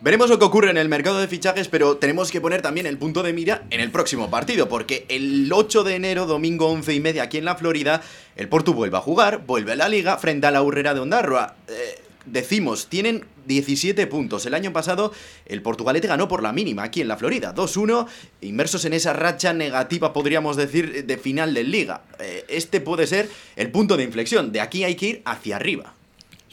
Veremos 0.00 0.30
lo 0.30 0.38
que 0.38 0.44
ocurre 0.44 0.70
en 0.70 0.76
el 0.76 0.88
mercado 0.88 1.18
de 1.18 1.28
fichajes, 1.28 1.68
pero 1.68 1.96
tenemos 1.96 2.30
que 2.30 2.40
poner 2.40 2.62
también 2.62 2.86
el 2.86 2.98
punto 2.98 3.22
de 3.22 3.32
mira 3.32 3.64
en 3.70 3.80
el 3.80 3.90
próximo 3.90 4.30
partido, 4.30 4.68
porque 4.68 5.06
el 5.08 5.50
8 5.52 5.84
de 5.84 5.96
enero, 5.96 6.26
domingo 6.26 6.68
11 6.68 6.94
y 6.94 7.00
media, 7.00 7.24
aquí 7.24 7.38
en 7.38 7.44
la 7.44 7.56
Florida, 7.56 8.02
el 8.36 8.48
Portu 8.48 8.74
vuelve 8.74 8.96
a 8.96 9.00
jugar, 9.00 9.44
vuelve 9.46 9.72
a 9.72 9.76
la 9.76 9.88
liga 9.88 10.16
frente 10.18 10.46
a 10.46 10.50
la 10.50 10.62
Urrera 10.62 10.94
de 10.94 11.00
Ondarroa. 11.00 11.56
Eh, 11.68 12.00
decimos, 12.26 12.88
tienen 12.88 13.24
17 13.46 14.06
puntos. 14.06 14.46
El 14.46 14.54
año 14.54 14.72
pasado 14.72 15.12
el 15.46 15.62
Portugalete 15.62 16.08
ganó 16.08 16.28
por 16.28 16.42
la 16.42 16.52
mínima 16.52 16.84
aquí 16.84 17.00
en 17.00 17.08
la 17.08 17.16
Florida, 17.16 17.54
2-1, 17.54 18.06
inmersos 18.42 18.84
en 18.84 18.92
esa 18.92 19.12
racha 19.12 19.52
negativa, 19.52 20.12
podríamos 20.12 20.56
decir, 20.56 21.06
de 21.06 21.16
final 21.18 21.54
de 21.54 21.64
liga. 21.64 22.02
Eh, 22.18 22.44
este 22.48 22.80
puede 22.80 23.06
ser 23.06 23.28
el 23.56 23.70
punto 23.70 23.96
de 23.96 24.04
inflexión, 24.04 24.52
de 24.52 24.60
aquí 24.60 24.84
hay 24.84 24.94
que 24.94 25.06
ir 25.06 25.22
hacia 25.24 25.56
arriba. 25.56 25.94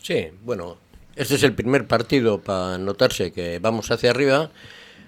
Sí, 0.01 0.27
bueno, 0.43 0.77
este 1.15 1.35
es 1.35 1.43
el 1.43 1.53
primer 1.53 1.87
partido 1.87 2.41
para 2.41 2.77
notarse 2.77 3.31
que 3.31 3.59
vamos 3.59 3.91
hacia 3.91 4.11
arriba. 4.11 4.51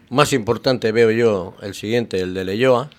Más 0.10 0.34
importante 0.34 0.91
veo 0.91 1.12
yo 1.12 1.56
el 1.62 1.74
siguiente, 1.74 2.20
el 2.20 2.34
de 2.34 2.46
Leyoa, 2.46 2.89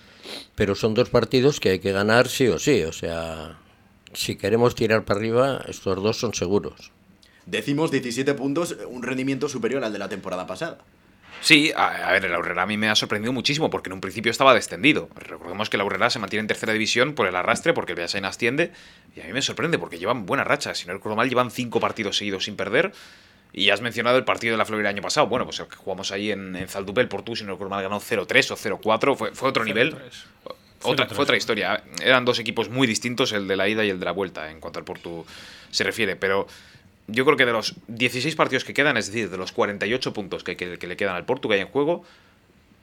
pero 0.55 0.75
son 0.75 0.93
dos 0.93 1.09
partidos 1.09 1.59
que 1.59 1.69
hay 1.69 1.79
que 1.79 1.91
ganar 1.91 2.27
sí 2.27 2.47
o 2.47 2.59
sí. 2.59 2.83
O 2.83 2.91
sea, 2.91 3.57
si 4.13 4.35
queremos 4.35 4.75
tirar 4.75 5.05
para 5.05 5.19
arriba, 5.19 5.65
estos 5.67 6.01
dos 6.03 6.19
son 6.19 6.33
seguros. 6.33 6.91
Decimos 7.45 7.91
17 7.91 8.33
puntos, 8.33 8.75
un 8.89 9.03
rendimiento 9.03 9.47
superior 9.47 9.83
al 9.83 9.93
de 9.93 9.99
la 9.99 10.09
temporada 10.09 10.45
pasada. 10.45 10.79
Sí, 11.41 11.71
a, 11.75 12.09
a 12.09 12.11
ver, 12.11 12.25
el 12.25 12.33
Aurrera 12.33 12.63
a 12.63 12.65
mí 12.65 12.77
me 12.77 12.89
ha 12.89 12.95
sorprendido 12.95 13.31
muchísimo 13.31 13.69
porque 13.69 13.89
en 13.89 13.93
un 13.93 14.01
principio 14.01 14.31
estaba 14.31 14.53
descendido. 14.53 15.09
Recordemos 15.15 15.69
que 15.69 15.77
el 15.77 15.81
Aurrera 15.81 16.09
se 16.09 16.19
mantiene 16.19 16.41
en 16.41 16.47
tercera 16.47 16.73
división 16.73 17.13
por 17.13 17.27
el 17.27 17.35
arrastre, 17.35 17.73
porque 17.73 17.93
el 17.93 17.97
Beasain 17.97 18.25
asciende. 18.25 18.71
Y 19.15 19.21
a 19.21 19.25
mí 19.25 19.33
me 19.33 19.41
sorprende 19.41 19.77
porque 19.79 19.97
llevan 19.97 20.25
buena 20.25 20.43
racha. 20.43 20.73
Si 20.75 20.87
no 20.87 20.93
recuerdo 20.93 21.15
mal, 21.15 21.29
llevan 21.29 21.51
cinco 21.51 21.79
partidos 21.79 22.17
seguidos 22.17 22.45
sin 22.45 22.55
perder. 22.55 22.91
Y 23.53 23.69
has 23.69 23.81
mencionado 23.81 24.17
el 24.17 24.25
partido 24.25 24.51
de 24.53 24.57
la 24.57 24.65
Florida 24.65 24.89
el 24.89 24.95
año 24.95 25.01
pasado. 25.01 25.27
Bueno, 25.27 25.45
pues 25.45 25.59
el 25.59 25.67
que 25.67 25.77
jugamos 25.77 26.11
ahí 26.11 26.31
en, 26.31 26.55
en 26.55 26.67
Zaldupe, 26.67 27.01
el 27.01 27.07
Portu, 27.07 27.35
si 27.35 27.43
no 27.43 27.53
recuerdo 27.53 27.69
mal, 27.69 27.81
ganó 27.81 27.99
0-3 27.99 28.51
o 28.51 28.57
0-4. 28.79 29.15
Fue, 29.15 29.33
fue 29.33 29.49
otro 29.49 29.63
nivel. 29.63 29.95
0-3. 29.95 29.99
Otra, 30.83 31.07
0-3. 31.07 31.13
fue 31.13 31.23
otra 31.23 31.37
historia. 31.37 31.83
Eran 32.03 32.25
dos 32.25 32.39
equipos 32.39 32.69
muy 32.69 32.85
distintos, 32.87 33.31
el 33.31 33.47
de 33.47 33.55
la 33.55 33.67
ida 33.67 33.83
y 33.85 33.89
el 33.89 33.99
de 33.99 34.05
la 34.05 34.11
vuelta, 34.11 34.51
en 34.51 34.59
cuanto 34.59 34.79
al 34.79 34.85
Portu 34.85 35.25
se 35.71 35.83
refiere. 35.83 36.15
Pero 36.15 36.47
yo 37.07 37.25
creo 37.25 37.37
que 37.37 37.45
de 37.45 37.53
los 37.53 37.75
16 37.87 38.35
partidos 38.35 38.63
que 38.63 38.73
quedan, 38.73 38.97
es 38.97 39.07
decir, 39.07 39.29
de 39.29 39.37
los 39.37 39.51
48 39.51 40.13
puntos 40.13 40.43
que, 40.43 40.55
que- 40.57 40.77
que 40.77 40.87
le 40.87 40.97
quedan 40.97 41.15
al 41.15 41.25
Portu 41.25 41.47
que 41.49 41.55
hay 41.55 41.61
en 41.61 41.67
juego, 41.67 42.03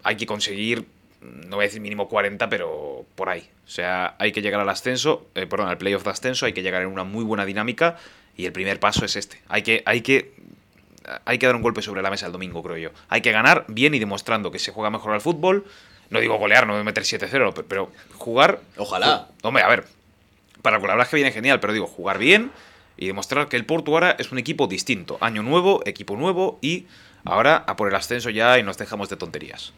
hay 0.03 0.17
que 0.17 0.27
conseguir, 0.27 0.87
no 1.21 1.57
voy 1.57 1.65
a 1.65 1.69
decir 1.69 1.81
mínimo 1.81 2.09
40, 2.09 2.49
pero 2.49 3.05
por 3.15 3.29
ahí. 3.29 3.49
O 3.67 3.71
sea, 3.71 4.15
hay 4.19 4.33
que 4.33 4.43
llegar 4.43 4.61
al 4.61 4.69
ascenso, 4.69 5.27
eh, 5.35 5.47
perdón, 5.47 5.69
al 5.69 5.79
playoff 5.79 6.05
de 6.05 6.11
ascenso, 6.11 6.47
hay 6.47 6.53
que 6.53 6.63
llegar 6.63 6.83
en 6.83 6.89
una 6.89 7.05
muy 7.05 7.25
buena 7.25 7.45
dinámica 7.47 7.97
y 8.37 8.47
el 8.47 8.53
primer 8.53 8.81
paso 8.81 9.05
es 9.05 9.17
este. 9.17 9.41
Hay 9.49 9.63
que, 9.63 9.83
hay 9.87 10.01
que, 10.03 10.33
hay 11.25 11.39
que 11.39 11.47
dar 11.47 11.55
un 11.57 11.63
golpe 11.63 11.83
sobre 11.83 12.03
la 12.03 12.11
mesa 12.11 12.27
el 12.27 12.33
domingo, 12.33 12.63
creo 12.63 12.77
yo. 12.77 12.91
Hay 13.09 13.21
que 13.21 13.33
ganar 13.33 13.65
bien 13.69 13.95
y 13.95 13.99
demostrando 13.99 14.51
que 14.51 14.59
se 14.59 14.73
juega 14.73 14.91
mejor 14.91 15.13
al 15.15 15.21
fútbol. 15.21 15.65
No 16.11 16.21
digo 16.21 16.37
golear, 16.37 16.67
no 16.67 16.75
voy 16.75 16.81
a 16.83 16.85
meter 16.85 17.03
7-0, 17.05 17.55
pe- 17.55 17.63
pero 17.63 17.91
jugar... 18.15 18.61
Ojalá. 18.77 19.29
Hombre, 19.43 19.63
a 19.63 19.69
ver, 19.69 19.85
para 20.63 20.77
la 20.79 20.83
verdad 20.87 21.03
es 21.03 21.09
que 21.09 21.17
viene 21.17 21.33
genial, 21.33 21.61
pero 21.61 21.73
digo, 21.73 21.87
jugar 21.87 22.19
bien 22.19 22.51
y 22.97 23.07
demostrar 23.07 23.49
que 23.49 23.57
el 23.57 23.67
Porto 23.67 23.93
ahora 23.93 24.17
es 24.19 24.33
un 24.33 24.39
equipo 24.39 24.67
distinto. 24.67 25.19
Año 25.21 25.43
nuevo, 25.43 25.83
equipo 25.85 26.17
nuevo 26.17 26.59
y 26.61 26.87
ahora 27.25 27.65
a 27.67 27.77
por 27.77 27.89
el 27.89 27.95
ascenso 27.95 28.31
ya 28.31 28.59
y 28.59 28.63
nos 28.63 28.79
dejamos 28.79 29.09
de 29.09 29.17
tonterías. 29.17 29.73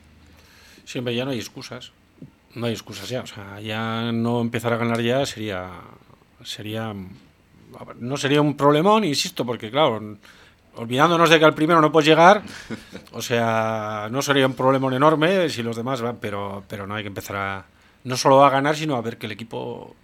Siempre 0.84 1.14
ya 1.14 1.24
no 1.24 1.30
hay 1.32 1.38
excusas. 1.38 1.92
No 2.54 2.66
hay 2.66 2.72
excusas 2.72 3.08
ya. 3.08 3.22
O 3.22 3.26
sea, 3.26 3.60
ya 3.60 4.12
no 4.12 4.40
empezar 4.40 4.72
a 4.72 4.76
ganar 4.76 5.00
ya 5.00 5.24
sería. 5.26 5.70
Sería. 6.44 6.94
No 7.98 8.16
sería 8.16 8.40
un 8.40 8.56
problemón, 8.56 9.04
insisto, 9.04 9.44
porque 9.44 9.70
claro, 9.70 10.00
olvidándonos 10.76 11.28
de 11.28 11.38
que 11.38 11.44
al 11.44 11.54
primero 11.54 11.80
no 11.80 11.90
puedes 11.90 12.08
llegar, 12.08 12.42
o 13.12 13.20
sea, 13.20 14.08
no 14.10 14.22
sería 14.22 14.46
un 14.46 14.54
problemón 14.54 14.94
enorme 14.94 15.50
si 15.50 15.62
los 15.62 15.76
demás 15.76 16.00
van, 16.00 16.16
pero, 16.18 16.64
pero 16.68 16.86
no 16.86 16.94
hay 16.94 17.02
que 17.02 17.08
empezar 17.08 17.36
a. 17.36 17.64
No 18.04 18.16
solo 18.16 18.44
a 18.44 18.50
ganar, 18.50 18.76
sino 18.76 18.94
a 18.94 19.00
ver 19.00 19.18
que 19.18 19.26
el 19.26 19.32
equipo 19.32 19.96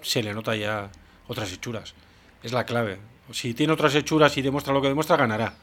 se 0.00 0.22
le 0.22 0.32
nota 0.32 0.54
ya 0.54 0.90
otras 1.26 1.52
hechuras. 1.52 1.94
Es 2.42 2.52
la 2.52 2.64
clave. 2.64 2.98
Si 3.32 3.54
tiene 3.54 3.72
otras 3.72 3.94
hechuras 3.94 4.36
y 4.36 4.42
demuestra 4.42 4.72
lo 4.72 4.80
que 4.80 4.88
demuestra, 4.88 5.16
ganará. 5.16 5.54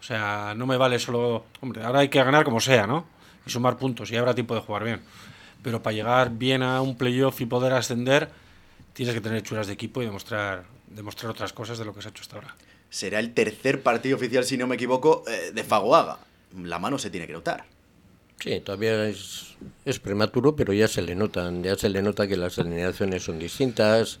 O 0.00 0.02
sea, 0.04 0.54
no 0.56 0.66
me 0.66 0.76
vale 0.76 0.98
solo. 0.98 1.46
Hombre, 1.60 1.82
ahora 1.82 2.00
hay 2.00 2.08
que 2.08 2.22
ganar 2.22 2.44
como 2.44 2.60
sea, 2.60 2.86
¿no? 2.86 3.06
Y 3.46 3.50
sumar 3.50 3.76
puntos 3.76 4.10
y 4.10 4.16
habrá 4.16 4.34
tiempo 4.34 4.54
de 4.54 4.60
jugar 4.60 4.84
bien. 4.84 5.00
Pero 5.62 5.82
para 5.82 5.94
llegar 5.94 6.30
bien 6.30 6.62
a 6.62 6.80
un 6.80 6.96
playoff 6.96 7.40
y 7.40 7.46
poder 7.46 7.72
ascender, 7.72 8.28
tienes 8.92 9.14
que 9.14 9.20
tener 9.20 9.42
churas 9.42 9.66
de 9.66 9.72
equipo 9.72 10.02
y 10.02 10.06
demostrar, 10.06 10.64
demostrar 10.88 11.30
otras 11.30 11.52
cosas 11.52 11.78
de 11.78 11.84
lo 11.84 11.94
que 11.94 12.02
se 12.02 12.08
ha 12.08 12.10
hecho 12.10 12.22
hasta 12.22 12.36
ahora. 12.36 12.54
Será 12.90 13.20
el 13.20 13.32
tercer 13.32 13.82
partido 13.82 14.16
oficial, 14.16 14.44
si 14.44 14.56
no 14.56 14.66
me 14.66 14.74
equivoco, 14.74 15.24
eh, 15.26 15.52
de 15.52 15.64
Fagoaga. 15.64 16.18
La 16.62 16.78
mano 16.78 16.98
se 16.98 17.10
tiene 17.10 17.26
que 17.26 17.32
notar. 17.32 17.64
Sí, 18.38 18.60
todavía 18.60 19.06
es, 19.06 19.54
es 19.84 20.00
prematuro, 20.00 20.56
pero 20.56 20.72
ya 20.72 20.88
se 20.88 21.00
le 21.00 21.14
notan, 21.14 21.62
ya 21.62 21.76
se 21.76 21.88
le 21.88 22.02
nota 22.02 22.26
que 22.26 22.36
las 22.36 22.58
alineaciones 22.58 23.22
son 23.22 23.38
distintas, 23.38 24.18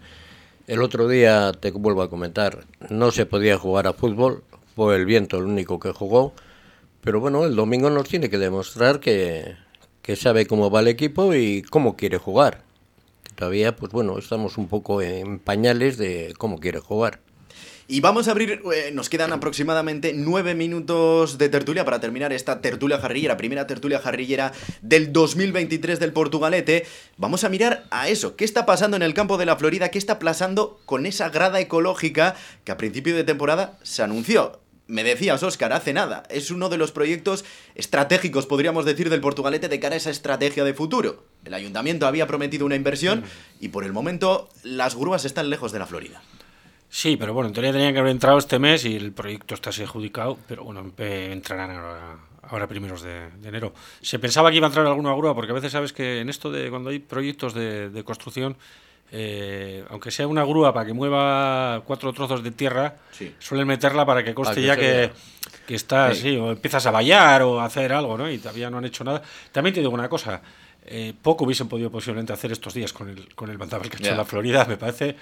El 0.68 0.80
otro 0.80 1.08
día, 1.08 1.50
te 1.58 1.72
vuelvo 1.72 2.02
a 2.02 2.08
comentar, 2.08 2.64
no 2.88 3.10
se 3.10 3.26
podía 3.26 3.58
jugar 3.58 3.88
a 3.88 3.94
fútbol, 3.94 4.44
fue 4.76 4.94
el 4.94 5.06
viento 5.06 5.38
el 5.38 5.44
único 5.44 5.80
que 5.80 5.90
jugó, 5.90 6.34
pero 7.00 7.18
bueno, 7.18 7.44
el 7.44 7.56
domingo 7.56 7.90
nos 7.90 8.08
tiene 8.08 8.30
que 8.30 8.38
demostrar 8.38 9.00
que, 9.00 9.56
que 10.02 10.14
sabe 10.14 10.46
cómo 10.46 10.70
va 10.70 10.78
el 10.78 10.86
equipo 10.86 11.34
y 11.34 11.62
cómo 11.62 11.96
quiere 11.96 12.16
jugar. 12.18 12.62
Todavía, 13.34 13.74
pues 13.74 13.90
bueno, 13.90 14.16
estamos 14.18 14.56
un 14.56 14.68
poco 14.68 15.02
en 15.02 15.40
pañales 15.40 15.98
de 15.98 16.32
cómo 16.38 16.60
quiere 16.60 16.78
jugar. 16.78 17.18
Y 17.88 18.00
vamos 18.00 18.28
a 18.28 18.30
abrir, 18.30 18.62
eh, 18.72 18.90
nos 18.92 19.08
quedan 19.08 19.32
aproximadamente 19.32 20.12
nueve 20.14 20.54
minutos 20.54 21.36
de 21.36 21.48
tertulia 21.48 21.84
para 21.84 22.00
terminar 22.00 22.32
esta 22.32 22.60
tertulia 22.60 22.98
jarrillera, 22.98 23.36
primera 23.36 23.66
tertulia 23.66 23.98
jarrillera 23.98 24.52
del 24.82 25.12
2023 25.12 25.98
del 25.98 26.12
Portugalete. 26.12 26.86
Vamos 27.16 27.44
a 27.44 27.48
mirar 27.48 27.84
a 27.90 28.08
eso, 28.08 28.36
qué 28.36 28.44
está 28.44 28.66
pasando 28.66 28.96
en 28.96 29.02
el 29.02 29.14
campo 29.14 29.36
de 29.36 29.46
la 29.46 29.56
Florida, 29.56 29.90
qué 29.90 29.98
está 29.98 30.18
pasando 30.18 30.80
con 30.86 31.06
esa 31.06 31.28
grada 31.30 31.60
ecológica 31.60 32.36
que 32.64 32.72
a 32.72 32.76
principio 32.76 33.16
de 33.16 33.24
temporada 33.24 33.78
se 33.82 34.02
anunció. 34.02 34.60
Me 34.86 35.04
decías, 35.04 35.42
Óscar, 35.42 35.72
hace 35.72 35.92
nada. 35.92 36.24
Es 36.28 36.50
uno 36.50 36.68
de 36.68 36.76
los 36.76 36.92
proyectos 36.92 37.44
estratégicos, 37.74 38.46
podríamos 38.46 38.84
decir, 38.84 39.10
del 39.10 39.20
Portugalete 39.20 39.68
de 39.68 39.80
cara 39.80 39.94
a 39.94 39.98
esa 39.98 40.10
estrategia 40.10 40.64
de 40.64 40.74
futuro. 40.74 41.24
El 41.44 41.54
ayuntamiento 41.54 42.06
había 42.06 42.26
prometido 42.26 42.66
una 42.66 42.76
inversión 42.76 43.24
y 43.58 43.68
por 43.68 43.84
el 43.84 43.92
momento 43.92 44.48
las 44.62 44.94
grúas 44.94 45.24
están 45.24 45.50
lejos 45.50 45.72
de 45.72 45.78
la 45.78 45.86
Florida. 45.86 46.22
Sí, 46.94 47.16
pero 47.16 47.32
bueno, 47.32 47.48
en 47.48 47.54
teoría 47.54 47.72
tenían 47.72 47.94
que 47.94 48.00
haber 48.00 48.10
entrado 48.12 48.36
este 48.36 48.58
mes 48.58 48.84
y 48.84 48.94
el 48.96 49.12
proyecto 49.12 49.54
está 49.54 49.70
así 49.70 49.82
adjudicado, 49.82 50.36
pero 50.46 50.62
bueno, 50.64 50.84
empe- 50.84 51.32
entrarán 51.32 51.70
ahora, 51.70 52.16
ahora 52.42 52.66
primeros 52.66 53.00
de, 53.00 53.30
de 53.30 53.48
enero. 53.48 53.72
Se 54.02 54.18
pensaba 54.18 54.50
que 54.50 54.58
iba 54.58 54.66
a 54.66 54.68
entrar 54.68 54.86
alguna 54.86 55.14
grúa, 55.14 55.34
porque 55.34 55.52
a 55.52 55.54
veces 55.54 55.72
sabes 55.72 55.94
que 55.94 56.20
en 56.20 56.28
esto 56.28 56.50
de 56.52 56.68
cuando 56.68 56.90
hay 56.90 56.98
proyectos 56.98 57.54
de, 57.54 57.88
de 57.88 58.04
construcción, 58.04 58.58
eh, 59.10 59.82
aunque 59.88 60.10
sea 60.10 60.26
una 60.26 60.44
grúa 60.44 60.74
para 60.74 60.84
que 60.84 60.92
mueva 60.92 61.82
cuatro 61.86 62.12
trozos 62.12 62.42
de 62.44 62.50
tierra, 62.50 62.96
Sí. 63.12 63.34
suelen 63.38 63.66
meterla 63.66 64.04
para 64.04 64.22
que 64.22 64.34
conste 64.34 64.56
que 64.56 64.66
ya 64.66 64.76
que, 64.76 65.10
que 65.66 65.74
está 65.74 66.14
sí, 66.14 66.36
o 66.36 66.50
empiezas 66.50 66.84
a 66.84 66.90
vallar 66.90 67.40
o 67.42 67.58
a 67.58 67.64
hacer 67.64 67.90
algo, 67.94 68.18
¿no? 68.18 68.30
Y 68.30 68.36
todavía 68.36 68.68
no 68.68 68.76
han 68.76 68.84
hecho 68.84 69.02
nada. 69.02 69.22
También 69.50 69.72
te 69.72 69.80
digo 69.80 69.92
una 69.92 70.10
cosa, 70.10 70.42
eh, 70.84 71.14
poco 71.22 71.44
hubiesen 71.44 71.68
podido 71.68 71.90
posiblemente 71.90 72.34
hacer 72.34 72.52
estos 72.52 72.74
días 72.74 72.92
con 72.92 73.08
el, 73.08 73.34
con 73.34 73.48
el 73.48 73.56
bandaval 73.56 73.88
que 73.88 73.96
ha 73.96 74.00
hecho 74.00 74.10
Ya. 74.10 74.16
la 74.16 74.26
Florida, 74.26 74.66
me 74.66 74.76
parece, 74.76 75.16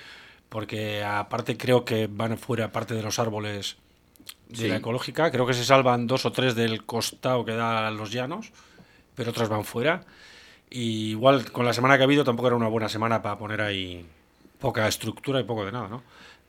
porque 0.51 1.03
aparte 1.03 1.57
creo 1.57 1.87
que 1.87 2.07
van 2.07 2.37
fuera 2.37 2.71
parte 2.73 2.93
de 2.95 3.03
los 3.03 3.19
árboles 3.19 3.77
de 4.49 4.57
Sí. 4.57 4.69
la 4.69 4.77
ecológica, 4.77 5.31
creo 5.31 5.47
que 5.47 5.55
se 5.55 5.65
salvan 5.65 6.07
dos 6.07 6.27
o 6.27 6.33
tres 6.33 6.55
del 6.55 6.85
costado 6.85 7.45
que 7.45 7.53
da 7.55 7.87
a 7.89 7.91
los 7.91 8.11
llanos, 8.13 8.53
pero 9.15 9.31
otras 9.31 9.49
van 9.49 9.65
fuera. 9.65 10.05
Y 10.69 11.11
igual 11.11 11.51
con 11.51 11.65
la 11.65 11.73
semana 11.73 11.97
que 11.97 12.03
ha 12.03 12.05
habido 12.05 12.25
tampoco 12.25 12.49
era 12.49 12.57
una 12.57 12.69
buena 12.69 12.89
semana 12.89 13.23
para 13.23 13.39
poner 13.39 13.61
ahí 13.63 14.05
poca 14.61 14.87
estructura 14.87 15.41
y 15.41 15.45
poco 15.45 15.65
de 15.65 15.73
nada, 15.73 15.89
¿no? 15.89 16.03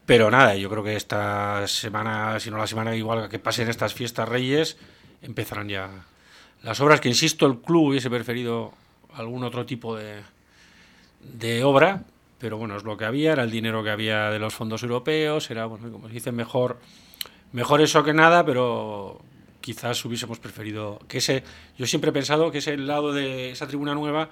Pero 0.05 0.29
nada, 0.29 0.55
yo 0.55 0.69
creo 0.69 0.83
que 0.83 0.95
esta 0.95 1.65
semana, 1.67 2.39
si 2.39 2.49
no 2.51 2.57
la 2.57 2.67
semana 2.67 2.95
igual 2.95 3.29
que 3.29 3.39
pasen 3.39 3.69
estas 3.69 3.93
fiestas 3.93 4.27
reyes, 4.27 4.77
empezarán 5.21 5.69
ya 5.69 5.89
las 6.63 6.79
obras 6.81 6.99
que, 7.01 7.07
insisto, 7.09 7.45
el 7.45 7.59
club 7.59 7.89
hubiese 7.89 8.09
preferido 8.09 8.73
algún 9.13 9.43
otro 9.43 9.65
tipo 9.65 9.95
de, 9.95 10.21
de 11.21 11.63
obra, 11.63 12.03
pero 12.41 12.57
bueno, 12.57 12.75
es 12.75 12.83
lo 12.83 12.97
que 12.97 13.05
había, 13.05 13.33
era 13.33 13.43
el 13.43 13.51
dinero 13.51 13.83
que 13.83 13.91
había 13.91 14.31
de 14.31 14.39
los 14.39 14.53
fondos 14.53 14.81
europeos, 14.83 15.49
era, 15.51 15.67
bueno, 15.67 15.91
como 15.91 16.07
se 16.07 16.13
dice, 16.15 16.31
mejor, 16.31 16.79
mejor 17.53 17.81
eso 17.81 18.03
que 18.03 18.13
nada, 18.13 18.43
pero 18.45 19.21
quizás 19.61 20.03
hubiésemos 20.05 20.39
preferido 20.39 20.99
que 21.07 21.19
ese, 21.19 21.43
yo 21.77 21.85
siempre 21.85 22.09
he 22.09 22.13
pensado 22.13 22.51
que 22.51 22.57
ese 22.57 22.75
lado 22.77 23.13
de 23.13 23.51
esa 23.51 23.67
tribuna 23.67 23.93
nueva 23.93 24.29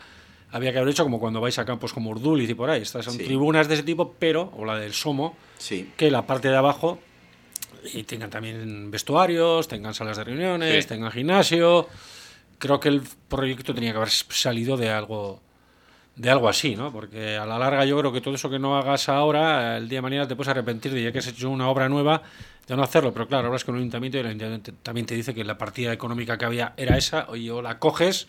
había 0.51 0.71
que 0.71 0.79
haber 0.79 0.89
hecho 0.91 1.03
como 1.03 1.19
cuando 1.19 1.39
vais 1.39 1.59
a 1.59 1.65
campos 1.65 1.93
como 1.93 2.09
Urduliz 2.09 2.49
y 2.49 2.55
por 2.55 2.71
ahí, 2.71 2.81
estas 2.81 3.05
son 3.05 3.13
Sí. 3.13 3.23
tribunas 3.23 3.67
de 3.67 3.75
ese 3.75 3.83
tipo, 3.83 4.15
pero, 4.17 4.51
o 4.57 4.65
la 4.65 4.75
del 4.79 4.93
Somo, 4.93 5.37
Sí. 5.59 5.91
que 5.95 6.09
la 6.09 6.25
parte 6.25 6.47
de 6.49 6.55
abajo 6.57 6.97
y 7.93 8.03
tengan 8.03 8.31
también 8.31 8.89
vestuarios, 8.89 9.67
tengan 9.67 9.93
salas 9.93 10.17
de 10.17 10.23
reuniones, 10.23 10.83
Sí. 10.85 10.89
tengan 10.89 11.11
gimnasio. 11.11 11.87
Creo 12.57 12.79
que 12.79 12.89
el 12.89 13.03
proyecto 13.29 13.73
tenía 13.75 13.91
que 13.91 13.97
haber 13.97 14.09
salido 14.09 14.75
de 14.75 14.89
algo 14.89 15.39
de 16.19 16.29
algo 16.29 16.49
así, 16.49 16.75
¿no? 16.75 16.91
Porque 16.91 17.37
a 17.37 17.45
la 17.45 17.57
larga 17.57 17.85
yo 17.85 17.97
creo 17.97 18.11
que 18.11 18.19
todo 18.19 18.35
eso 18.35 18.49
que 18.49 18.59
no 18.59 18.77
hagas 18.77 19.07
ahora, 19.07 19.77
el 19.77 19.87
día 19.87 19.99
de 19.99 20.01
mañana 20.01 20.27
te 20.27 20.35
puedes 20.35 20.49
arrepentir 20.49 20.93
de 20.93 21.01
ya 21.01 21.13
que 21.13 21.19
has 21.19 21.27
hecho 21.27 21.49
una 21.49 21.69
obra 21.69 21.87
nueva 21.87 22.23
de 22.67 22.75
no 22.75 22.83
hacerlo. 22.83 23.13
Pero 23.13 23.25
claro, 23.25 23.47
hablas 23.47 23.63
con 23.63 23.75
un 23.75 23.79
ayuntamiento 23.79 24.17
y 24.17 24.19
el 24.19 24.27
ayuntamiento 24.27 24.73
también 24.83 25.05
te 25.05 25.15
dice 25.15 25.33
que 25.33 25.45
la 25.45 25.57
partida 25.57 25.93
económica 25.93 26.37
que 26.37 26.43
había 26.43 26.73
era 26.75 26.97
esa, 26.97 27.25
y 27.33 27.49
o 27.49 27.61
la 27.61 27.79
coges 27.79 28.27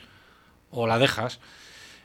o 0.70 0.86
la 0.86 1.01
dejas. 1.01 1.41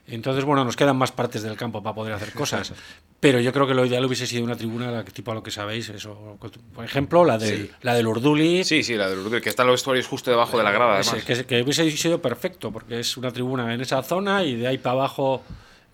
Entonces, 0.08 0.44
bueno, 0.44 0.66
nos 0.66 0.76
quedan 0.76 0.98
más 0.98 1.12
partes 1.12 1.44
del 1.44 1.56
campo 1.56 1.84
para 1.84 1.94
poder 1.94 2.14
hacer 2.14 2.34
cosas. 2.34 2.74
Pero 3.20 3.40
yo 3.40 3.54
creo 3.54 3.68
que 3.68 3.76
lo 3.76 3.86
ideal 3.86 4.04
hubiese 4.06 4.26
sido 4.26 4.44
una 4.44 4.56
tribuna 4.56 5.04
tipo 5.06 5.32
a 5.32 5.36
lo 5.36 5.44
que 5.44 5.52
sabéis. 5.52 5.90
eso 5.90 6.38
Por 6.74 6.84
ejemplo, 6.84 7.26
la 7.26 7.38
del, 7.38 7.72
la 7.82 7.94
del 7.94 8.08
Urduli. 8.08 8.64
Sí, 8.64 8.82
sí, 8.84 8.96
la 8.96 9.08
del 9.08 9.20
Urduliz, 9.20 9.44
que 9.44 9.50
están 9.50 9.68
los 9.68 9.76
vestuarios 9.76 10.08
justo 10.08 10.32
debajo 10.32 10.58
de 10.58 10.64
la 10.64 10.72
grada, 10.72 11.00
Ese, 11.00 11.12
además. 11.12 11.26
que, 11.26 11.46
que 11.46 11.62
hubiese 11.62 11.90
sido 11.92 12.22
perfecto, 12.22 12.72
porque 12.72 13.00
es 13.00 13.18
una 13.18 13.32
tribuna 13.32 13.72
en 13.74 13.82
esa 13.82 14.02
zona 14.02 14.44
y 14.44 14.56
de 14.56 14.68
ahí 14.68 14.78
para 14.80 14.94
abajo 14.94 15.44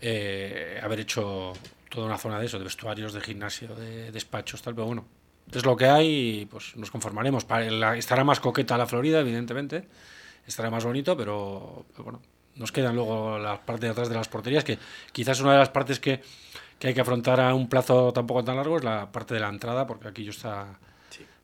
eh, 0.01 0.79
haber 0.83 0.99
hecho 1.01 1.53
toda 1.89 2.07
una 2.07 2.17
zona 2.17 2.39
de 2.39 2.45
eso, 2.47 2.57
de 2.57 2.63
vestuarios, 2.65 3.13
de 3.13 3.21
gimnasio, 3.21 3.75
de 3.75 4.11
despachos, 4.11 4.61
tal. 4.61 4.73
Pero 4.75 4.87
bueno, 4.87 5.05
es 5.53 5.65
lo 5.65 5.75
que 5.75 5.85
hay 5.87 6.41
y 6.41 6.45
pues 6.45 6.75
nos 6.77 6.89
conformaremos. 6.91 7.45
Pa- 7.45 7.61
la- 7.61 7.97
estará 7.97 8.23
más 8.23 8.39
coqueta 8.39 8.77
la 8.77 8.87
Florida, 8.87 9.19
evidentemente. 9.19 9.87
Estará 10.47 10.69
más 10.69 10.83
bonito, 10.85 11.15
pero, 11.15 11.85
pero 11.91 12.03
bueno, 12.03 12.21
nos 12.55 12.71
quedan 12.71 12.95
luego 12.95 13.37
la 13.37 13.61
parte 13.61 13.85
de 13.85 13.91
atrás 13.91 14.09
de 14.09 14.15
las 14.15 14.27
porterías, 14.27 14.63
que 14.63 14.77
quizás 15.11 15.39
una 15.41 15.53
de 15.53 15.59
las 15.59 15.69
partes 15.69 15.99
que, 15.99 16.21
que 16.79 16.87
hay 16.87 16.93
que 16.93 17.01
afrontar 17.01 17.39
a 17.39 17.53
un 17.53 17.69
plazo 17.69 18.11
tampoco 18.11 18.43
tan 18.43 18.55
largo 18.55 18.77
es 18.77 18.83
la 18.83 19.11
parte 19.11 19.33
de 19.35 19.39
la 19.39 19.49
entrada, 19.49 19.85
porque 19.85 20.07
aquí 20.07 20.23
yo 20.23 20.31
está 20.31 20.79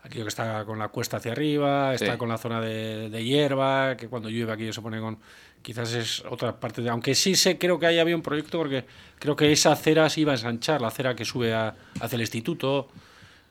aquello 0.03 0.23
que 0.23 0.29
está 0.29 0.63
con 0.65 0.79
la 0.79 0.87
cuesta 0.87 1.17
hacia 1.17 1.33
arriba, 1.33 1.93
está 1.93 2.13
Sí. 2.13 2.17
con 2.17 2.29
la 2.29 2.37
zona 2.37 2.61
de, 2.61 3.09
de 3.09 3.23
hierba, 3.23 3.97
que 3.97 4.07
cuando 4.07 4.29
llueve 4.29 4.53
aquello 4.53 4.71
se 4.73 4.81
pone 4.81 4.99
con... 5.01 5.19
Quizás 5.61 5.93
es 5.93 6.23
otra 6.29 6.59
parte 6.59 6.81
de... 6.81 6.89
Aunque 6.89 7.13
sí 7.13 7.35
sé, 7.35 7.57
creo 7.57 7.77
que 7.79 7.85
ahí 7.87 7.99
había 7.99 8.15
un 8.15 8.21
proyecto 8.21 8.57
porque 8.57 8.85
creo 9.19 9.35
que 9.35 9.51
esa 9.51 9.71
acera 9.73 10.09
se 10.09 10.21
iba 10.21 10.31
a 10.31 10.35
ensanchar, 10.35 10.81
la 10.81 10.87
acera 10.87 11.15
que 11.15 11.25
sube 11.25 11.53
a- 11.53 11.75
hacia 11.99 12.15
el 12.15 12.21
instituto. 12.21 12.87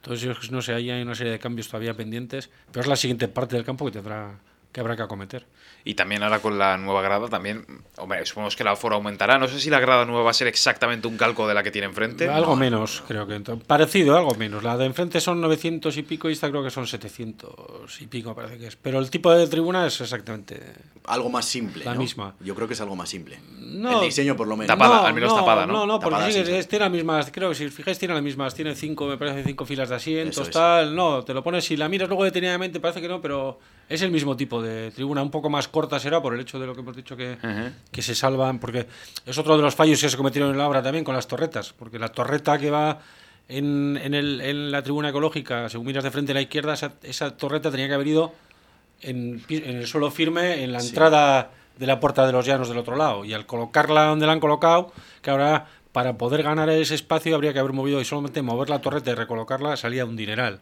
Entonces, 0.02 0.50
no 0.50 0.62
sé, 0.62 0.72
ahí 0.72 0.90
hay 0.90 1.02
una 1.02 1.14
serie 1.14 1.32
de 1.32 1.38
cambios 1.38 1.68
todavía 1.68 1.92
pendientes, 1.94 2.48
pero 2.70 2.82
es 2.82 2.86
la 2.86 2.96
siguiente 2.96 3.28
parte 3.28 3.56
del 3.56 3.64
campo 3.64 3.84
que 3.84 3.92
tendrá 3.92 4.38
que 4.76 4.80
habrá 4.80 4.94
que 4.94 5.00
acometer. 5.00 5.46
Y 5.86 5.94
también 5.94 6.22
ahora 6.22 6.40
con 6.40 6.58
la 6.58 6.76
nueva 6.76 7.00
grada, 7.00 7.28
también, 7.28 7.64
hombre, 7.96 8.26
supongo 8.26 8.50
que 8.54 8.62
el 8.62 8.68
aforo 8.68 8.96
aumentará. 8.96 9.38
No 9.38 9.48
sé 9.48 9.58
si 9.58 9.70
la 9.70 9.80
grada 9.80 10.04
nueva 10.04 10.22
va 10.24 10.30
a 10.32 10.34
ser 10.34 10.48
exactamente 10.48 11.08
un 11.08 11.16
calco 11.16 11.48
de 11.48 11.54
la 11.54 11.62
que 11.62 11.70
tiene 11.70 11.86
enfrente. 11.86 12.28
Algo 12.28 12.56
menos, 12.56 13.02
creo 13.08 13.26
que. 13.26 13.40
Parecido, 13.66 14.18
algo 14.18 14.34
menos. 14.34 14.62
La 14.62 14.76
de 14.76 14.84
enfrente 14.84 15.18
son 15.22 15.40
900 15.40 15.96
y 15.96 16.02
pico 16.02 16.28
y 16.28 16.34
esta 16.34 16.50
creo 16.50 16.62
que 16.62 16.68
son 16.68 16.86
700 16.86 18.02
y 18.02 18.06
pico, 18.06 18.34
parece 18.34 18.58
que 18.58 18.66
es. 18.66 18.76
Pero 18.76 18.98
el 18.98 19.08
tipo 19.08 19.32
de 19.32 19.46
tribuna 19.46 19.86
es 19.86 19.98
exactamente 19.98 20.60
Algo 21.06 21.30
más 21.30 21.46
simple. 21.46 21.82
La 21.82 21.94
¿no? 21.94 22.00
misma. 22.00 22.34
Yo 22.40 22.54
creo 22.54 22.68
que 22.68 22.74
es 22.74 22.80
algo 22.82 22.96
más 22.96 23.08
simple. 23.08 23.38
No. 23.58 24.00
El 24.02 24.06
diseño, 24.08 24.36
por 24.36 24.46
lo 24.46 24.58
menos. 24.58 24.68
Tapada, 24.76 25.06
al 25.08 25.14
menos 25.14 25.34
tapada, 25.34 25.64
¿no? 25.64 25.72
No, 25.72 25.86
no, 25.86 26.00
porque 26.00 26.16
Tapada, 26.16 26.30
sí, 26.30 26.40
sí, 26.40 26.44
sí. 26.44 26.52
es- 26.52 26.68
tiene 26.68 26.84
las 26.84 26.92
mismas, 26.92 27.30
creo 27.32 27.48
que 27.48 27.54
si 27.54 27.64
os 27.64 27.72
fijáis 27.72 27.98
tiene 27.98 28.12
las 28.12 28.22
mismas, 28.22 28.54
tiene 28.54 28.74
cinco, 28.74 29.06
me 29.06 29.16
parece 29.16 29.42
cinco 29.42 29.64
filas 29.64 29.88
de 29.88 29.94
asientos, 29.94 30.48
es. 30.48 30.50
tal, 30.50 30.94
no, 30.94 31.24
te 31.24 31.32
lo 31.32 31.42
pones, 31.42 31.64
si 31.64 31.78
la 31.78 31.88
miras 31.88 32.08
luego 32.08 32.24
detenidamente 32.24 32.78
parece 32.78 33.00
que 33.00 33.08
no, 33.08 33.22
pero 33.22 33.58
es 33.88 34.02
el 34.02 34.10
mismo 34.10 34.36
tipo 34.36 34.60
de 34.62 34.90
tribuna, 34.90 35.22
un 35.22 35.30
poco 35.30 35.48
más 35.50 35.68
corta 35.68 35.98
será 36.00 36.20
por 36.20 36.34
el 36.34 36.40
hecho 36.40 36.58
de 36.58 36.66
lo 36.66 36.74
que 36.74 36.80
hemos 36.80 36.96
dicho 36.96 37.16
que, 37.16 37.36
que 37.90 38.02
se 38.02 38.14
salvan, 38.14 38.58
porque 38.58 38.86
es 39.24 39.38
otro 39.38 39.56
de 39.56 39.62
los 39.62 39.74
fallos 39.74 40.00
que 40.00 40.08
se 40.08 40.16
cometieron 40.16 40.50
en 40.50 40.58
la 40.58 40.68
obra 40.68 40.82
también 40.82 41.04
con 41.04 41.14
las 41.14 41.26
torretas, 41.28 41.72
porque 41.72 41.98
la 41.98 42.08
torreta 42.08 42.58
que 42.58 42.70
va 42.70 42.98
en, 43.48 43.98
en, 44.02 44.14
el- 44.14 44.40
en 44.40 44.72
la 44.72 44.82
tribuna 44.82 45.10
ecológica, 45.10 45.68
según 45.68 45.86
miras 45.86 46.02
de 46.04 46.10
frente 46.10 46.32
a 46.32 46.34
la 46.34 46.40
izquierda, 46.42 46.74
esa, 46.74 46.94
esa 47.02 47.36
torreta 47.36 47.70
tenía 47.70 47.86
que 47.86 47.94
haber 47.94 48.08
ido 48.08 48.32
en, 49.02 49.44
en 49.48 49.76
el 49.76 49.86
suelo 49.86 50.10
firme, 50.10 50.64
en 50.64 50.72
la 50.72 50.80
Sí. 50.80 50.88
entrada 50.88 51.50
de 51.78 51.86
la 51.86 52.00
puerta 52.00 52.26
de 52.26 52.32
los 52.32 52.44
llanos 52.46 52.68
del 52.68 52.78
otro 52.78 52.96
lado. 52.96 53.24
Y 53.24 53.34
al 53.34 53.46
colocarla 53.46 54.06
donde 54.06 54.26
la 54.26 54.32
han 54.32 54.40
colocado, 54.40 54.92
que 55.22 55.30
ahora 55.30 55.66
para 55.92 56.16
poder 56.18 56.42
ganar 56.42 56.68
ese 56.70 56.94
espacio 56.94 57.34
habría 57.34 57.52
que 57.52 57.58
haber 57.58 57.72
movido 57.72 58.00
y 58.00 58.04
solamente 58.04 58.42
mover 58.42 58.68
la 58.70 58.80
torreta 58.80 59.10
y 59.10 59.14
recolocarla 59.14 59.76
salía 59.76 60.04
un 60.04 60.16
dineral. 60.16 60.60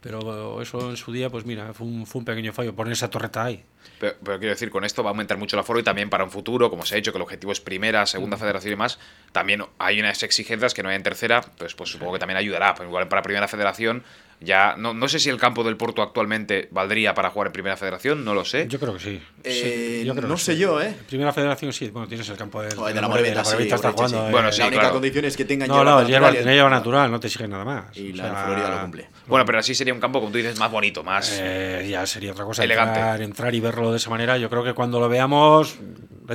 Pero 0.00 0.62
eso 0.62 0.90
en 0.90 0.96
su 0.96 1.12
día, 1.12 1.28
pues 1.28 1.44
mira, 1.44 1.74
fue 1.74 1.86
un, 1.86 2.06
fue 2.06 2.20
un 2.20 2.24
pequeño 2.24 2.52
fallo 2.52 2.74
poner 2.74 2.94
esa 2.94 3.10
torreta 3.10 3.44
ahí. 3.44 3.62
Pero, 3.98 4.14
pero 4.24 4.38
quiero 4.38 4.54
decir, 4.54 4.70
con 4.70 4.84
esto 4.84 5.02
va 5.02 5.10
a 5.10 5.12
aumentar 5.12 5.36
mucho 5.36 5.56
el 5.56 5.60
aforo 5.60 5.78
y 5.78 5.82
también 5.82 6.08
para 6.08 6.24
un 6.24 6.30
futuro, 6.30 6.70
como 6.70 6.86
se 6.86 6.94
ha 6.94 6.96
dicho, 6.96 7.12
que 7.12 7.18
el 7.18 7.22
objetivo 7.22 7.52
es 7.52 7.60
primera, 7.60 8.06
segunda 8.06 8.38
federación 8.38 8.72
y 8.72 8.76
más, 8.76 8.98
también 9.32 9.62
hay 9.78 10.00
unas 10.00 10.22
exigencias 10.22 10.72
que 10.72 10.82
no 10.82 10.88
hay 10.88 10.96
en 10.96 11.02
tercera, 11.02 11.42
pues, 11.58 11.74
pues 11.74 11.90
supongo 11.90 12.14
que 12.14 12.18
también 12.18 12.38
ayudará. 12.38 12.74
Pues 12.74 12.88
igual 12.88 13.08
para 13.08 13.22
primera 13.22 13.46
federación, 13.46 14.02
ya 14.40 14.74
no, 14.76 14.94
no 14.94 15.08
sé 15.08 15.18
si 15.18 15.28
el 15.28 15.36
campo 15.38 15.62
del 15.64 15.76
Porto 15.76 16.02
actualmente 16.02 16.68
valdría 16.70 17.14
para 17.14 17.30
jugar 17.30 17.48
en 17.48 17.52
primera 17.52 17.76
federación, 17.76 18.24
no 18.24 18.34
lo 18.34 18.44
sé. 18.44 18.66
Yo 18.68 18.78
creo 18.80 18.94
que 18.94 19.00
sí. 19.00 19.22
Eh, 19.44 20.00
Sí, 20.00 20.06
yo 20.06 20.14
creo 20.14 20.28
no 20.28 20.34
que 20.36 20.40
sé 20.40 20.54
sí. 20.54 20.58
yo, 20.60 20.80
¿eh? 20.80 20.88
En 20.88 20.94
Primera 21.06 21.32
Federación 21.32 21.72
sí, 21.72 21.88
bueno, 21.90 22.08
tienes 22.08 22.28
el 22.28 22.36
campo 22.36 22.60
del, 22.62 22.70
de 22.76 23.00
la 23.00 23.08
Moreveta, 23.08 23.44
sí, 23.44 23.56
está 23.62 23.92
jugando. 23.92 24.28
eh, 24.28 24.30
Bueno, 24.30 24.50
sí, 24.52 24.60
la 24.60 24.66
única 24.66 24.80
claro. 24.80 24.94
condición 24.94 25.24
es 25.24 25.36
que 25.36 25.44
tengan 25.44 25.68
No, 25.68 25.76
hierba 25.76 26.02
no, 26.02 26.08
hierba, 26.08 26.26
natural 26.30 26.54
hierba 26.54 26.70
natural, 26.70 27.10
no 27.10 27.20
te 27.20 27.26
exigen 27.26 27.50
nada 27.50 27.64
más. 27.64 27.96
Y 27.96 28.12
O 28.12 28.16
la 28.16 28.24
sea, 28.24 28.44
Florida 28.46 28.70
lo 28.70 28.80
cumple. 28.82 29.08
Bueno, 29.26 29.44
pero 29.44 29.58
así 29.58 29.74
sería 29.74 29.92
un 29.94 30.00
campo, 30.00 30.20
como 30.20 30.30
tú 30.32 30.38
dices, 30.38 30.58
más 30.58 30.70
bonito, 30.70 31.02
más... 31.04 31.38
Eh, 31.40 31.86
ya 31.90 32.06
sería 32.06 32.32
otra 32.32 32.44
cosa. 32.44 32.64
Elegante. 32.64 32.98
Entrar, 32.98 33.22
entrar 33.22 33.54
y 33.54 33.60
verlo 33.60 33.90
de 33.92 33.96
esa 33.98 34.10
manera. 34.10 34.36
Yo 34.38 34.48
creo 34.50 34.64
que 34.64 34.72
cuando 34.74 34.98
lo 35.00 35.08
veamos 35.08 35.76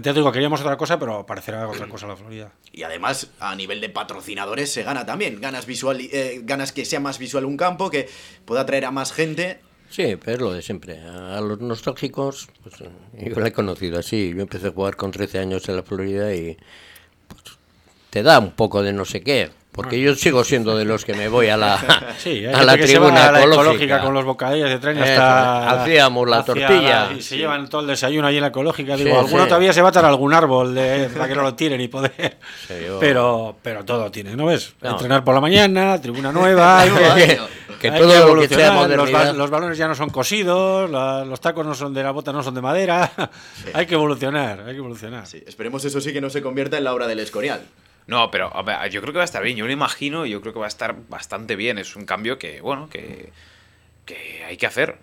te 0.01 0.13
digo, 0.13 0.31
queríamos 0.31 0.61
otra 0.61 0.77
cosa, 0.77 0.99
pero 0.99 1.25
parecerá 1.25 1.67
otra 1.67 1.87
cosa 1.87 2.07
la 2.07 2.15
Florida. 2.15 2.51
Y 2.73 2.83
además, 2.83 3.29
a 3.39 3.55
nivel 3.55 3.79
de 3.79 3.89
patrocinadores 3.89 4.71
se 4.71 4.83
gana 4.83 5.05
también. 5.05 5.39
Ganas, 5.39 5.65
visual, 5.65 5.99
eh, 6.01 6.41
ganas 6.43 6.71
que 6.71 6.85
sea 6.85 6.99
más 6.99 7.17
visual 7.17 7.45
un 7.45 7.55
campo, 7.55 7.89
que 7.89 8.09
pueda 8.45 8.61
atraer 8.61 8.85
a 8.85 8.91
más 8.91 9.13
gente. 9.13 9.61
Sí, 9.89 10.17
pero 10.17 10.33
es 10.33 10.41
lo 10.41 10.53
de 10.53 10.61
siempre. 10.61 10.99
A 10.99 11.39
los 11.41 11.61
nostálgicos, 11.61 12.49
pues, 12.63 12.81
eh, 12.81 13.31
yo 13.33 13.39
la 13.39 13.47
he 13.47 13.53
conocido 13.53 13.99
así. 13.99 14.33
Yo 14.35 14.41
empecé 14.41 14.67
a 14.67 14.71
jugar 14.71 14.95
con 14.95 15.11
13 15.11 15.39
años 15.39 15.69
en 15.69 15.77
la 15.77 15.83
Florida 15.83 16.33
y 16.35 16.57
pues, 17.27 17.57
te 18.09 18.23
da 18.23 18.39
un 18.39 18.51
poco 18.51 18.81
de 18.81 18.91
no 18.91 19.05
sé 19.05 19.21
qué. 19.21 19.51
Porque 19.75 19.99
yo 19.99 20.15
sigo 20.15 20.43
siendo 20.45 20.77
de 20.77 20.85
los 20.85 21.03
que 21.03 21.13
me 21.13 21.27
voy 21.27 21.49
a 21.49 21.57
la, 21.57 21.77
Sí, 22.17 22.45
hay 22.45 22.45
a 22.53 22.63
la 22.63 22.77
que 22.77 22.83
tribuna 22.85 23.27
a 23.27 23.31
la 23.33 23.39
ecológica. 23.39 23.61
ecológica 23.63 24.01
con 24.01 24.13
los 24.13 24.23
bocadillos 24.25 24.69
de 24.69 24.79
tren 24.79 24.97
Eso, 24.97 25.11
hasta 25.11 25.83
hacíamos 25.83 26.29
la 26.29 26.45
tortilla. 26.45 27.11
y 27.17 27.21
se 27.21 27.37
llevan 27.37 27.67
todo 27.67 27.81
el 27.81 27.87
desayuno 27.87 28.27
allí 28.27 28.37
en 28.37 28.41
la 28.43 28.47
ecológica. 28.47 28.97
Sí, 28.97 29.03
Digo, 29.03 29.19
alguno 29.19 29.43
sí. 29.43 29.47
todavía 29.49 29.73
se 29.73 29.81
va 29.81 29.87
a 29.87 29.91
atar 29.91 30.05
a 30.05 30.07
algún 30.07 30.33
árbol 30.33 30.73
de, 30.73 31.09
para 31.13 31.27
que 31.27 31.35
no 31.35 31.41
lo 31.41 31.53
tiren 31.55 31.81
y 31.81 31.87
poder. 31.89 32.37
Yo- 32.85 32.99
Pero, 32.99 33.57
pero 33.61 33.83
todo 33.83 34.09
tiene, 34.11 34.35
¿no 34.35 34.45
ves? 34.45 34.73
No. 34.81 34.91
Entrenar 34.91 35.23
por 35.25 35.35
la 35.35 35.41
mañana, 35.41 35.99
tribuna 36.01 36.31
nueva. 36.31 36.79
hay 36.81 36.89
que, 36.89 37.39
que 37.81 37.89
hay 37.89 37.99
todo 38.01 38.33
lo 38.35 38.41
que 38.41 38.47
sea 38.47 38.67
los, 38.73 38.75
modernidad. 38.75 39.25
ba- 39.27 39.33
los 39.33 39.49
balones 39.49 39.77
ya 39.77 39.87
no 39.89 39.95
son 39.95 40.09
cosidos, 40.09 40.89
la- 40.89 41.25
los 41.25 41.41
tacos 41.41 41.65
no 41.65 41.75
son 41.75 41.93
de 41.93 42.01
la 42.01 42.11
bota, 42.11 42.31
no 42.31 42.41
son 42.43 42.55
de 42.55 42.61
madera. 42.61 43.11
hay 43.73 43.85
que 43.85 43.95
evolucionar, 43.95 44.61
hay 44.61 44.71
que 44.71 44.77
evolucionar. 44.79 45.27
Sí, 45.27 45.43
esperemos 45.45 45.83
eso 45.83 45.99
sí 45.99 46.13
que 46.13 46.21
no 46.21 46.29
se 46.29 46.41
convierta 46.41 46.77
en 46.77 46.85
la 46.85 46.93
obra 46.93 47.07
del 47.07 47.19
Escorial. 47.19 47.61
No, 48.07 48.29
pero 48.29 48.51
yo 48.87 49.01
creo 49.01 49.13
que 49.13 49.17
va 49.17 49.23
a 49.23 49.25
estar 49.25 49.43
bien. 49.43 49.57
Yo 49.57 49.65
lo 49.65 49.71
imagino 49.71 50.25
yo 50.25 50.41
creo 50.41 50.53
que 50.53 50.59
va 50.59 50.65
a 50.65 50.69
estar 50.69 50.95
bastante 51.09 51.55
bien. 51.55 51.77
Es 51.77 51.95
un 51.95 52.05
cambio 52.05 52.37
que, 52.37 52.61
bueno, 52.61 52.89
que, 52.89 53.31
que 54.05 54.43
hay 54.45 54.57
que 54.57 54.67
hacer. 54.67 54.97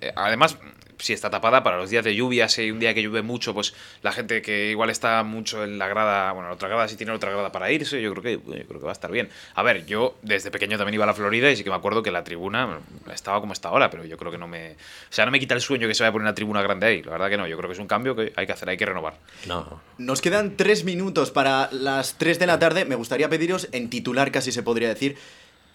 Eh, 0.00 0.12
Además, 0.16 0.58
si 0.98 1.12
está 1.12 1.30
tapada 1.30 1.62
para 1.62 1.76
los 1.76 1.90
días 1.90 2.04
de 2.04 2.14
lluvia, 2.14 2.48
si 2.48 2.62
hay 2.62 2.70
un 2.70 2.78
día 2.78 2.94
que 2.94 3.02
llueve 3.02 3.22
mucho, 3.22 3.54
pues 3.54 3.74
la 4.02 4.12
gente 4.12 4.42
que 4.42 4.70
igual 4.70 4.90
está 4.90 5.22
mucho 5.22 5.64
en 5.64 5.78
la 5.78 5.88
grada, 5.88 6.32
bueno, 6.32 6.48
la 6.48 6.54
otra 6.54 6.68
grada, 6.68 6.88
si 6.88 6.96
tiene 6.96 7.12
otra 7.12 7.30
grada 7.30 7.52
para 7.52 7.70
irse, 7.70 8.00
yo 8.00 8.14
creo 8.14 8.22
que, 8.22 8.32
yo 8.32 8.66
creo 8.66 8.80
que 8.80 8.86
va 8.86 8.90
a 8.90 8.92
estar 8.92 9.10
bien. 9.10 9.28
A 9.54 9.62
ver, 9.62 9.86
yo 9.86 10.16
desde 10.22 10.50
pequeño 10.50 10.76
también 10.76 10.94
iba 10.94 11.04
a 11.04 11.06
la 11.06 11.14
Florida 11.14 11.50
y 11.50 11.56
sí 11.56 11.64
que 11.64 11.70
me 11.70 11.76
acuerdo 11.76 12.02
que 12.02 12.10
la 12.10 12.24
tribuna 12.24 12.80
estaba 13.12 13.40
como 13.40 13.52
está 13.52 13.68
ahora, 13.68 13.90
pero 13.90 14.04
yo 14.04 14.16
creo 14.16 14.30
que 14.30 14.38
no 14.38 14.48
me... 14.48 14.72
O 14.72 14.76
sea, 15.10 15.24
no 15.24 15.30
me 15.30 15.40
quita 15.40 15.54
el 15.54 15.60
sueño 15.60 15.88
que 15.88 15.94
se 15.94 16.02
vaya 16.02 16.10
a 16.10 16.12
poner 16.12 16.24
una 16.24 16.34
tribuna 16.34 16.62
grande 16.62 16.86
ahí. 16.86 17.02
La 17.02 17.12
verdad 17.12 17.30
que 17.30 17.36
no, 17.36 17.46
yo 17.46 17.56
creo 17.56 17.68
que 17.68 17.74
es 17.74 17.80
un 17.80 17.86
cambio 17.86 18.16
que 18.16 18.32
hay 18.36 18.46
que 18.46 18.52
hacer, 18.52 18.68
hay 18.68 18.76
que 18.76 18.86
renovar. 18.86 19.14
No, 19.46 19.80
Nos 19.98 20.20
quedan 20.20 20.56
tres 20.56 20.84
minutos 20.84 21.30
para 21.30 21.68
las 21.72 22.18
3 22.18 22.38
de 22.38 22.46
la 22.46 22.58
tarde. 22.58 22.84
Me 22.84 22.94
gustaría 22.94 23.28
pediros, 23.28 23.68
en 23.72 23.90
titular 23.90 24.30
casi 24.30 24.52
se 24.52 24.62
podría 24.62 24.88
decir, 24.88 25.16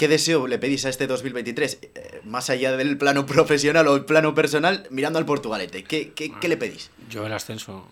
¿qué 0.01 0.07
deseo 0.07 0.47
le 0.47 0.57
pedís 0.57 0.83
a 0.85 0.89
este 0.89 1.05
2023? 1.05 1.77
Eh, 1.83 2.21
más 2.23 2.49
allá 2.49 2.75
del 2.75 2.97
plano 2.97 3.27
profesional 3.27 3.87
o 3.87 3.95
el 3.95 4.03
plano 4.03 4.33
personal, 4.33 4.87
mirando 4.89 5.19
al 5.19 5.27
Portugalete. 5.27 5.83
¿Qué, 5.83 6.11
qué, 6.13 6.31
qué 6.41 6.47
le 6.47 6.57
pedís? 6.57 6.89
Yo 7.07 7.27
el 7.27 7.31
ascenso, 7.31 7.85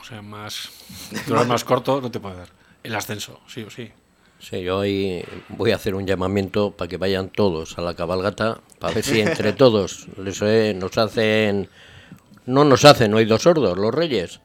o 0.00 0.02
sea, 0.02 0.22
más, 0.22 0.70
más 1.46 1.64
corto 1.64 2.00
no 2.00 2.10
te 2.10 2.20
puedo 2.20 2.36
dar. 2.36 2.48
El 2.82 2.94
ascenso, 2.94 3.38
sí 3.46 3.64
o 3.64 3.68
sí. 3.68 3.90
Sí, 4.40 4.62
yo 4.62 4.78
hoy 4.78 5.22
voy 5.50 5.72
a 5.72 5.76
hacer 5.76 5.94
un 5.94 6.06
llamamiento 6.06 6.70
para 6.70 6.88
que 6.88 6.96
vayan 6.96 7.28
todos 7.28 7.76
a 7.76 7.82
la 7.82 7.92
cabalgata, 7.92 8.62
para 8.78 8.94
ver 8.94 9.04
si 9.04 9.20
entre 9.20 9.52
todos 9.64 10.06
les, 10.16 10.40
eh, 10.40 10.72
nos 10.74 10.96
hacen, 10.96 11.68
no 12.46 12.64
nos 12.64 12.86
hacen 12.86 13.12
oídos 13.12 13.42
sordos 13.42 13.76
los 13.76 13.94
reyes. 13.94 14.40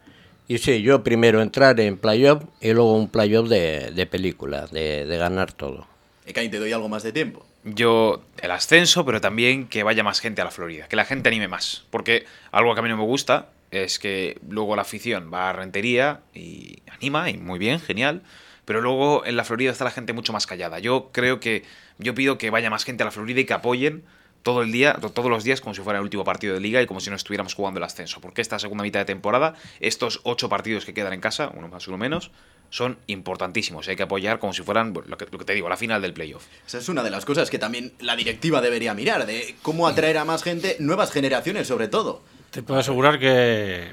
Y 0.50 0.58
sí, 0.58 0.82
yo 0.82 1.06
primero 1.06 1.42
entrar 1.42 1.80
en 1.80 1.98
playoff 1.98 2.44
y 2.60 2.74
luego 2.74 2.98
un 2.98 3.08
playoff 3.08 3.48
de, 3.48 3.92
de 3.96 4.06
película, 4.08 4.68
de, 4.68 5.06
de 5.06 5.18
ganar 5.18 5.54
todo. 5.54 5.93
Ekain, 6.26 6.50
te 6.52 6.60
doy 6.60 6.72
algo 6.72 6.90
más 6.90 7.04
de 7.04 7.12
tiempo. 7.12 7.46
Yo 7.64 8.24
el 8.42 8.52
ascenso, 8.52 9.06
pero 9.06 9.22
también 9.22 9.68
que 9.68 9.84
vaya 9.84 10.04
más 10.04 10.20
gente 10.20 10.42
a 10.42 10.46
la 10.46 10.52
Florida, 10.52 10.88
que 10.88 10.96
la 10.96 11.06
gente 11.06 11.30
anime 11.30 11.48
más. 11.48 11.86
Porque 11.90 12.26
algo 12.52 12.74
que 12.74 12.80
a 12.80 12.84
mí 12.84 12.90
no 12.90 12.98
me 12.98 13.04
gusta 13.04 13.50
es 13.72 14.00
que 14.00 14.38
luego 14.48 14.76
la 14.76 14.84
afición 14.84 15.32
va 15.34 15.50
a 15.50 15.54
Rentería 15.54 16.22
y 16.34 16.82
anima, 16.92 17.30
y 17.30 17.38
muy 17.38 17.60
bien, 17.60 17.80
genial. 17.80 18.22
Pero 18.66 18.82
luego 18.82 19.26
en 19.26 19.36
la 19.36 19.44
Florida 19.44 19.72
está 19.72 19.84
la 19.84 19.92
gente 19.92 20.14
mucho 20.14 20.32
más 20.32 20.48
callada. 20.48 20.80
Yo 20.80 21.10
creo 21.12 21.40
que 21.40 21.64
yo 21.98 22.16
pido 22.16 22.38
que 22.38 22.50
vaya 22.50 22.70
más 22.70 22.86
gente 22.86 23.04
a 23.04 23.06
la 23.06 23.12
Florida 23.12 23.42
y 23.42 23.46
que 23.46 23.54
apoyen 23.54 24.04
todo 24.44 24.62
el 24.62 24.72
día, 24.72 24.94
to- 24.96 25.10
todos 25.10 25.30
los 25.30 25.44
días, 25.44 25.60
como 25.62 25.74
si 25.74 25.82
fuera 25.82 26.00
el 26.00 26.04
último 26.04 26.24
partido 26.24 26.54
de 26.54 26.60
liga 26.60 26.82
y 26.82 26.86
como 26.86 27.00
si 27.00 27.10
no 27.10 27.16
estuviéramos 27.16 27.54
jugando 27.54 27.80
el 27.80 27.84
ascenso. 27.84 28.22
Porque 28.22 28.42
esta 28.42 28.60
segunda 28.60 28.84
mitad 28.84 29.00
de 29.00 29.06
temporada, 29.06 29.56
estos 29.80 30.22
ocho 30.24 30.48
partidos 30.50 30.86
que 30.86 30.94
quedan 30.94 31.14
en 31.14 31.22
casa, 31.22 31.52
uno 31.54 31.68
más, 31.70 31.88
uno 31.88 31.98
menos, 31.98 32.32
son 32.74 32.98
importantísimos. 33.06 33.88
Hay 33.88 33.96
que 33.96 34.02
apoyar 34.02 34.40
como 34.40 34.52
si 34.52 34.64
fueran, 34.64 34.96
lo 34.96 35.16
que, 35.16 35.28
lo 35.30 35.38
que 35.38 35.46
te 35.46 35.54
digo, 35.54 35.70
la 35.70 35.78
final 35.78 36.02
del 36.02 36.12
playoff. 36.12 36.44
Esa 36.66 36.80
es 36.80 36.90
una 36.90 37.04
de 37.04 37.12
las 37.12 37.24
cosas 37.24 37.52
que 37.52 37.60
también 37.60 37.94
la 38.00 38.16
directiva 38.16 38.62
debería 38.62 38.96
mirar, 38.96 39.28
de 39.28 39.54
cómo 39.62 39.88
atraer 39.88 40.18
a 40.18 40.26
más 40.26 40.42
gente, 40.42 40.78
nuevas 40.80 41.12
generaciones 41.12 41.68
sobre 41.68 41.88
todo. 41.88 42.24
Te 42.50 42.64
puedo 42.64 42.80
asegurar 42.80 43.20
que, 43.20 43.90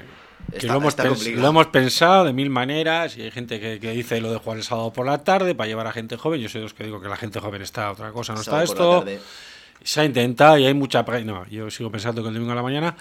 que 0.49 0.57
Está- 0.57 0.73
lo, 0.73 0.79
hemos 0.79 1.27
lo 1.27 1.47
hemos 1.47 1.67
pensado 1.67 2.25
de 2.25 2.33
mil 2.33 2.49
maneras 2.49 3.17
y 3.17 3.21
hay 3.21 3.29
gente 3.29 3.59
que, 3.59 3.79
que 3.79 3.91
dice 3.91 4.19
lo 4.19 4.31
de 4.31 4.39
jugar 4.39 4.57
el 4.57 4.63
sábado 4.63 4.91
por 4.91 5.05
la 5.05 5.23
tarde 5.23 5.53
para 5.53 5.67
llevar 5.67 5.85
a 5.85 5.91
gente 5.91 6.17
joven. 6.17 6.41
Yo 6.41 6.49
soy 6.49 6.61
de 6.61 6.63
los 6.63 6.73
que 6.73 6.83
digo 6.83 6.99
que 6.99 7.07
la 7.07 7.17
gente 7.17 7.39
joven 7.39 7.61
está 7.61 7.91
otra 7.91 8.11
cosa, 8.11 8.33
no 8.33 8.41
Sábado 8.41 8.63
está 8.63 8.73
esto. 8.73 9.05
Se 9.83 10.01
ha 10.01 10.05
intentado 10.05 10.57
y 10.57 10.65
hay 10.65 10.73
mucha... 10.73 11.03
No, 11.23 11.45
yo 11.49 11.69
sigo 11.69 11.91
pensando 11.91 12.23
que 12.23 12.29
el 12.29 12.33
domingo 12.33 12.53
a 12.53 12.55
la 12.55 12.63
mañana... 12.63 12.95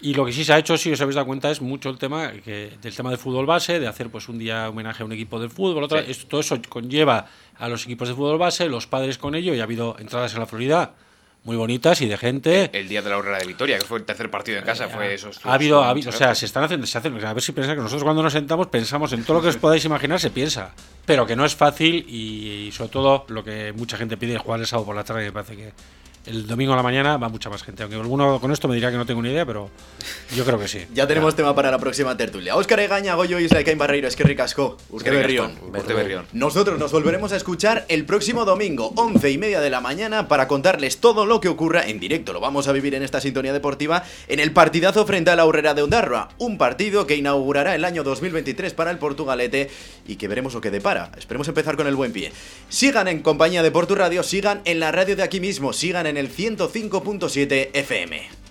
Y 0.00 0.12
lo 0.14 0.26
que 0.26 0.32
sí 0.32 0.44
se 0.44 0.52
ha 0.52 0.58
hecho, 0.58 0.76
si 0.76 0.92
os 0.92 1.00
habéis 1.00 1.14
dado 1.14 1.26
cuenta, 1.26 1.50
es 1.50 1.62
mucho 1.62 1.88
el 1.88 1.96
tema 1.98 2.30
que, 2.44 2.72
del 2.82 2.94
tema 2.94 3.08
del 3.10 3.18
fútbol 3.18 3.46
base, 3.46 3.80
de 3.80 3.86
hacer 3.86 4.10
pues 4.10 4.28
un 4.28 4.38
día 4.38 4.68
homenaje 4.68 5.02
a 5.02 5.06
un 5.06 5.12
equipo 5.12 5.40
del 5.40 5.48
fútbol, 5.50 5.84
otra, 5.84 6.04
Sí. 6.04 6.10
esto- 6.10 6.26
todo 6.28 6.40
eso 6.40 6.60
conlleva 6.68 7.26
a 7.58 7.68
los 7.68 7.84
equipos 7.84 8.08
de 8.08 8.14
fútbol 8.14 8.36
base, 8.38 8.68
los 8.68 8.86
padres 8.86 9.16
con 9.16 9.34
ello, 9.34 9.54
y 9.54 9.60
ha 9.60 9.64
habido 9.64 9.96
entradas 9.98 10.34
en 10.34 10.40
la 10.40 10.46
Florida 10.46 10.92
muy 11.44 11.56
bonitas 11.56 12.00
y 12.00 12.06
de 12.06 12.16
gente. 12.16 12.70
El 12.72 12.88
día 12.88 13.02
de 13.02 13.10
la 13.10 13.16
Aurora 13.16 13.38
de 13.38 13.46
Vitoria, 13.46 13.78
que 13.78 13.84
fue 13.84 13.98
el 13.98 14.04
tercer 14.04 14.30
partido 14.30 14.58
en 14.58 14.64
casa, 14.64 14.88
fue 14.88 15.12
eso. 15.14 15.30
Ha 15.44 15.54
habido, 15.54 15.82
ha 15.82 15.90
habido- 15.90 16.08
o 16.08 16.12
sea, 16.12 16.34
se 16.34 16.46
están 16.46 16.64
haciendo, 16.64 16.86
se 16.86 16.96
hacen, 16.98 17.22
a 17.24 17.32
ver 17.34 17.42
si 17.42 17.52
pensáis 17.52 17.76
que 17.76 17.82
nosotros 17.82 18.02
cuando 18.02 18.22
nos 18.22 18.32
sentamos 18.32 18.66
pensamos 18.68 19.12
en 19.12 19.24
todo 19.24 19.36
lo 19.38 19.42
que 19.42 19.48
os 19.48 19.56
podáis 19.58 19.84
imaginar, 19.84 20.18
se 20.20 20.30
piensa, 20.30 20.74
pero 21.04 21.26
que 21.26 21.36
no 21.36 21.44
es 21.44 21.54
fácil 21.54 22.06
y, 22.08 22.70
sobre 22.72 22.90
todo 22.90 23.24
lo 23.28 23.44
que 23.44 23.72
mucha 23.74 23.96
gente 23.98 24.16
pide 24.16 24.34
es 24.36 24.40
jugar 24.40 24.60
el 24.60 24.66
sábado 24.66 24.86
por 24.86 24.96
la 24.96 25.04
tarde, 25.04 25.22
y 25.22 25.26
me 25.26 25.32
parece 25.32 25.56
que 25.56 25.72
el 26.26 26.46
domingo 26.46 26.72
a 26.72 26.76
la 26.76 26.82
mañana 26.82 27.16
va 27.16 27.28
mucha 27.28 27.50
más 27.50 27.62
gente, 27.62 27.82
aunque 27.82 27.96
alguno 27.96 28.40
con 28.40 28.50
esto 28.52 28.68
me 28.68 28.74
dirá 28.74 28.90
que 28.90 28.96
no 28.96 29.04
tengo 29.04 29.20
ni 29.20 29.30
idea, 29.30 29.44
pero 29.44 29.70
yo 30.34 30.44
creo 30.44 30.58
que 30.58 30.68
sí. 30.68 30.86
Ya 30.94 31.06
tenemos 31.06 31.34
tema 31.34 31.54
para 31.54 31.70
la 31.70 31.78
próxima 31.78 32.16
tertulia. 32.16 32.56
Óscar 32.56 32.80
Egaña, 32.80 33.14
Goyo 33.14 33.38
Isla, 33.38 33.60
Ekain 33.60 33.76
Barreiro, 33.76 34.06
es 34.06 34.16
que 34.16 34.22
ricasco. 34.22 34.76
Eskerrik 34.96 35.20
Berrión. 35.20 36.26
Nosotros 36.32 36.78
nos 36.78 36.92
volveremos 36.92 37.32
a 37.32 37.36
escuchar 37.36 37.84
el 37.88 38.04
próximo 38.06 38.44
domingo, 38.44 38.92
11 38.96 39.30
y 39.30 39.38
media 39.38 39.60
de 39.60 39.70
la 39.70 39.80
mañana, 39.80 40.28
para 40.28 40.46
contarles 40.46 40.98
todo 40.98 41.26
lo 41.26 41.40
que 41.40 41.48
ocurra 41.48 41.86
en 41.86 41.98
directo. 41.98 42.32
Lo 42.32 42.40
vamos 42.40 42.68
a 42.68 42.72
vivir 42.72 42.94
en 42.94 43.02
esta 43.02 43.20
sintonía 43.20 43.52
deportiva 43.52 44.04
en 44.28 44.40
el 44.40 44.52
partidazo 44.52 45.04
frente 45.04 45.30
a 45.30 45.36
la 45.36 45.42
Aurrera 45.42 45.74
de 45.74 45.82
Ondarroa. 45.82 46.28
Un 46.38 46.58
partido 46.58 47.06
que 47.06 47.16
inaugurará 47.16 47.74
el 47.74 47.84
año 47.84 48.04
2023 48.04 48.72
para 48.72 48.90
el 48.90 48.98
Portugalete 48.98 49.68
y 50.06 50.16
que 50.16 50.28
veremos 50.28 50.54
lo 50.54 50.60
que 50.60 50.70
depara. 50.70 51.10
Esperemos 51.18 51.48
empezar 51.48 51.76
con 51.76 51.86
el 51.86 51.96
buen 51.96 52.12
pie. 52.12 52.32
Sigan 52.68 53.08
en 53.08 53.20
compañía 53.20 53.62
de 53.62 53.70
Portu 53.70 53.94
Radio, 53.94 54.22
sigan 54.22 54.62
en 54.64 54.80
la 54.80 54.92
radio 54.92 55.16
de 55.16 55.22
aquí 55.22 55.40
mismo, 55.40 55.72
sigan 55.72 56.06
en 56.14 56.18
el 56.18 56.30
105.7 56.30 57.70
FM. 57.72 58.43